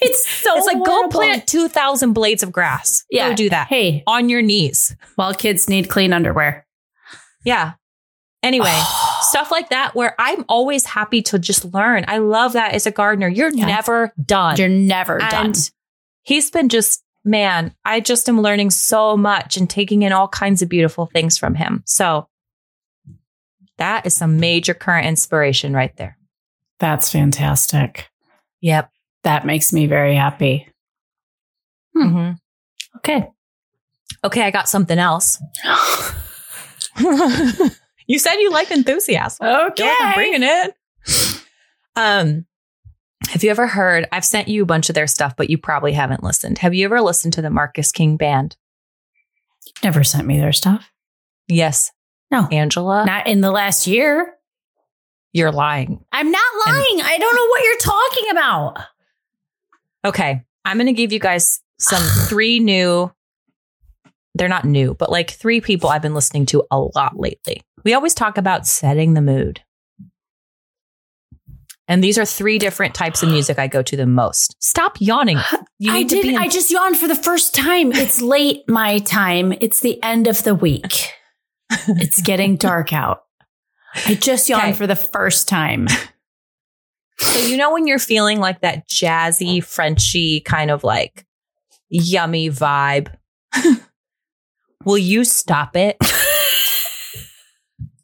it's 0.00 0.28
so 0.42 0.56
it's 0.56 0.66
like 0.66 0.84
go 0.84 1.08
plant 1.08 1.46
2,000 1.48 2.12
blades 2.12 2.42
of 2.44 2.52
grass. 2.52 3.04
Yeah. 3.10 3.30
Go 3.30 3.34
do 3.34 3.50
that 3.50 3.66
Hey, 3.68 4.04
on 4.06 4.28
your 4.28 4.42
knees. 4.42 4.94
while 5.16 5.34
kids 5.34 5.68
need 5.68 5.88
clean 5.88 6.12
underwear. 6.12 6.66
Yeah. 7.44 7.72
Anyway, 8.44 8.80
stuff 9.22 9.50
like 9.50 9.70
that 9.70 9.96
where 9.96 10.14
I'm 10.20 10.44
always 10.48 10.84
happy 10.84 11.22
to 11.22 11.38
just 11.40 11.64
learn. 11.74 12.04
I 12.06 12.18
love 12.18 12.52
that 12.52 12.74
as 12.74 12.86
a 12.86 12.92
gardener. 12.92 13.26
You're 13.28 13.52
Yeah. 13.52 13.66
never 13.66 14.12
done. 14.24 14.56
You're 14.56 14.68
never 14.68 15.18
done. 15.18 15.54
he's 16.22 16.50
been 16.52 16.68
just, 16.68 17.02
man, 17.26 17.74
I 17.84 18.00
just 18.00 18.28
am 18.28 18.40
learning 18.40 18.70
so 18.70 19.16
much 19.16 19.56
and 19.56 19.68
taking 19.68 20.02
in 20.02 20.12
all 20.12 20.28
kinds 20.28 20.62
of 20.62 20.68
beautiful 20.68 21.06
things 21.06 21.36
from 21.36 21.54
him. 21.54 21.82
So 21.84 22.28
that 23.78 24.06
is 24.06 24.16
some 24.16 24.38
major 24.38 24.72
current 24.72 25.06
inspiration 25.06 25.74
right 25.74 25.94
there. 25.96 26.16
That's 26.78 27.10
fantastic. 27.10 28.08
Yep. 28.60 28.90
That 29.24 29.44
makes 29.44 29.72
me 29.72 29.86
very 29.86 30.14
happy. 30.14 30.68
Hmm. 31.94 32.08
hmm 32.08 32.30
Okay. 32.98 33.28
Okay, 34.24 34.42
I 34.42 34.50
got 34.50 34.68
something 34.68 34.98
else. 34.98 35.42
you 38.06 38.18
said 38.18 38.36
you 38.36 38.50
liked 38.50 38.70
enthusiasm. 38.70 39.46
Okay. 39.46 39.84
Like 39.84 40.00
I'm 40.00 40.14
bringing 40.14 40.42
it. 40.42 40.74
Um, 41.94 42.46
have 43.30 43.42
you 43.44 43.50
ever 43.50 43.66
heard? 43.66 44.06
I've 44.12 44.24
sent 44.24 44.48
you 44.48 44.62
a 44.62 44.66
bunch 44.66 44.88
of 44.88 44.94
their 44.94 45.06
stuff, 45.06 45.34
but 45.36 45.50
you 45.50 45.58
probably 45.58 45.92
haven't 45.92 46.22
listened. 46.22 46.58
Have 46.58 46.74
you 46.74 46.84
ever 46.86 47.00
listened 47.00 47.34
to 47.34 47.42
the 47.42 47.50
Marcus 47.50 47.92
King 47.92 48.16
Band? 48.16 48.56
You've 49.66 49.82
Never 49.84 50.04
sent 50.04 50.26
me 50.26 50.38
their 50.38 50.52
stuff. 50.52 50.90
Yes. 51.48 51.92
No. 52.30 52.48
Angela, 52.50 53.04
Not 53.06 53.26
in 53.28 53.40
the 53.40 53.50
last 53.50 53.86
year. 53.86 54.34
you're 55.32 55.52
lying. 55.52 56.04
I'm 56.12 56.30
not 56.30 56.52
lying. 56.66 57.00
I 57.02 57.16
don't 57.18 57.36
know 57.36 57.46
what 57.46 57.62
you're 57.64 57.76
talking 57.78 58.30
about. 58.30 58.78
Okay, 60.04 60.42
I'm 60.64 60.76
going 60.76 60.86
to 60.86 60.92
give 60.92 61.12
you 61.12 61.18
guys 61.20 61.60
some 61.78 62.02
three 62.28 62.58
new. 62.60 63.12
They're 64.34 64.48
not 64.48 64.64
new, 64.64 64.94
but 64.94 65.10
like 65.10 65.30
three 65.30 65.60
people 65.60 65.88
I've 65.88 66.02
been 66.02 66.14
listening 66.14 66.46
to 66.46 66.64
a 66.70 66.78
lot 66.78 67.18
lately. 67.18 67.62
We 67.84 67.94
always 67.94 68.14
talk 68.14 68.36
about 68.38 68.66
setting 68.66 69.14
the 69.14 69.20
mood. 69.22 69.60
And 71.88 72.02
these 72.02 72.18
are 72.18 72.24
three 72.24 72.58
different 72.58 72.94
types 72.94 73.22
of 73.22 73.28
music 73.28 73.58
I 73.58 73.68
go 73.68 73.80
to 73.82 73.96
the 73.96 74.06
most. 74.06 74.56
Stop 74.60 74.96
yawning. 75.00 75.38
I 75.88 76.02
did. 76.02 76.24
in- 76.26 76.36
I 76.36 76.48
just 76.48 76.70
yawned 76.70 76.98
for 76.98 77.06
the 77.06 77.14
first 77.14 77.54
time. 77.54 77.92
It's 77.92 78.20
late 78.22 78.68
my 78.68 78.98
time. 78.98 79.52
It's 79.60 79.80
the 79.80 80.02
end 80.02 80.26
of 80.26 80.42
the 80.42 80.54
week. 80.54 81.10
It's 81.88 82.20
getting 82.22 82.56
dark 82.56 82.92
out. 82.92 83.22
I 84.06 84.14
just 84.14 84.48
yawned 84.48 84.62
Okay. 84.64 84.72
for 84.72 84.86
the 84.86 84.96
first 84.96 85.48
time. 85.48 85.86
So 87.18 87.38
you 87.38 87.56
know 87.56 87.72
when 87.72 87.86
you're 87.86 87.98
feeling 87.98 88.40
like 88.40 88.60
that 88.60 88.86
jazzy, 88.90 89.64
Frenchy 89.64 90.40
kind 90.44 90.70
of 90.70 90.84
like 90.84 91.24
yummy 91.88 92.50
vibe. 92.50 93.08
Will 94.84 94.98
you 94.98 95.24
stop 95.24 95.76
it? 95.76 95.96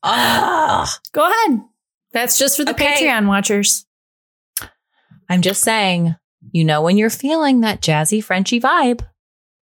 Ah, 0.02 0.98
Go 1.12 1.30
ahead. 1.30 1.60
That's 2.12 2.38
just 2.38 2.56
for 2.56 2.64
the 2.64 2.72
Okay. 2.72 2.94
Patreon 3.06 3.26
watchers. 3.26 3.86
I'm 5.28 5.40
just 5.42 5.62
saying, 5.62 6.14
you 6.52 6.64
know 6.64 6.82
when 6.82 6.98
you're 6.98 7.10
feeling 7.10 7.60
that 7.60 7.80
jazzy, 7.80 8.22
Frenchy 8.22 8.60
vibe. 8.60 9.02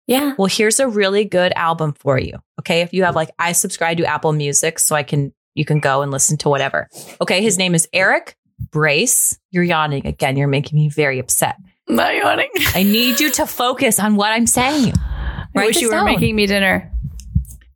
Yeah. 0.07 0.35
Well, 0.39 0.49
here's 0.49 0.81
a 0.81 0.89
really 0.89 1.25
good 1.25 1.53
album 1.55 1.93
for 1.93 2.19
you. 2.19 2.39
Okay, 2.59 2.81
if 2.81 2.93
you 2.93 3.05
have 3.05 3.15
like 3.15 3.31
I 3.39 3.53
subscribe 3.53 3.99
to 3.99 4.05
Apple 4.07 4.33
Music, 4.33 4.79
so 4.79 4.97
I 4.97 5.03
can 5.03 5.33
you 5.55 5.65
can 5.65 5.79
go 5.81 6.03
and 6.03 6.11
listen 6.11 6.37
to 6.39 6.49
whatever. 6.49 6.89
Okay, 7.21 7.43
his 7.43 7.59
name 7.59 7.75
is 7.75 7.87
Eric 7.93 8.37
Brace. 8.71 9.39
You're 9.51 9.65
yawning 9.65 10.07
again. 10.07 10.37
You're 10.37 10.49
making 10.49 10.79
me 10.79 10.89
very 10.89 11.19
upset. 11.19 11.57
Not 11.89 12.15
yawning. 12.17 12.49
I 12.75 12.83
need 12.83 13.21
you 13.21 13.31
to 13.33 13.47
focus 13.47 14.01
on 14.01 14.17
what 14.17 14.31
I'm 14.31 14.47
saying. 14.47 14.95
I 14.97 15.67
wish 15.67 15.81
you 15.81 15.89
were 15.89 15.95
down. 15.95 16.07
making 16.07 16.35
me 16.37 16.47
dinner. 16.47 16.91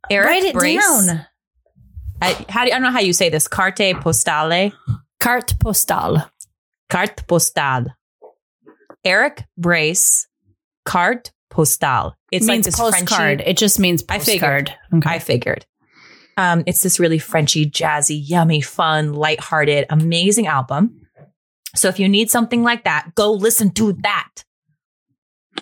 Eric 0.09 0.27
Write 0.27 0.43
it 0.43 0.53
Brace. 0.53 0.81
down. 1.07 1.25
I, 2.21 2.45
how 2.49 2.65
do, 2.65 2.71
I 2.71 2.75
don't 2.75 2.83
know 2.83 2.91
how 2.91 2.99
you 2.99 3.13
say 3.13 3.29
this. 3.29 3.47
Carte 3.47 3.75
postale. 3.77 4.71
Carte 5.19 5.53
postale. 5.59 6.29
Carte 6.89 7.27
postale. 7.27 7.87
Eric 9.03 9.43
Brace. 9.57 10.27
Carte 10.85 11.31
postale. 11.51 12.13
It's 12.31 12.45
It 12.45 12.47
like 12.47 12.55
means 12.55 12.65
this 12.65 12.77
postcard. 12.77 13.39
Frenchy. 13.39 13.43
It 13.49 13.57
just 13.57 13.79
means 13.79 14.03
I 14.09 14.17
postcard. 14.17 14.69
figured. 14.69 14.73
Okay. 14.95 15.15
I 15.15 15.19
figured. 15.19 15.65
Um, 16.37 16.63
it's 16.67 16.81
this 16.81 16.99
really 16.99 17.17
Frenchy, 17.19 17.65
jazzy, 17.69 18.19
yummy, 18.21 18.61
fun, 18.61 19.13
lighthearted, 19.13 19.85
amazing 19.89 20.47
album. 20.47 21.01
So 21.75 21.87
if 21.87 21.99
you 21.99 22.09
need 22.09 22.29
something 22.29 22.61
like 22.63 22.83
that, 22.83 23.11
go 23.15 23.31
listen 23.31 23.71
to 23.73 23.93
that. 24.03 24.29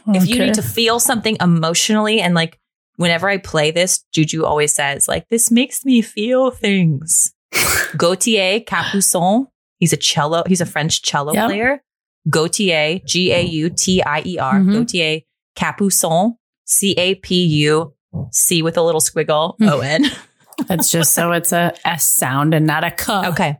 If 0.07 0.27
you 0.27 0.39
need 0.39 0.55
to 0.55 0.63
feel 0.63 0.99
something 0.99 1.37
emotionally 1.39 2.21
and 2.21 2.33
like 2.33 2.59
whenever 2.97 3.27
I 3.29 3.37
play 3.37 3.71
this, 3.71 4.03
Juju 4.11 4.45
always 4.45 4.73
says 4.75 5.07
like 5.07 5.27
this 5.29 5.49
makes 5.51 5.83
me 5.85 6.01
feel 6.01 6.51
things. 6.51 7.33
Gautier 7.97 8.59
Capuçon, 8.61 9.47
he's 9.79 9.93
a 9.93 9.97
cello, 9.97 10.43
he's 10.47 10.61
a 10.61 10.65
French 10.65 11.01
cello 11.01 11.33
Yep. 11.33 11.47
player. 11.49 11.83
Gautier, 12.29 12.99
G 13.05 13.31
A 13.31 13.41
U 13.41 13.69
T 13.69 14.01
I 14.03 14.21
E 14.25 14.37
R, 14.39 14.53
Mhm. 14.59 14.73
Gautier 14.73 15.21
Capuçon, 15.57 16.33
C 16.65 16.93
A 16.97 17.15
P 17.15 17.43
U 17.65 17.93
C 18.31 18.61
with 18.61 18.77
a 18.77 18.81
little 18.81 19.01
squiggle, 19.01 19.55
Hmm. 19.59 19.69
O 19.69 19.79
N. 19.81 20.05
That's 20.67 20.89
just 20.91 21.13
so 21.13 21.31
it's 21.31 21.51
a 21.51 21.73
S 21.83 22.07
sound 22.07 22.53
and 22.53 22.65
not 22.67 22.83
a 22.83 22.91
K. 22.91 23.11
Okay. 23.27 23.57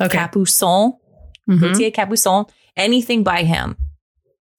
Okay. 0.00 0.18
Capuçon, 0.18 0.92
Mhm. 1.48 1.60
Gautier 1.60 1.90
Capuçon, 1.90 2.48
anything 2.76 3.22
by 3.22 3.42
him. 3.44 3.76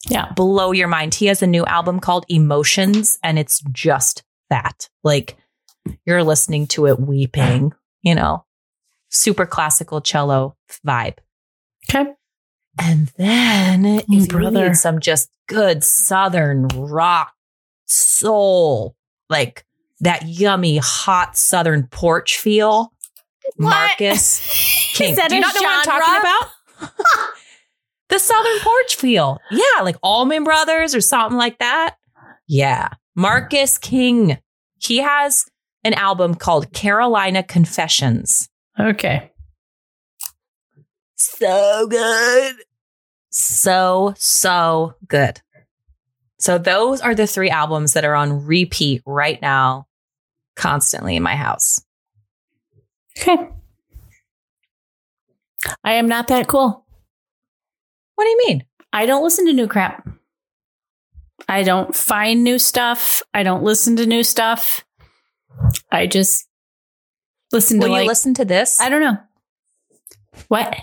Yeah. 0.09 0.31
blow 0.33 0.71
your 0.71 0.87
mind. 0.87 1.13
He 1.13 1.27
has 1.27 1.41
a 1.41 1.47
new 1.47 1.65
album 1.65 1.99
called 1.99 2.25
Emotions, 2.27 3.19
and 3.23 3.37
it's 3.37 3.61
just 3.71 4.23
that. 4.49 4.89
Like 5.03 5.37
you're 6.05 6.23
listening 6.23 6.67
to 6.67 6.87
it 6.87 6.99
weeping, 6.99 7.73
you 8.01 8.15
know, 8.15 8.45
super 9.09 9.45
classical 9.45 10.01
cello 10.01 10.55
vibe. 10.85 11.17
Okay. 11.89 12.11
And 12.79 13.07
then 13.17 13.85
if 13.85 14.05
you 14.07 14.23
oh, 14.23 14.27
brother. 14.27 14.69
need 14.69 14.75
some 14.77 14.99
just 14.99 15.29
good 15.47 15.83
southern 15.83 16.67
rock 16.69 17.33
soul, 17.85 18.95
like 19.29 19.65
that 19.99 20.25
yummy 20.25 20.77
hot 20.77 21.35
southern 21.35 21.87
porch 21.87 22.37
feel, 22.37 22.93
Marcus 23.57 24.39
King. 24.93 25.11
Is 25.11 25.17
that 25.17 25.29
Do 25.29 25.35
you 25.35 25.41
not 25.41 25.53
know 25.55 25.61
what 25.61 25.87
I'm 25.87 26.01
talking 26.01 26.19
about? 26.21 27.31
the 28.11 28.19
Southern 28.19 28.59
Porch 28.59 28.95
Feel. 28.97 29.39
Yeah, 29.49 29.81
like 29.81 29.95
Allman 30.03 30.43
Brothers 30.43 30.93
or 30.93 31.01
something 31.01 31.37
like 31.37 31.57
that. 31.59 31.95
Yeah. 32.45 32.89
Marcus 33.15 33.77
King. 33.77 34.37
He 34.79 34.97
has 34.97 35.45
an 35.83 35.93
album 35.93 36.35
called 36.35 36.73
Carolina 36.73 37.41
Confessions. 37.41 38.49
Okay. 38.77 39.31
So 41.15 41.87
good. 41.89 42.55
So, 43.29 44.13
so 44.17 44.95
good. 45.07 45.41
So, 46.37 46.57
those 46.57 46.99
are 47.01 47.15
the 47.15 47.27
three 47.27 47.49
albums 47.49 47.93
that 47.93 48.03
are 48.03 48.15
on 48.15 48.45
repeat 48.45 49.03
right 49.05 49.41
now, 49.41 49.85
constantly 50.55 51.15
in 51.15 51.23
my 51.23 51.35
house. 51.35 51.79
Okay. 53.17 53.37
I 55.83 55.93
am 55.93 56.07
not 56.07 56.27
that 56.29 56.47
cool. 56.47 56.80
What 58.21 58.25
do 58.25 58.29
you 58.29 58.43
mean? 58.49 58.65
I 58.93 59.07
don't 59.07 59.23
listen 59.23 59.47
to 59.47 59.53
new 59.53 59.67
crap. 59.67 60.07
I 61.49 61.63
don't 61.63 61.95
find 61.95 62.43
new 62.43 62.59
stuff. 62.59 63.23
I 63.33 63.41
don't 63.41 63.63
listen 63.63 63.95
to 63.95 64.05
new 64.05 64.21
stuff. 64.23 64.85
I 65.91 66.05
just 66.05 66.47
listen 67.51 67.79
to 67.79 67.87
Will 67.87 67.93
like 67.93 68.03
you 68.03 68.07
listen 68.07 68.35
to 68.35 68.45
this? 68.45 68.79
I 68.79 68.89
don't 68.89 69.01
know. 69.01 69.17
What? 70.49 70.77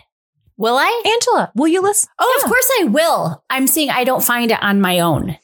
Will 0.57 0.77
I? 0.77 1.03
Angela, 1.05 1.53
will 1.55 1.69
you 1.69 1.81
listen? 1.81 2.11
Oh, 2.19 2.35
Yeah. 2.41 2.43
of 2.45 2.49
course 2.51 2.71
I 2.81 2.85
will. 2.87 3.45
I'm 3.49 3.69
saying 3.69 3.91
I 3.91 4.03
don't 4.03 4.25
find 4.25 4.51
it 4.51 4.61
on 4.61 4.81
my 4.81 4.99
own. 4.99 5.39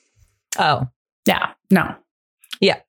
Oh, 0.58 0.88
Yeah. 1.28 1.52
No. 1.70 1.94
Yeah. 2.60 2.80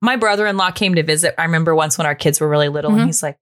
My 0.00 0.16
brother 0.16 0.48
in 0.48 0.56
law 0.56 0.72
came 0.72 0.96
to 0.96 1.04
visit. 1.04 1.36
I 1.38 1.44
remember 1.44 1.76
once 1.76 1.96
when 1.96 2.08
our 2.08 2.16
kids 2.16 2.40
were 2.40 2.48
really 2.48 2.68
little, 2.68 2.90
Mhm. 2.90 2.96
and 2.96 3.06
he's 3.06 3.22
like, 3.22 3.38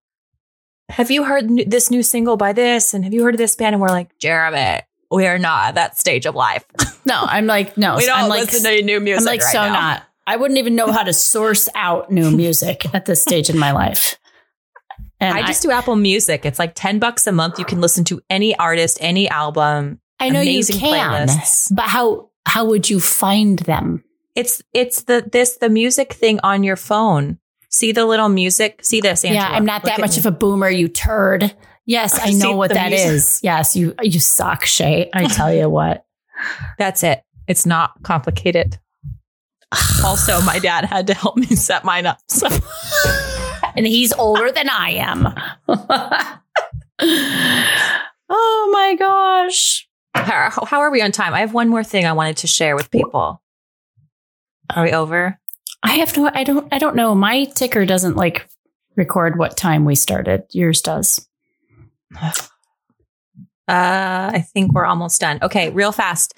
Have 0.91 1.11
you 1.11 1.25
heard 1.25 1.49
this 1.71 1.91
new 1.91 2.03
single 2.03 2.37
by 2.37 2.53
this? 2.53 2.93
And 2.93 3.05
have 3.05 3.15
you 3.15 3.23
heard 3.23 3.35
of 3.35 3.39
this 3.39 3.55
band? 3.57 3.75
And 3.75 3.81
we're 3.81 3.89
like, 3.89 4.19
Jeremy, 4.19 4.81
we 5.11 5.27
are 5.27 5.39
not 5.39 5.69
at 5.69 5.75
that 5.75 5.99
stage 5.99 6.27
of 6.27 6.35
life. 6.35 6.65
No, 7.07 7.19
I'm 7.19 7.47
like, 7.47 7.79
no. 7.79 7.97
we 7.97 8.05
don't 8.05 8.19
I'm 8.19 8.29
like, 8.29 8.53
listen 8.53 8.71
to 8.71 8.83
new 8.83 9.01
music. 9.01 9.21
I'm 9.21 9.25
like, 9.25 9.41
right 9.41 9.53
so 9.53 9.63
now. 9.63 9.73
not. 9.73 10.03
I 10.27 10.37
wouldn't 10.37 10.59
even 10.59 10.77
know 10.77 10.93
how 10.93 11.03
to 11.03 11.15
source 11.15 11.67
out 11.75 12.13
new 12.13 12.31
music 12.37 12.85
at 12.95 13.07
this 13.07 13.23
stage 13.23 13.49
in 13.49 13.59
my 13.59 13.73
life. 13.73 14.19
And 15.19 15.37
I 15.37 15.47
just 15.47 15.63
do 15.63 15.71
Apple 15.71 15.97
Music. 15.97 16.45
It's 16.45 16.59
like 16.59 16.75
10 16.75 16.99
bucks 16.99 17.27
a 17.27 17.33
month. 17.33 17.59
You 17.59 17.65
can 17.65 17.81
listen 17.81 18.05
to 18.05 18.21
any 18.29 18.55
artist, 18.57 18.99
any 19.01 19.31
album. 19.31 19.99
I, 20.21 20.29
know 20.29 20.43
amazing 20.43 20.77
you 20.77 20.81
can, 20.81 21.27
playlists. 21.29 21.75
but 21.75 21.87
how 21.87 22.31
how 22.47 22.67
would 22.67 22.91
you 22.91 23.01
find 23.01 23.61
them? 23.61 24.05
It's 24.35 24.63
it's 24.75 25.03
the 25.05 25.27
this 25.33 25.57
the 25.57 25.71
music 25.71 26.13
thing 26.13 26.39
on 26.43 26.63
your 26.63 26.77
phone. 26.77 27.39
See 27.71 27.93
the 27.93 28.05
little 28.05 28.29
music? 28.29 28.81
See 28.85 29.01
this, 29.01 29.25
Angela. 29.25 29.49
yeah, 29.49 29.57
I'm 29.57 29.65
not 29.65 29.85
Look 29.85 29.93
that 29.95 30.01
much 30.01 30.17
me. 30.17 30.19
of 30.19 30.27
a 30.27 30.31
boomer, 30.33 30.69
you 30.69 30.89
turd. 30.89 31.55
Yes, 31.91 32.21
I 32.23 32.31
know 32.31 32.55
what 32.55 32.73
that 32.73 32.91
music? 32.91 33.11
is. 33.11 33.41
Yes, 33.43 33.75
you 33.75 33.97
you 34.01 34.21
suck, 34.21 34.63
Shaye. 34.63 35.09
I 35.13 35.25
tell 35.25 35.53
you 35.53 35.69
what. 35.69 36.07
That's 36.79 37.03
it. 37.03 37.25
It's 37.49 37.67
not 37.67 38.01
complicated. 38.05 38.79
also, 40.05 40.41
my 40.43 40.61
dad 40.61 40.85
had 40.85 41.09
to 41.09 41.15
help 41.15 41.37
me 41.37 41.47
set 41.57 41.85
mine 41.85 42.07
up. 42.07 42.19
So 42.29 42.47
and 43.77 43.89
he's 43.89 44.13
older 44.13 44.53
than 44.53 44.69
I 44.69 44.91
am. 44.91 45.35
oh 47.01 48.71
my 48.73 48.95
gosh. 48.97 49.89
how, 50.15 50.65
how 50.65 50.79
are 50.79 50.93
we 50.93 51.03
on 51.03 51.11
time? 51.11 51.35
I 51.35 51.41
have 51.41 51.55
one 51.55 51.69
more 51.69 51.83
thing 51.83 52.07
I 52.07 52.13
wanted 52.13 52.37
to 52.37 52.47
share 52.47 52.77
with 52.77 52.89
people. 52.93 53.43
Are 54.77 54.85
we 54.85 54.93
over? 54.93 55.41
I 55.83 55.95
have 55.95 56.17
no 56.17 56.31
I 56.33 56.45
don't 56.45 56.69
I 56.71 56.79
don't 56.79 56.95
know. 56.95 57.17
My 57.17 57.47
ticker 57.47 57.85
doesn't 57.85 58.15
like 58.15 58.49
record 58.95 59.41
what 59.41 59.57
time 59.57 59.85
we 59.85 59.97
started. 59.97 60.45
Yours 60.53 60.83
does. 60.83 61.27
Uh, 62.17 62.33
I 63.69 64.45
think 64.53 64.73
we're 64.73 64.85
almost 64.85 65.21
done. 65.21 65.39
Okay, 65.43 65.71
real 65.71 65.93
fast. 65.93 66.35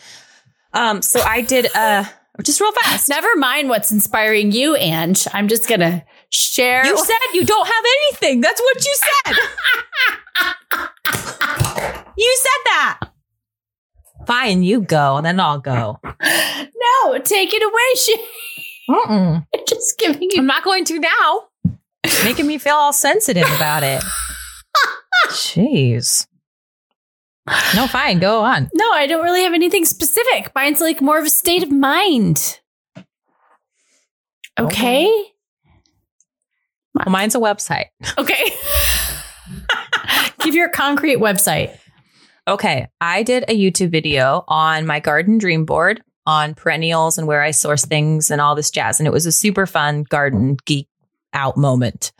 Um, 0.74 1.02
so 1.02 1.20
I 1.20 1.40
did 1.40 1.74
uh 1.74 2.04
just 2.42 2.60
real 2.60 2.72
fast. 2.72 3.08
Never 3.08 3.34
mind 3.36 3.68
what's 3.68 3.92
inspiring 3.92 4.52
you, 4.52 4.76
Ange. 4.76 5.26
I'm 5.32 5.48
just 5.48 5.68
gonna 5.68 6.04
share. 6.30 6.84
You 6.84 6.96
said 6.98 7.16
you 7.34 7.44
don't 7.44 7.66
have 7.66 7.84
anything. 8.08 8.40
That's 8.40 8.60
what 8.60 8.84
you 8.84 8.94
said. 9.24 9.36
you 12.16 12.36
said 12.38 12.60
that. 12.66 12.98
Fine, 14.26 14.62
you 14.62 14.82
go, 14.82 15.16
and 15.16 15.26
then 15.26 15.40
I'll 15.40 15.58
go. 15.58 15.98
no, 16.04 17.18
take 17.18 17.52
it 17.52 17.62
away. 17.62 17.94
She 17.96 18.16
Mm-mm. 18.88 19.46
just 19.68 19.98
giving 19.98 20.22
you. 20.30 20.38
I'm 20.38 20.46
not 20.46 20.64
going 20.64 20.84
to 20.86 20.98
now. 20.98 21.48
Making 22.24 22.46
me 22.46 22.58
feel 22.58 22.74
all 22.74 22.92
sensitive 22.92 23.46
about 23.56 23.82
it. 23.82 24.02
Jeez. 25.28 26.26
No, 27.74 27.86
fine. 27.88 28.18
Go 28.18 28.42
on. 28.42 28.70
No, 28.72 28.92
I 28.92 29.06
don't 29.06 29.24
really 29.24 29.42
have 29.42 29.52
anything 29.54 29.84
specific. 29.84 30.52
Mine's 30.54 30.80
like 30.80 31.00
more 31.00 31.18
of 31.18 31.24
a 31.24 31.30
state 31.30 31.62
of 31.62 31.72
mind. 31.72 32.60
Oh. 32.96 34.66
Okay. 34.66 35.06
Well, 36.94 37.06
mine's 37.08 37.34
a 37.34 37.38
website. 37.40 37.86
Okay. 38.18 38.52
Give 40.40 40.54
your 40.54 40.68
concrete 40.68 41.16
website. 41.16 41.76
Okay. 42.48 42.88
I 43.00 43.22
did 43.22 43.44
a 43.48 43.58
YouTube 43.58 43.90
video 43.90 44.44
on 44.48 44.86
my 44.86 44.98
garden 44.98 45.38
dream 45.38 45.64
board 45.64 46.02
on 46.26 46.54
perennials 46.54 47.16
and 47.16 47.26
where 47.26 47.42
I 47.42 47.52
source 47.52 47.84
things 47.84 48.30
and 48.30 48.40
all 48.40 48.54
this 48.54 48.70
jazz. 48.70 48.98
And 48.98 49.06
it 49.06 49.12
was 49.12 49.26
a 49.26 49.32
super 49.32 49.66
fun 49.66 50.02
garden 50.04 50.56
geek 50.64 50.88
out 51.32 51.56
moment. 51.56 52.12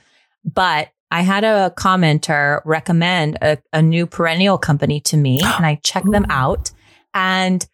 But 0.45 0.91
I 1.13 1.21
had 1.21 1.45
a 1.45 1.73
commenter 1.77 2.63
recommend 2.65 3.37
a, 3.43 3.59
a 3.73 3.83
new 3.83 4.07
perennial 4.07 4.57
company 4.57 4.99
to 5.01 5.17
me 5.17 5.41
and 5.45 5.67
I 5.67 5.77
checked 5.85 6.11
them 6.11 6.27
out 6.31 6.71
and 7.13 7.65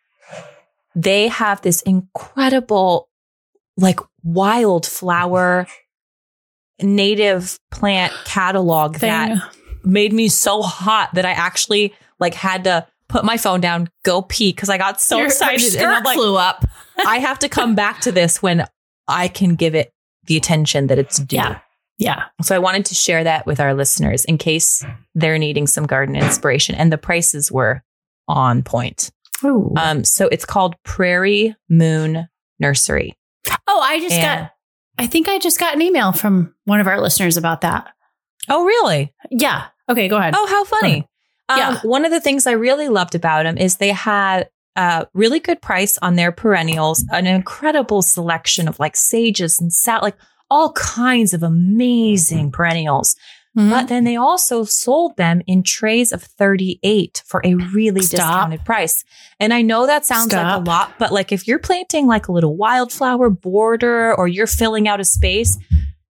they 0.97 1.29
have 1.29 1.63
this 1.63 1.81
incredible 1.83 3.09
like 3.77 4.01
wildflower 4.25 5.69
native 6.83 7.59
plant 7.71 8.13
catalog 8.25 8.97
that 8.97 9.39
made 9.85 10.13
me 10.13 10.29
so 10.29 10.61
hot 10.63 11.11
that 11.15 11.25
I 11.25 11.31
actually 11.31 11.95
like 12.19 12.35
had 12.35 12.65
to 12.65 12.87
put 13.09 13.25
my 13.25 13.37
phone 13.37 13.61
down, 13.61 13.89
go 14.03 14.23
pee 14.23 14.51
because 14.51 14.69
I 14.69 14.79
got 14.79 15.01
so 15.01 15.19
Your- 15.19 15.27
excited. 15.27 15.77
And 15.77 15.87
I'm 15.87 16.03
like, 16.03 16.17
flew 16.17 16.37
up. 16.37 16.65
I 17.07 17.19
have 17.21 17.39
to 17.41 17.49
come 17.49 17.77
back 17.77 18.01
to 18.01 18.13
this 18.13 18.43
when 18.43 18.67
I 19.07 19.29
can 19.29 19.55
give 19.55 19.77
it 19.77 19.93
the 20.25 20.37
attention 20.37 20.89
that 20.89 20.99
it's 20.99 21.19
due. 21.19 21.37
Yeah. 21.37 21.61
Yeah. 21.99 22.25
So 22.43 22.55
I 22.55 22.61
wanted 22.61 22.87
to 22.87 22.95
share 22.95 23.25
that 23.25 23.45
with 23.47 23.59
our 23.61 23.75
listeners 23.75 24.25
in 24.25 24.39
case 24.39 24.85
they're 25.15 25.39
needing 25.39 25.67
some 25.67 25.85
garden 25.87 26.15
inspiration. 26.15 26.75
And 26.77 26.93
the 26.93 26.99
prices 26.99 27.51
were 27.51 27.83
on 28.29 28.63
point. 28.63 29.11
Ooh. 29.45 29.73
Um, 29.77 30.05
so 30.05 30.29
it's 30.29 30.45
called 30.45 30.77
Prairie 30.85 31.57
Moon 31.69 32.29
Nursery. 32.61 33.17
oh, 33.67 33.81
I 33.81 33.99
just 34.01 34.15
and- 34.15 34.43
got. 34.43 34.51
I 35.01 35.07
think 35.07 35.29
I 35.29 35.39
just 35.39 35.61
got 35.61 35.77
an 35.77 35.83
email 35.83 36.11
from 36.11 36.55
one 36.65 36.81
of 36.81 36.89
our 36.89 37.01
listeners 37.01 37.37
about 37.37 37.61
that. 37.61 37.89
Oh, 38.49 38.65
really? 38.65 39.15
Yeah. 39.31 39.67
Okay. 39.89 40.09
Go 40.09 40.17
ahead. 40.17 40.35
Oh, 40.37 40.47
how 40.49 40.65
funny. 40.65 41.07
Um, 41.49 41.59
Yeah. 41.59 41.79
One 41.85 42.05
of 42.05 42.11
the 42.11 42.21
things 42.21 42.49
I 42.49 42.53
really 42.53 42.89
loved 42.89 43.15
about 43.15 43.45
them 43.45 43.57
is 43.57 43.77
they 43.77 43.91
had 43.93 44.49
a 44.75 45.07
really 45.15 45.39
good 45.39 45.63
price 45.63 45.99
on 45.99 46.17
their 46.17 46.33
perennials, 46.33 47.05
an 47.13 47.29
incredible 47.29 48.03
selection 48.03 48.67
of 48.67 48.81
like 48.81 48.97
sages 48.97 49.61
and 49.61 49.73
sat 49.73 50.03
like 50.03 50.17
all 50.51 50.73
kinds 50.73 51.35
of 51.35 51.43
amazing 51.43 52.51
perennials. 52.51 53.17
Mhm. 53.57 53.71
But 53.71 53.89
then 53.89 54.05
they 54.05 54.15
also 54.17 54.65
sold 54.65 55.17
them 55.17 55.41
in 55.47 55.63
trays 55.63 56.13
of 56.13 56.23
38 56.23 57.23
for 57.27 57.41
a 57.45 57.55
really 57.55 58.03
Stop. 58.03 58.19
discounted 58.21 58.65
price. 58.65 59.05
And 59.41 59.53
I 59.53 59.63
know 59.63 59.87
that 59.87 60.05
sounds 60.05 60.33
like 60.33 60.45
a 60.45 60.59
lot, 60.59 60.93
but 60.99 61.13
like 61.13 61.33
if 61.33 61.49
you're 61.49 61.59
planting 61.59 62.07
like 62.07 62.29
a 62.29 62.33
little 62.33 62.57
wildflower 62.57 63.31
border 63.31 64.15
or 64.15 64.29
you're 64.29 64.47
filling 64.47 64.87
out 64.87 65.01
a 65.01 65.05
space, 65.05 65.59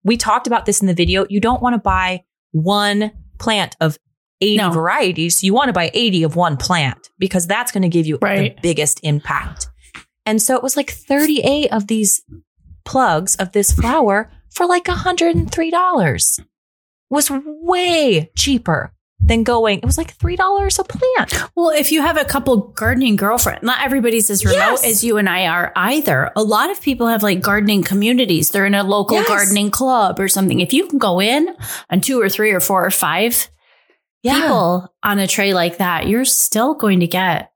we 0.04 0.16
talked 0.16 0.46
about 0.46 0.66
this 0.66 0.80
in 0.80 0.88
the 0.88 0.94
video. 0.94 1.26
You 1.30 1.40
don't 1.40 1.62
want 1.62 1.74
to 1.74 1.80
buy 1.80 2.22
one 2.52 3.12
plant 3.38 3.76
of 3.80 3.98
80 4.40 4.56
No. 4.58 4.70
varieties. 4.70 5.42
You 5.42 5.54
want 5.54 5.68
to 5.68 5.72
buy 5.72 5.90
80 5.94 6.22
of 6.24 6.36
one 6.36 6.56
plant 6.56 7.08
because 7.18 7.46
that's 7.46 7.72
going 7.72 7.82
to 7.82 7.88
give 7.88 8.06
you 8.06 8.18
Right. 8.20 8.56
the 8.56 8.60
biggest 8.62 9.00
impact. 9.02 9.68
And 10.26 10.42
so 10.42 10.54
it 10.56 10.62
was 10.62 10.76
like 10.76 10.90
38 10.90 11.72
of 11.72 11.86
these 11.86 12.22
plugs 12.88 13.36
of 13.36 13.52
this 13.52 13.70
flower 13.72 14.30
for 14.50 14.66
like 14.66 14.84
$103 14.84 16.40
was 17.10 17.30
way 17.30 18.30
cheaper 18.36 18.92
than 19.20 19.42
going. 19.42 19.78
It 19.78 19.84
was 19.84 19.98
like 19.98 20.12
three 20.12 20.36
dollars 20.36 20.78
a 20.78 20.84
plant. 20.84 21.34
Well, 21.56 21.70
if 21.70 21.90
you 21.92 22.02
have 22.02 22.16
a 22.16 22.24
couple 22.24 22.56
gardening 22.68 23.16
girlfriends, 23.16 23.62
not 23.64 23.84
everybody's 23.84 24.30
as 24.30 24.44
remote 24.44 24.56
Yes. 24.80 24.84
as 24.86 25.04
you 25.04 25.16
and 25.18 25.28
I 25.28 25.46
are 25.48 25.72
either. 25.76 26.30
A 26.36 26.42
lot 26.42 26.70
of 26.70 26.80
people 26.80 27.08
have 27.08 27.22
like 27.22 27.40
gardening 27.40 27.82
communities. 27.82 28.50
They're 28.50 28.64
in 28.66 28.74
a 28.74 28.84
local 28.84 29.16
Yes. 29.18 29.28
gardening 29.28 29.70
club 29.70 30.20
or 30.20 30.28
something. 30.28 30.60
If 30.60 30.72
you 30.72 30.86
can 30.86 30.98
go 30.98 31.20
in 31.20 31.54
on 31.90 32.00
two 32.00 32.20
or 32.20 32.28
three 32.28 32.52
or 32.52 32.60
four 32.60 32.84
or 32.86 32.90
five 32.90 33.50
Yeah. 34.22 34.40
people 34.40 34.94
on 35.02 35.18
a 35.18 35.26
tray 35.26 35.52
like 35.52 35.78
that, 35.78 36.06
you're 36.08 36.24
still 36.24 36.74
going 36.74 37.00
to 37.00 37.06
get 37.06 37.50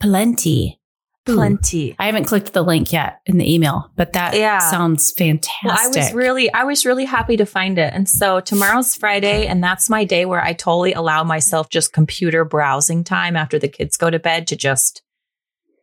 plenty 0.00 0.79
plenty. 1.26 1.94
I 1.98 2.06
haven't 2.06 2.24
clicked 2.24 2.52
the 2.52 2.62
link 2.62 2.92
yet 2.92 3.20
in 3.26 3.38
the 3.38 3.52
email, 3.54 3.90
but 3.96 4.12
that 4.14 4.34
Yeah. 4.34 4.58
sounds 4.58 5.10
fantastic. 5.12 5.64
Well, 5.64 5.76
I 5.78 5.86
was 5.88 6.12
really, 6.12 6.52
I 6.52 6.64
was 6.64 6.84
really 6.86 7.04
happy 7.04 7.36
to 7.36 7.46
find 7.46 7.78
it. 7.78 7.92
And 7.94 8.08
so 8.08 8.40
tomorrow's 8.40 8.94
Friday, 8.94 9.46
and 9.46 9.62
that's 9.62 9.88
my 9.90 10.04
day 10.04 10.24
where 10.24 10.42
I 10.42 10.52
totally 10.52 10.92
allow 10.92 11.22
myself 11.24 11.68
just 11.70 11.92
computer 11.92 12.44
browsing 12.44 13.04
time 13.04 13.36
after 13.36 13.58
the 13.58 13.68
kids 13.68 13.96
go 13.96 14.10
to 14.10 14.18
bed 14.18 14.46
to 14.48 14.56
just 14.56 15.02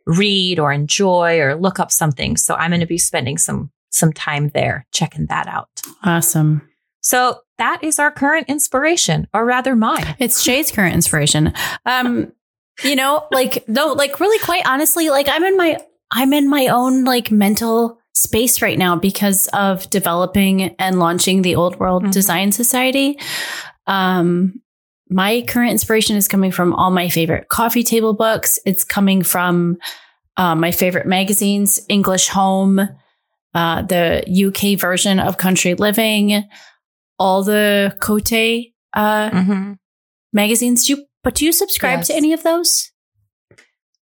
read 0.05 0.59
or 0.59 0.71
enjoy 0.71 1.39
or 1.39 1.55
look 1.55 1.79
up 1.79 1.91
something. 1.91 2.37
So 2.37 2.55
I'm 2.55 2.71
going 2.71 2.79
to 2.81 2.85
be 2.87 2.97
spending 2.97 3.37
some 3.37 3.71
some 3.89 4.11
time 4.13 4.49
there 4.49 4.85
checking 4.91 5.25
that 5.27 5.47
out. 5.47 5.69
awesome. 6.03 6.61
So 7.01 7.39
that 7.57 7.83
is 7.83 7.99
our 7.99 8.11
current 8.11 8.49
inspiration, 8.49 9.27
or 9.33 9.45
rather 9.45 9.75
mine. 9.75 10.15
It's 10.19 10.43
Shaye's 10.45 10.71
current 10.71 10.93
inspiration. 10.93 11.53
Um, 11.85 12.33
you 12.83 12.95
know, 12.95 13.27
like 13.31 13.67
no, 13.67 13.93
like 13.93 14.19
really 14.19 14.39
quite 14.39 14.67
honestly, 14.67 15.09
like 15.09 15.27
I'm 15.29 15.43
in 15.43 15.57
my 15.57 15.77
I'm 16.11 16.33
in 16.33 16.49
my 16.49 16.67
own 16.67 17.03
like 17.03 17.31
mental 17.31 17.99
space 18.13 18.61
right 18.61 18.77
now 18.77 18.95
because 18.95 19.47
of 19.53 19.89
developing 19.89 20.75
and 20.79 20.99
launching 20.99 21.41
the 21.43 21.55
Old 21.55 21.79
World 21.79 22.03
Mhm. 22.05 22.11
Design 22.11 22.51
Society. 22.51 23.17
Um 23.85 24.61
my 25.09 25.41
current 25.47 25.71
inspiration 25.71 26.17
is 26.17 26.27
coming 26.27 26.51
from 26.51 26.73
all 26.73 26.91
my 26.91 27.07
favorite 27.09 27.47
coffee 27.47 27.83
table 27.83 28.13
books. 28.13 28.59
It's 28.65 28.83
coming 28.83 29.23
from 29.23 29.77
uh, 30.35 30.53
my 30.53 30.71
favorite 30.71 31.07
magazines, 31.07 31.79
English 31.87 32.27
Home, 32.27 32.79
uh, 33.53 33.81
the 33.83 34.23
UK 34.27 34.77
version 34.77 35.19
of 35.21 35.37
Country 35.37 35.75
Living, 35.75 36.43
all 37.17 37.43
the 37.43 37.95
Cote 38.01 38.33
uh, 38.93 39.29
Mm-hmm. 39.31 39.73
magazines. 40.33 40.85
Do 40.85 40.93
you, 40.93 41.05
but 41.23 41.35
do 41.35 41.45
you 41.45 41.51
subscribe 41.51 41.99
Yes. 41.99 42.07
to 42.07 42.15
any 42.15 42.33
of 42.33 42.43
those? 42.43 42.91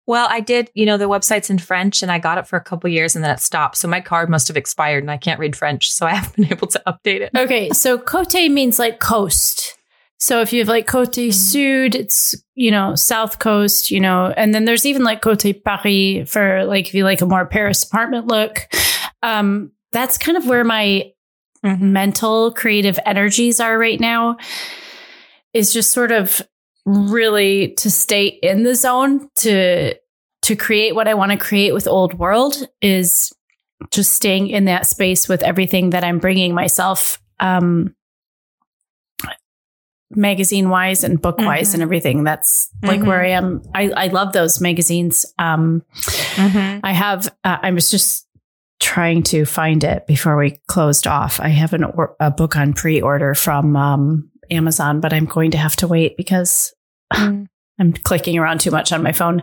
Well, 0.05 0.27
I 0.29 0.41
did, 0.41 0.69
you 0.73 0.85
know, 0.85 0.97
the 0.97 1.07
website's 1.07 1.49
in 1.49 1.59
French 1.59 2.03
and 2.03 2.11
I 2.11 2.19
got 2.19 2.37
it 2.37 2.45
for 2.45 2.57
a 2.57 2.63
couple 2.63 2.89
years 2.89 3.15
and 3.15 3.23
then 3.23 3.31
it 3.31 3.39
stopped. 3.39 3.77
So 3.77 3.87
my 3.87 4.01
card 4.01 4.29
must 4.29 4.49
have 4.49 4.57
expired 4.57 5.01
and 5.03 5.09
I 5.09 5.15
can't 5.15 5.39
read 5.39 5.55
French. 5.55 5.89
So 5.91 6.05
I 6.05 6.09
haven't 6.15 6.35
been 6.35 6.51
able 6.51 6.67
to 6.67 6.81
update 6.85 7.21
it. 7.21 7.31
Okay, 7.37 7.69
so 7.69 7.97
Cote 7.97 8.33
means 8.51 8.79
like 8.79 8.99
coast. 8.99 9.77
So 10.19 10.41
if 10.41 10.51
you 10.53 10.59
have 10.59 10.67
like 10.69 10.87
Cote 10.87 11.15
Sud, 11.15 11.95
it's 11.95 12.33
you 12.55 12.71
know 12.71 12.95
South 12.95 13.39
Coast, 13.39 13.91
you 13.91 13.99
know, 13.99 14.33
and 14.37 14.53
then 14.55 14.63
there's 14.65 14.85
even 14.85 15.03
like 15.03 15.21
Cote 15.21 15.43
Paris 15.65 16.29
for 16.29 16.63
like 16.65 16.87
if 16.87 16.93
you 16.93 17.03
like 17.03 17.21
a 17.21 17.25
more 17.25 17.45
Paris 17.45 17.83
apartment 17.83 18.27
look. 18.27 18.67
Um, 19.21 19.71
that's 19.91 20.17
kind 20.17 20.37
of 20.37 20.47
where 20.47 20.63
my 20.63 21.11
mental 21.63 22.51
creative 22.53 22.99
energies 23.05 23.59
are 23.59 23.77
right 23.77 23.99
now. 23.99 24.37
Is 25.53 25.73
just 25.73 25.91
sort 25.91 26.11
of 26.11 26.41
really 26.85 27.73
to 27.75 27.89
stay 27.89 28.25
in 28.25 28.63
the 28.63 28.75
zone 28.75 29.29
to 29.35 29.95
to 30.43 30.55
create 30.57 30.93
what 30.93 31.07
I 31.07 31.13
want 31.13 31.31
to 31.31 31.37
create 31.37 31.73
with 31.73 31.87
Old 31.87 32.13
World 32.15 32.55
is 32.81 33.31
just 33.91 34.11
staying 34.11 34.47
in 34.49 34.65
that 34.65 34.85
space 34.85 35.29
with 35.29 35.41
everything 35.41 35.91
that 35.91 36.03
I'm 36.03 36.19
bringing 36.19 36.53
myself, 36.53 37.21
um, 37.39 37.95
magazine 40.15 40.69
wise 40.69 41.03
and 41.03 41.21
book 41.21 41.37
wise 41.39 41.69
Mhm. 41.71 41.73
and 41.75 41.83
everything. 41.83 42.23
That's 42.23 42.69
like 42.83 42.99
Mhm. 42.99 43.07
where 43.07 43.21
I 43.23 43.29
am. 43.29 43.61
I, 43.73 43.89
I 43.95 44.07
love 44.07 44.33
those 44.33 44.61
magazines. 44.61 45.25
Um, 45.39 45.81
Mm-hmm. 46.35 46.79
I 46.83 46.91
have, 46.91 47.33
uh, 47.43 47.57
I 47.61 47.71
was 47.71 47.89
just 47.89 48.27
trying 48.79 49.23
to 49.23 49.45
find 49.45 49.83
it 49.83 50.05
before 50.07 50.35
we 50.37 50.59
closed 50.67 51.07
off. 51.07 51.39
I 51.39 51.47
have 51.49 51.73
an, 51.73 51.83
or, 51.85 52.15
a 52.19 52.29
book 52.29 52.55
on 52.55 52.73
pre 52.73 53.01
order 53.01 53.33
from 53.33 53.75
um, 53.75 54.29
Amazon, 54.51 54.99
but 54.99 55.13
I'm 55.13 55.25
going 55.25 55.51
to 55.51 55.57
have 55.57 55.75
to 55.77 55.87
wait 55.87 56.17
because 56.17 56.73
Mm. 57.13 57.47
I'm 57.79 57.91
clicking 57.93 58.37
around 58.37 58.59
too 58.59 58.69
much 58.69 58.91
on 58.93 59.01
my 59.01 59.11
phone. 59.13 59.41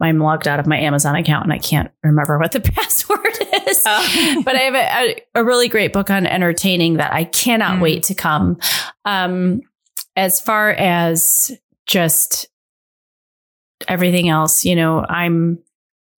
I'm 0.00 0.18
logged 0.18 0.48
out 0.48 0.58
of 0.58 0.66
my 0.66 0.78
Amazon 0.78 1.14
account 1.14 1.44
and 1.44 1.52
I 1.52 1.58
can't 1.58 1.90
remember 2.02 2.38
what 2.38 2.52
the 2.52 2.60
password 2.74 3.26
is. 3.68 3.82
Oh. 3.84 4.42
but 4.44 4.56
I 4.56 4.60
have 4.60 4.74
a, 4.74 5.12
a, 5.36 5.40
a 5.42 5.44
really 5.44 5.68
great 5.68 5.92
book 5.92 6.08
on 6.08 6.26
entertaining 6.26 6.94
that 6.94 7.12
I 7.12 7.24
cannot 7.24 7.76
Mm. 7.78 7.82
wait 7.82 8.02
to 8.04 8.14
come. 8.14 8.58
Um, 9.04 9.60
as 10.16 10.40
far 10.40 10.70
as 10.70 11.52
just 11.86 12.48
everything 13.86 14.30
else, 14.30 14.64
you 14.64 14.74
know, 14.74 15.04
I'm, 15.06 15.58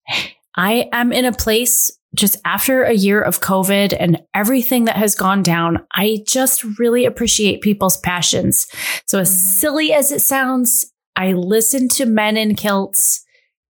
I 0.55 0.87
am 0.93 1.11
in 1.11 1.25
a 1.25 1.33
place 1.33 1.91
just 2.19 2.37
after 2.45 2.83
a 2.83 2.93
year 2.93 3.21
of 3.21 3.41
COVID 3.41 3.95
and 3.99 4.21
everything 4.33 4.85
that 4.85 4.97
has 4.97 5.15
gone 5.15 5.41
down. 5.41 5.85
I 5.93 6.19
just 6.27 6.63
really 6.77 7.05
appreciate 7.05 7.61
people's 7.61 7.97
passions. 7.97 8.67
So 9.07 9.19
as 9.19 9.29
Mhm. 9.29 9.33
silly 9.33 9.93
as 9.93 10.11
it 10.11 10.19
sounds, 10.21 10.85
I 11.15 11.33
listen 11.33 11.87
to 11.89 12.05
men 12.05 12.37
in 12.37 12.55
kilts. 12.55 13.23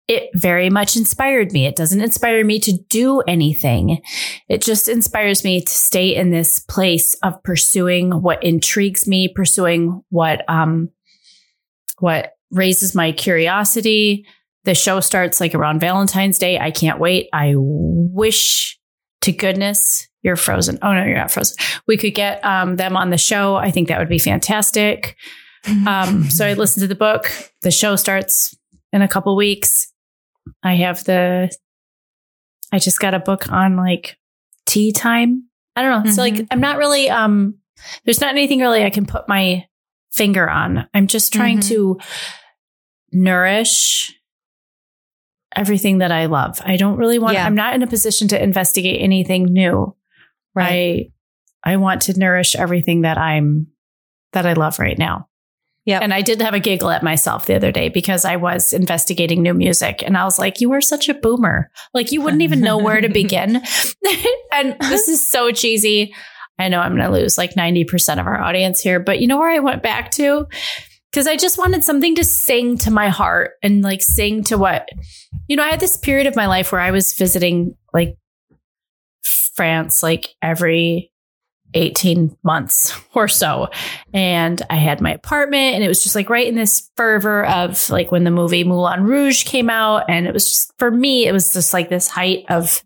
It 0.07 0.31
very 0.35 0.71
much 0.71 0.97
inspired 0.97 1.53
me. 1.53 1.67
It 1.67 1.77
doesn't 1.77 2.01
inspire 2.01 2.43
me 2.43 2.59
to 2.61 2.73
do 2.89 3.21
anything. 3.29 3.99
It 4.49 4.63
just 4.63 4.89
inspires 4.89 5.45
me 5.45 5.61
to 5.61 5.71
stay 5.71 6.15
in 6.17 6.31
this 6.31 6.59
place 6.61 7.15
of 7.23 7.43
pursuing 7.43 8.11
what 8.23 8.43
intrigues 8.43 9.07
me, 9.07 9.29
pursuing 9.29 10.03
what 10.09 10.49
um 10.49 10.89
what 11.99 12.33
raises 12.51 12.95
my 12.95 13.13
curiosity. 13.13 14.25
The 14.69 14.75
show 14.75 15.01
starts 15.01 15.41
like 15.41 15.55
around 15.55 15.81
Valentine's 15.81 16.37
Day. 16.39 16.59
I 16.59 16.71
can't 16.71 17.01
wait. 17.01 17.31
I 17.33 17.55
wish 17.57 18.79
to 19.23 19.33
goodness 19.33 20.07
you're 20.21 20.37
frozen. 20.37 20.79
Oh 20.83 20.93
no, 20.93 21.05
you're 21.05 21.17
not 21.17 21.31
frozen. 21.31 21.57
We 21.87 21.97
could 21.97 22.15
get 22.15 22.45
um, 22.45 22.77
them 22.77 22.95
on 22.95 23.09
the 23.09 23.17
show. 23.17 23.57
I 23.57 23.71
think 23.71 23.89
that 23.89 23.99
would 23.99 24.11
be 24.11 24.19
fantastic. 24.19 25.17
Um, 25.87 26.29
so 26.31 26.47
I 26.47 26.53
listened 26.53 26.83
to 26.83 26.87
the 26.87 26.95
book. 26.95 27.31
The 27.63 27.71
show 27.71 27.97
starts 27.97 28.55
in 28.93 29.01
a 29.03 29.09
couple 29.09 29.35
weeks. 29.37 29.91
I 30.63 30.75
have 30.77 31.03
the. 31.05 31.51
I 32.71 32.79
just 32.79 33.01
got 33.01 33.15
a 33.15 33.19
book 33.19 33.51
on 33.51 33.77
like 33.77 34.19
tea 34.67 34.93
time. 34.93 35.49
I 35.77 35.83
don't 35.83 36.05
know. 36.05 36.13
So 36.13 36.21
like 36.23 36.47
I'm 36.51 36.61
not 36.61 36.77
really. 36.77 37.09
Um, 37.09 37.57
there's 38.05 38.21
not 38.21 38.31
anything 38.31 38.61
really 38.61 38.85
I 38.85 38.91
can 38.91 39.07
put 39.07 39.29
my 39.29 39.67
finger 40.13 40.49
on. 40.49 40.87
I'm 40.95 41.07
just 41.07 41.33
trying 41.33 41.59
Mhm. 41.59 41.69
to 41.69 41.99
nourish 43.13 44.15
everything 45.57 45.99
that 45.99 46.13
I 46.13 46.27
love. 46.27 46.61
I 46.65 46.77
don't 46.77 46.97
really 46.97 47.19
want. 47.19 47.35
Yeah. 47.35 47.47
I'm 47.47 47.55
not 47.55 47.75
in 47.75 47.83
a 47.83 47.87
position 47.87 48.29
to 48.29 48.43
investigate 48.43 49.01
anything 49.01 49.45
new. 49.45 49.95
I 50.57 51.11
I 51.63 51.77
want 51.77 52.03
to 52.03 52.19
nourish 52.19 52.57
everything 52.57 53.03
that 53.03 53.19
I'm 53.19 53.69
that 54.33 54.47
I 54.47 54.55
love 54.55 54.79
right 54.79 54.99
now. 54.99 55.29
Yeah. 55.85 56.01
And 56.01 56.13
I 56.13 56.21
did 56.21 56.43
have 56.43 56.53
a 56.53 56.61
giggle 56.61 56.91
at 56.91 57.03
myself 57.03 57.47
the 57.47 57.55
other 57.55 57.73
day 57.73 57.89
because 57.89 58.27
I 58.27 58.37
was 58.37 58.75
investigating 58.75 59.41
new 59.41 59.55
music 59.55 60.03
and 60.05 60.19
I 60.19 60.25
was 60.25 60.39
like, 60.39 60.61
you 60.61 60.71
are 60.73 60.83
such 60.83 61.09
a 61.09 61.15
boomer. 61.15 61.71
Like 61.95 62.13
you 62.13 62.21
wouldn't 62.21 62.43
even 62.43 62.61
know 62.61 62.77
where 62.77 63.01
to 63.01 63.09
begin. 63.09 63.57
and 64.53 64.77
this 64.81 65.09
is 65.09 65.27
so 65.27 65.51
cheesy. 65.51 66.15
I 66.59 66.69
know 66.69 66.81
I'm 66.81 66.95
going 66.95 67.11
to 67.11 67.17
lose 67.17 67.39
like 67.39 67.55
90% 67.55 68.21
of 68.21 68.27
our 68.27 68.39
audience 68.39 68.81
here, 68.81 69.01
but 69.01 69.21
you 69.21 69.27
know 69.27 69.39
where 69.39 69.51
I 69.51 69.61
went 69.61 69.83
back 69.83 70.11
to? 70.13 70.47
Because 71.11 71.27
I 71.27 71.37
just 71.37 71.59
wanted 71.59 71.85
something 71.85 72.15
to 72.17 72.25
sing 72.25 72.77
to 72.79 72.91
my 72.91 73.09
heart 73.09 73.53
and 73.63 73.83
like 73.83 74.03
sing 74.03 74.45
to 74.45 74.59
what, 74.59 74.89
you 75.49 75.57
know, 75.57 75.65
I 75.65 75.71
had 75.71 75.81
this 75.81 75.97
period 75.97 76.27
of 76.27 76.37
my 76.37 76.47
life 76.47 76.71
where 76.71 76.81
I 76.81 76.91
was 76.91 77.15
visiting 77.15 77.77
like 77.95 78.19
France 79.23 80.03
like 80.03 80.35
every 80.43 81.11
18 81.75 82.37
months 82.43 82.99
or 83.15 83.29
so. 83.29 83.69
And 84.13 84.61
I 84.71 84.77
had 84.77 85.01
my 85.01 85.13
apartment 85.13 85.75
and 85.75 85.85
it 85.85 85.89
was 85.89 86.03
just 86.03 86.15
like 86.15 86.31
right 86.31 86.47
in 86.47 86.55
this 86.55 86.91
fervor 86.97 87.45
of 87.47 87.89
like 87.91 88.11
when 88.11 88.25
the 88.25 88.31
movie 88.31 88.65
Moulin 88.65 89.05
Rouge 89.05 89.45
came 89.45 89.71
out. 89.71 90.05
And 90.09 90.27
it 90.27 90.35
was 90.35 90.49
just, 90.49 90.73
for 90.79 90.91
me, 90.91 91.27
it 91.27 91.33
was 91.33 91.53
just 91.53 91.73
like 91.73 91.89
this 91.89 92.09
height 92.09 92.45
of 92.49 92.83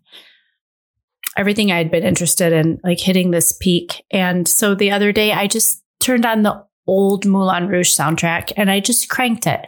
everything 1.37 1.71
I 1.71 1.77
had 1.77 1.91
been 1.91 2.03
interested 2.03 2.53
in, 2.53 2.79
like 2.83 2.99
hitting 2.99 3.31
this 3.31 3.57
peak. 3.59 4.03
And 4.11 4.47
so 4.47 4.75
the 4.75 4.91
other 4.91 5.11
day 5.11 5.31
I 5.31 5.47
just 5.47 5.83
turned 5.99 6.25
on 6.25 6.43
the 6.43 6.63
old 6.87 7.25
Moulin 7.25 7.67
Rouge 7.67 7.97
soundtrack 7.97 8.51
and 8.57 8.69
I 8.69 8.79
just 8.79 9.07
cranked 9.09 9.47
it. 9.47 9.59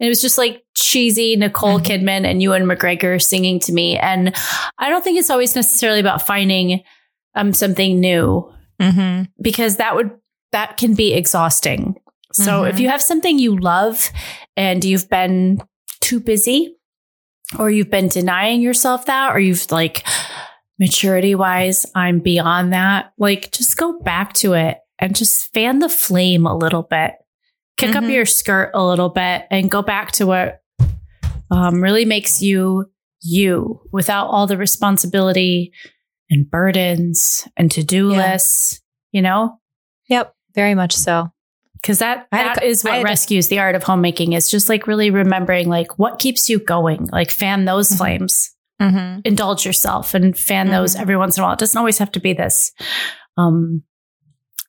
And 0.00 0.06
it 0.06 0.08
was 0.08 0.22
just 0.22 0.38
like 0.38 0.62
cheesy 0.74 1.36
Nicole 1.36 1.78
Mhm. 1.80 1.84
Kidman 1.84 2.24
and 2.24 2.42
Ewan 2.42 2.62
McGregor 2.64 3.20
singing 3.22 3.60
to 3.60 3.72
me. 3.72 3.98
And 3.98 4.34
I 4.78 4.88
don't 4.88 5.04
think 5.04 5.18
it's 5.18 5.30
always 5.30 5.54
necessarily 5.54 6.00
about 6.00 6.26
finding 6.26 6.82
um, 7.34 7.52
something 7.54 8.00
new 8.00 8.50
Mm-hmm. 8.80 9.24
because 9.40 9.76
that 9.76 9.94
would 9.96 10.10
that 10.52 10.76
can 10.76 10.94
be 10.94 11.14
exhausting. 11.14 11.96
So 12.32 12.62
Mhm. 12.62 12.70
if 12.70 12.80
you 12.80 12.88
have 12.88 13.00
something 13.02 13.38
you 13.38 13.56
love 13.58 14.10
and 14.56 14.84
you've 14.84 15.08
been 15.08 15.62
too 16.00 16.20
busy 16.20 16.74
or 17.58 17.70
you've 17.70 17.90
been 17.90 18.08
denying 18.08 18.60
yourself 18.60 19.06
that 19.06 19.34
or 19.34 19.38
you've 19.40 19.70
like 19.70 20.04
maturity 20.78 21.34
wise 21.34 21.86
I'm 21.94 22.18
beyond 22.20 22.72
that, 22.72 23.12
like 23.18 23.52
just 23.52 23.76
go 23.76 24.00
back 24.00 24.32
to 24.34 24.54
it 24.54 24.78
and 25.02 25.14
just 25.16 25.52
fan 25.52 25.80
the 25.80 25.88
flame 25.88 26.46
a 26.46 26.56
little 26.56 26.82
bit. 26.82 27.12
Kick 27.76 27.94
up 27.96 28.04
Mhm. 28.04 28.12
your 28.12 28.26
skirt 28.26 28.70
a 28.74 28.84
little 28.84 29.08
bit 29.08 29.46
and 29.50 29.70
go 29.70 29.82
back 29.82 30.12
to 30.12 30.26
what 30.26 30.60
um, 31.50 31.82
really 31.82 32.04
makes 32.06 32.40
you 32.40 32.86
you 33.20 33.80
without 33.92 34.26
all 34.28 34.46
the 34.46 34.56
responsibility 34.56 35.70
and 36.30 36.50
burdens 36.50 37.46
and 37.56 37.70
to-do 37.70 38.10
Yeah. 38.10 38.32
lists, 38.32 38.80
you 39.12 39.22
know? 39.22 39.60
Yep, 40.08 40.34
very 40.54 40.74
much 40.74 40.94
so. 40.94 41.30
Because 41.74 41.98
that, 41.98 42.26
that 42.32 42.62
a- 42.62 42.66
is 42.66 42.82
what 42.84 43.00
a- 43.00 43.04
rescues 43.04 43.48
the 43.48 43.58
art 43.58 43.74
of 43.74 43.82
homemaking 43.84 44.32
is 44.32 44.50
just 44.50 44.68
like 44.68 44.86
really 44.86 45.10
remembering 45.10 45.68
like 45.68 45.98
what 45.98 46.18
keeps 46.18 46.48
you 46.48 46.58
going, 46.58 47.08
like 47.12 47.30
fan 47.30 47.64
those 47.64 47.90
Mhm. 47.90 47.98
flames, 47.98 48.50
Mm-hmm. 48.80 49.20
indulge 49.24 49.64
yourself 49.66 50.14
and 50.14 50.36
fan 50.36 50.70
those 50.70 50.96
Mhm. 50.96 51.00
every 51.02 51.16
once 51.16 51.36
in 51.36 51.42
a 51.42 51.46
while. 51.46 51.52
It 51.54 51.58
doesn't 51.60 51.78
always 51.78 51.98
have 51.98 52.12
to 52.12 52.20
be 52.20 52.32
this 52.32 52.72
um 53.36 53.82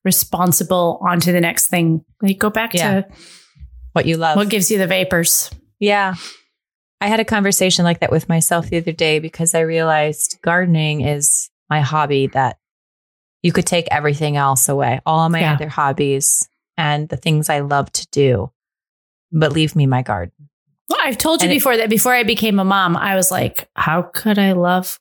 responsible 0.04 1.00
on 1.08 1.20
to 1.22 1.32
the 1.32 1.42
next 1.42 1.68
thing. 1.68 2.04
Like 2.22 2.38
go 2.40 2.50
back 2.50 2.74
Yeah. 2.74 3.02
to 3.02 3.08
What 3.94 4.06
you 4.06 4.18
love. 4.18 4.36
what 4.38 4.50
gives 4.50 4.70
you 4.72 4.78
the 4.78 4.88
vapors. 4.88 5.50
Yeah. 5.80 6.16
I 7.02 7.08
had 7.08 7.20
a 7.20 7.26
conversation 7.26 7.84
like 7.84 8.00
that 8.00 8.12
with 8.12 8.30
myself 8.30 8.70
the 8.70 8.78
other 8.78 8.92
day 8.94 9.20
because 9.20 9.54
I 9.54 9.60
realized 9.62 10.38
gardening 10.42 11.02
is 11.02 11.50
my 11.70 11.82
hobby 11.82 12.28
that 12.28 12.58
you 13.42 13.52
could 13.52 13.66
take 13.66 13.88
everything 13.92 14.38
else 14.38 14.70
away, 14.70 15.02
all 15.06 15.28
my 15.30 15.42
Yeah. 15.42 15.54
other 15.54 15.68
hobbies 15.68 16.48
and 16.78 17.10
the 17.10 17.18
things 17.18 17.50
I 17.50 17.60
love 17.60 17.92
to 17.92 18.08
do, 18.12 18.52
but 19.32 19.52
leave 19.52 19.76
me 19.76 19.86
my 19.86 20.02
garden. 20.02 20.50
Well, 20.90 21.00
I've 21.04 21.18
told 21.18 21.42
you 21.42 21.48
And 21.48 21.52
it- 21.54 21.58
before 21.58 21.76
that 21.78 21.90
before 21.90 22.14
I 22.14 22.24
became 22.24 22.58
a 22.60 22.64
mom, 22.64 22.96
I 22.96 23.16
was 23.16 23.32
like, 23.32 23.68
how 23.76 24.02
could 24.04 24.40
I 24.40 24.54
love 24.54 25.00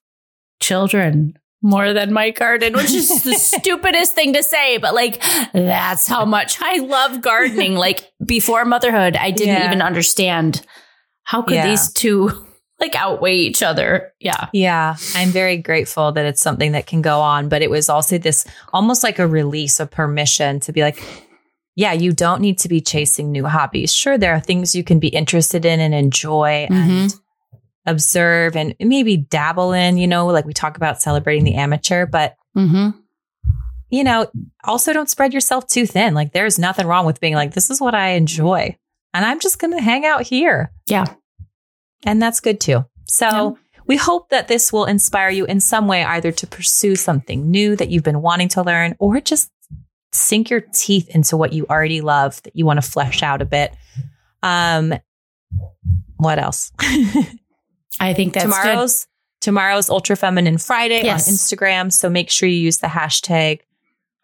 children 0.61 1.39
more 1.63 1.93
than 1.93 2.13
my 2.13 2.31
garden? 2.31 2.75
Which 2.75 2.91
is 2.93 3.23
the 3.23 3.35
stupidest 3.39 4.15
thing 4.15 4.33
to 4.35 4.43
say, 4.43 4.79
but 4.79 4.95
like, 4.95 5.23
that's 5.53 6.07
how 6.07 6.25
much 6.25 6.59
I 6.61 6.79
love 6.79 7.23
gardening. 7.23 7.75
Like, 7.75 8.11
before 8.25 8.65
motherhood, 8.65 9.17
I 9.17 9.31
didn't 9.31 9.55
Yeah. 9.55 9.67
even 9.67 9.81
understand 9.83 10.63
how 11.25 11.43
could 11.43 11.55
Yeah. 11.55 11.69
these 11.69 11.93
two 11.93 12.47
like 12.81 12.97
outweigh 12.97 13.37
each 13.37 13.63
other. 13.63 14.13
Yeah. 14.19 14.49
Yeah, 14.53 14.97
I'm 15.15 15.29
very 15.29 15.57
grateful 15.57 16.11
that 16.13 16.27
it's 16.27 16.41
something 16.43 16.73
that 16.73 16.89
can 16.89 17.01
go 17.01 17.21
on, 17.21 17.49
but 17.49 17.63
it 17.63 17.71
was 17.71 17.89
also 17.89 18.19
this 18.19 18.45
almost 18.73 19.05
like 19.05 19.21
a 19.21 19.27
release 19.27 19.79
of 19.79 19.89
permission 19.89 20.59
to 20.61 20.73
be 20.73 20.83
like, 20.83 21.01
yeah, 21.77 21.93
you 21.93 22.13
don't 22.13 22.41
need 22.43 22.59
to 22.59 22.69
be 22.69 22.81
chasing 22.81 23.31
new 23.31 23.47
hobbies. 23.47 23.95
Sure, 23.95 24.19
there 24.19 24.35
are 24.35 24.41
things 24.41 24.75
you 24.75 24.83
can 24.83 24.99
be 24.99 25.09
interested 25.09 25.65
in 25.65 25.79
and 25.79 25.95
enjoy 25.95 26.67
and 26.69 26.75
mm-hmm. 26.75 27.19
Observe 27.87 28.57
and 28.57 28.75
maybe 28.81 29.17
dabble 29.17 29.73
in, 29.73 29.97
you 29.97 30.07
know, 30.07 30.27
like 30.27 30.45
we 30.45 30.53
talk 30.53 30.77
about 30.77 31.01
celebrating 31.03 31.45
the 31.45 31.55
amateur, 31.55 32.07
but 32.07 32.37
Mm-hmm. 32.57 32.91
you 33.89 34.05
know, 34.05 34.31
also 34.65 34.93
don't 34.93 35.09
spread 35.09 35.33
yourself 35.33 35.67
too 35.67 35.87
thin. 35.87 36.13
Like 36.15 36.33
there's 36.33 36.59
nothing 36.59 36.87
wrong 36.87 37.07
with 37.07 37.19
being 37.21 37.35
like, 37.35 37.55
this 37.55 37.71
is 37.71 37.81
what 37.81 37.95
I 37.95 38.11
enjoy. 38.11 38.77
And 39.15 39.25
I'm 39.25 39.41
just 39.41 39.59
going 39.59 39.73
to 39.73 39.81
hang 39.83 40.05
out 40.05 40.23
here. 40.23 40.71
Yeah. 40.87 41.07
And 42.05 42.21
that's 42.21 42.41
good 42.41 42.61
too. 42.61 42.85
So 43.07 43.27
Yeah. 43.27 43.81
we 43.87 43.97
hope 43.97 44.29
that 44.29 44.49
this 44.49 44.71
will 44.73 44.85
inspire 44.85 45.31
you 45.31 45.45
in 45.47 45.61
some 45.61 45.87
way, 45.89 46.05
either 46.05 46.31
to 46.33 46.47
pursue 46.47 46.95
something 46.95 47.51
new 47.51 47.75
that 47.77 47.89
you've 47.89 48.03
been 48.05 48.21
wanting 48.23 48.49
to 48.51 48.63
learn 48.63 48.97
or 48.99 49.19
just 49.21 49.51
sink 50.13 50.51
your 50.51 50.61
teeth 50.61 51.09
into 51.15 51.37
what 51.39 51.53
you 51.55 51.65
already 51.71 52.01
love 52.03 52.43
that 52.43 52.55
you 52.55 52.67
want 52.67 52.83
to 52.83 52.89
flesh 52.91 53.23
out 53.23 53.41
a 53.41 53.47
bit. 53.47 53.75
Um, 54.43 54.93
what 56.17 56.39
else? 56.39 56.71
I 58.01 58.15
think 58.15 58.33
that's 58.35 58.47
good. 58.47 58.53
tomorrow's 58.53 59.07
tomorrow's 59.41 59.91
Ultra 59.91 60.17
Feminine 60.17 60.57
Friday 60.59 61.03
Yes. 61.05 61.29
on 61.29 61.35
Instagram. 61.35 61.93
So 61.93 62.09
make 62.09 62.31
sure 62.31 62.49
you 62.49 62.57
use 62.57 62.79
the 62.79 62.87
hashtag 62.87 63.61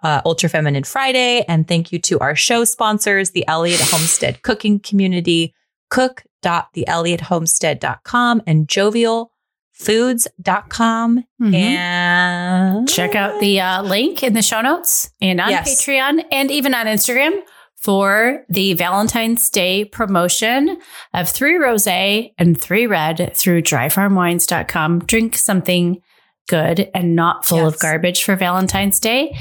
uh, 0.03 0.23
Ultra 0.25 0.49
Feminine 0.49 0.85
Friday. 0.85 1.45
And 1.49 1.67
thank 1.67 1.91
you 1.93 1.99
to 2.01 2.19
our 2.21 2.37
show 2.37 2.63
sponsors, 2.65 3.31
the 3.33 3.47
Elliott 3.49 3.81
Homestead 3.81 4.43
Cooking 4.43 4.79
Community, 4.79 5.53
cook.theelliottHomestead.com 5.91 8.43
and 8.47 8.69
jovialfoods.com. 8.69 11.25
Mhm. 11.41 11.55
And 11.55 12.89
Check 12.89 13.15
out 13.15 13.41
the 13.41 13.61
uh, 13.61 13.83
link 13.83 14.23
in 14.23 14.35
the 14.35 14.43
show 14.43 14.61
notes 14.61 15.11
and 15.21 15.41
on 15.41 15.51
Yes. 15.51 15.85
Patreon 15.85 16.25
and 16.31 16.51
even 16.51 16.75
on 16.75 16.87
Instagram 16.87 17.41
for 17.81 18.45
the 18.49 18.75
Valentine's 18.75 19.49
Day 19.51 19.85
promotion 19.85 20.79
of 21.15 21.29
three 21.29 21.57
rose 21.57 21.87
and 21.87 22.61
three 22.61 22.87
red 22.87 23.33
through 23.35 23.63
dryfarmwines.com. 23.63 25.01
Drink 25.07 25.37
something 25.37 26.01
good 26.49 26.91
and 26.95 27.15
not 27.15 27.45
full 27.47 27.67
of 27.67 27.79
garbage 27.79 28.25
for 28.25 28.35
Valentine's 28.35 28.99
Day 29.01 29.37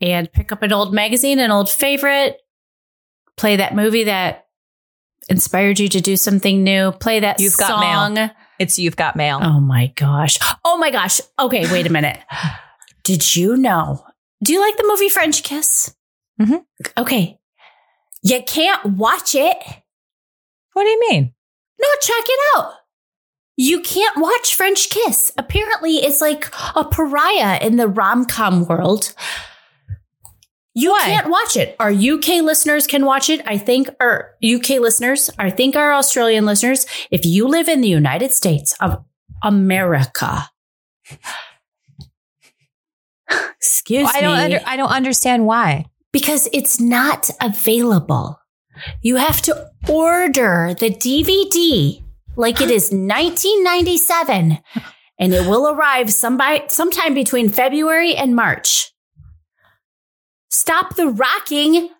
and 0.00 0.30
pick 0.32 0.52
up 0.52 0.62
an 0.62 0.72
old 0.72 0.92
magazine, 0.94 1.38
an 1.38 1.50
old 1.50 1.68
favorite, 1.68 2.36
play 3.36 3.56
that 3.56 3.74
movie 3.74 4.04
that 4.04 4.46
inspired 5.28 5.80
you 5.80 5.88
to 5.88 6.00
do 6.00 6.16
something 6.16 6.62
new, 6.62 6.92
play 6.92 7.20
that 7.20 7.40
You've 7.40 7.56
got 7.56 7.80
mail. 7.80 8.16
song. 8.26 8.30
it's 8.58 8.78
You've 8.78 8.96
Got 8.96 9.16
Mail. 9.16 9.40
Oh 9.42 9.60
my 9.60 9.88
gosh. 9.96 10.38
Oh 10.64 10.76
my 10.76 10.90
gosh. 10.90 11.20
Okay, 11.38 11.70
wait 11.72 11.86
a 11.86 11.90
minute. 11.92 12.18
Did 13.04 13.34
you 13.34 13.56
know? 13.56 14.04
Do 14.42 14.52
you 14.52 14.60
like 14.60 14.76
the 14.76 14.86
movie 14.86 15.08
French 15.08 15.42
Kiss? 15.42 15.94
Mhm. 16.40 16.64
Okay. 16.98 17.38
You 18.22 18.42
can't 18.42 18.84
watch 18.96 19.34
it. 19.34 19.56
What 20.72 20.84
do 20.84 20.88
you 20.88 21.00
mean? 21.10 21.34
No, 21.80 21.88
check 22.00 22.24
it 22.26 22.40
out. 22.56 22.74
You 23.56 23.80
can't 23.80 24.18
watch 24.18 24.54
French 24.54 24.88
Kiss. 24.88 25.32
Apparently, 25.36 25.96
it's 25.96 26.20
like 26.20 26.52
a 26.74 26.84
pariah 26.84 27.58
in 27.60 27.76
the 27.76 27.88
rom 27.88 28.24
com 28.24 28.66
world. 28.66 29.14
You 30.74 30.92
Why? 30.92 31.00
can't 31.00 31.28
watch 31.28 31.56
it. 31.56 31.76
Our 31.78 31.90
UK 31.90 32.42
listeners 32.42 32.86
can 32.86 33.04
watch 33.04 33.28
it. 33.28 33.42
I 33.46 33.58
think 33.58 33.90
our 34.00 34.32
UK 34.42 34.80
listeners, 34.80 35.28
I 35.38 35.50
think 35.50 35.76
our 35.76 35.92
Australian 35.92 36.46
listeners, 36.46 36.86
if 37.10 37.26
you 37.26 37.46
live 37.46 37.68
in 37.68 37.82
the 37.82 37.88
United 37.88 38.32
States 38.32 38.74
of 38.80 39.04
America, 39.42 40.48
excuse 43.56 44.10
I 44.10 44.22
don't 44.22 44.36
me, 44.36 44.44
under, 44.44 44.60
I 44.64 44.76
don't 44.76 44.88
understand 44.90 45.44
why. 45.44 45.84
Because 46.12 46.48
it's 46.52 46.78
not 46.80 47.30
available. 47.40 48.38
You 49.00 49.16
have 49.16 49.42
to 49.42 49.70
order 49.88 50.74
the 50.78 50.90
DVD 50.90 52.02
like 52.36 52.60
it 52.60 52.70
is 52.70 52.90
1997 52.92 54.58
and 55.18 55.34
it 55.34 55.46
will 55.48 55.68
arrive 55.68 56.12
sometime 56.12 57.14
between 57.14 57.48
February 57.48 58.14
and 58.14 58.34
March. 58.34 58.92
Stop 60.50 60.96
the 60.96 61.08
rocking. 61.08 61.90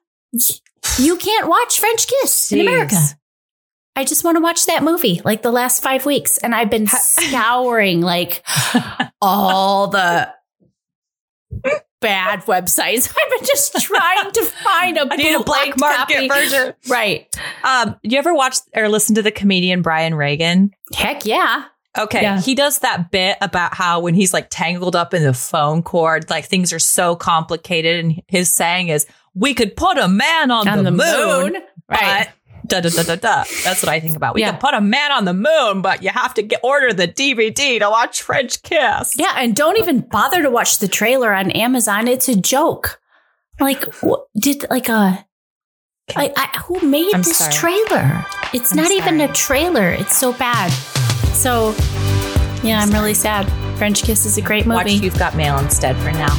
You 0.98 1.16
can't 1.16 1.48
watch 1.48 1.78
French 1.78 2.06
Kiss 2.06 2.52
in 2.52 2.60
America. 2.60 2.96
I 3.94 4.04
just 4.04 4.24
want 4.24 4.36
to 4.36 4.42
watch 4.42 4.66
that 4.66 4.82
movie 4.82 5.20
like 5.24 5.42
the 5.42 5.52
last 5.52 5.82
five 5.82 6.06
weeks. 6.06 6.38
And 6.38 6.54
I've 6.54 6.70
been 6.70 6.86
scouring 6.88 8.00
like 8.00 8.42
all 9.22 9.88
the 9.88 10.32
bad 12.02 12.40
websites. 12.42 13.08
I've 13.22 13.38
been 13.38 13.46
just 13.46 13.74
trying 13.80 14.30
to 14.32 14.44
find 14.44 14.98
a 14.98 15.08
I 15.10 15.16
need 15.16 15.34
a 15.34 15.42
black 15.42 15.78
market 15.78 16.28
version. 16.28 16.74
Right. 16.88 17.34
Um, 17.64 17.96
you 18.02 18.18
ever 18.18 18.34
watch 18.34 18.58
or 18.74 18.88
listen 18.88 19.14
to 19.14 19.22
the 19.22 19.30
comedian 19.30 19.80
Brian 19.80 20.14
Regan? 20.14 20.72
Heck 20.94 21.24
yeah. 21.24 21.64
Okay. 21.96 22.22
Yeah. 22.22 22.40
He 22.40 22.54
does 22.54 22.80
that 22.80 23.10
bit 23.10 23.36
about 23.40 23.74
how 23.74 24.00
when 24.00 24.14
he's 24.14 24.32
like 24.32 24.48
tangled 24.50 24.96
up 24.96 25.14
in 25.14 25.22
the 25.22 25.34
phone 25.34 25.82
cord, 25.82 26.28
like 26.30 26.46
things 26.46 26.72
are 26.72 26.78
so 26.78 27.16
complicated. 27.16 28.04
And 28.04 28.22
his 28.28 28.52
saying 28.52 28.88
is, 28.88 29.06
we 29.34 29.54
could 29.54 29.76
put 29.76 29.96
a 29.96 30.08
man 30.08 30.50
on, 30.50 30.68
On 30.68 30.78
the, 30.78 30.84
the 30.84 30.90
moon, 30.90 31.52
moon. 31.52 31.62
Right. 31.88 32.28
but 32.28 32.28
da 32.66 32.80
da 32.80 32.88
da 32.90 33.02
da 33.02 33.16
da. 33.16 33.44
That's 33.64 33.82
what 33.82 33.88
I 33.88 34.00
think 34.00 34.16
about. 34.16 34.34
We 34.34 34.40
Yeah. 34.42 34.52
could 34.52 34.60
put 34.60 34.74
a 34.74 34.80
man 34.80 35.12
on 35.12 35.24
the 35.24 35.34
moon, 35.34 35.82
but 35.82 36.02
you 36.02 36.10
have 36.10 36.34
to 36.34 36.42
get 36.42 36.60
order 36.62 36.92
the 36.92 37.06
DVD 37.08 37.78
to 37.80 37.90
watch 37.90 38.22
French 38.22 38.62
Kiss. 38.62 39.12
Yeah. 39.16 39.32
And 39.36 39.54
don't 39.54 39.78
even 39.78 40.00
bother 40.00 40.42
to 40.42 40.50
watch 40.50 40.78
the 40.78 40.88
trailer 40.88 41.32
on 41.34 41.50
Amazon. 41.52 42.08
It's 42.08 42.28
a 42.28 42.36
joke. 42.36 43.00
Like, 43.60 43.84
what, 44.02 44.26
did 44.36 44.64
like 44.70 44.88
a. 44.88 45.24
I, 46.16 46.32
I, 46.36 46.58
who 46.66 46.80
made 46.80 47.14
I'm 47.14 47.22
this 47.22 47.38
sorry. 47.38 47.52
trailer? 47.52 48.24
It's 48.52 48.72
I'm 48.72 48.76
not 48.78 48.90
even 48.90 49.20
a 49.20 49.32
trailer. 49.32 49.88
It's 49.90 50.16
so 50.16 50.32
bad. 50.32 50.70
So, 51.32 51.74
yeah, 52.62 52.80
I'm 52.80 52.90
really 52.90 53.14
sad. 53.14 53.46
French 53.78 54.02
Kiss 54.02 54.26
is 54.26 54.36
a 54.36 54.42
great 54.42 54.66
movie. 54.66 54.94
Watch. 54.94 55.02
You've 55.02 55.18
Got 55.18 55.36
Mail 55.36 55.58
instead 55.58 55.96
for 55.98 56.10
now. 56.12 56.34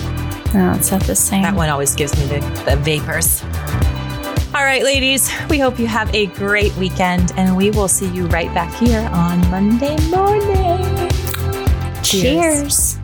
No, 0.53 0.73
it's 0.77 0.91
not 0.91 1.01
the 1.03 1.15
same. 1.15 1.43
That 1.43 1.55
one 1.55 1.69
always 1.69 1.95
gives 1.95 2.15
me 2.17 2.25
the, 2.27 2.39
the 2.69 2.75
vapors. 2.77 3.41
All 4.55 4.63
right, 4.63 4.83
ladies, 4.83 5.31
we 5.49 5.57
hope 5.57 5.79
you 5.79 5.87
have 5.87 6.13
a 6.13 6.27
great 6.27 6.75
weekend, 6.75 7.31
and 7.37 7.57
we 7.57 7.71
will 7.71 7.87
see 7.87 8.07
you 8.09 8.27
right 8.27 8.53
back 8.53 8.71
here 8.75 9.09
on 9.11 9.39
Monday 9.49 9.97
morning. 10.11 11.09
Cheers. 12.03 12.99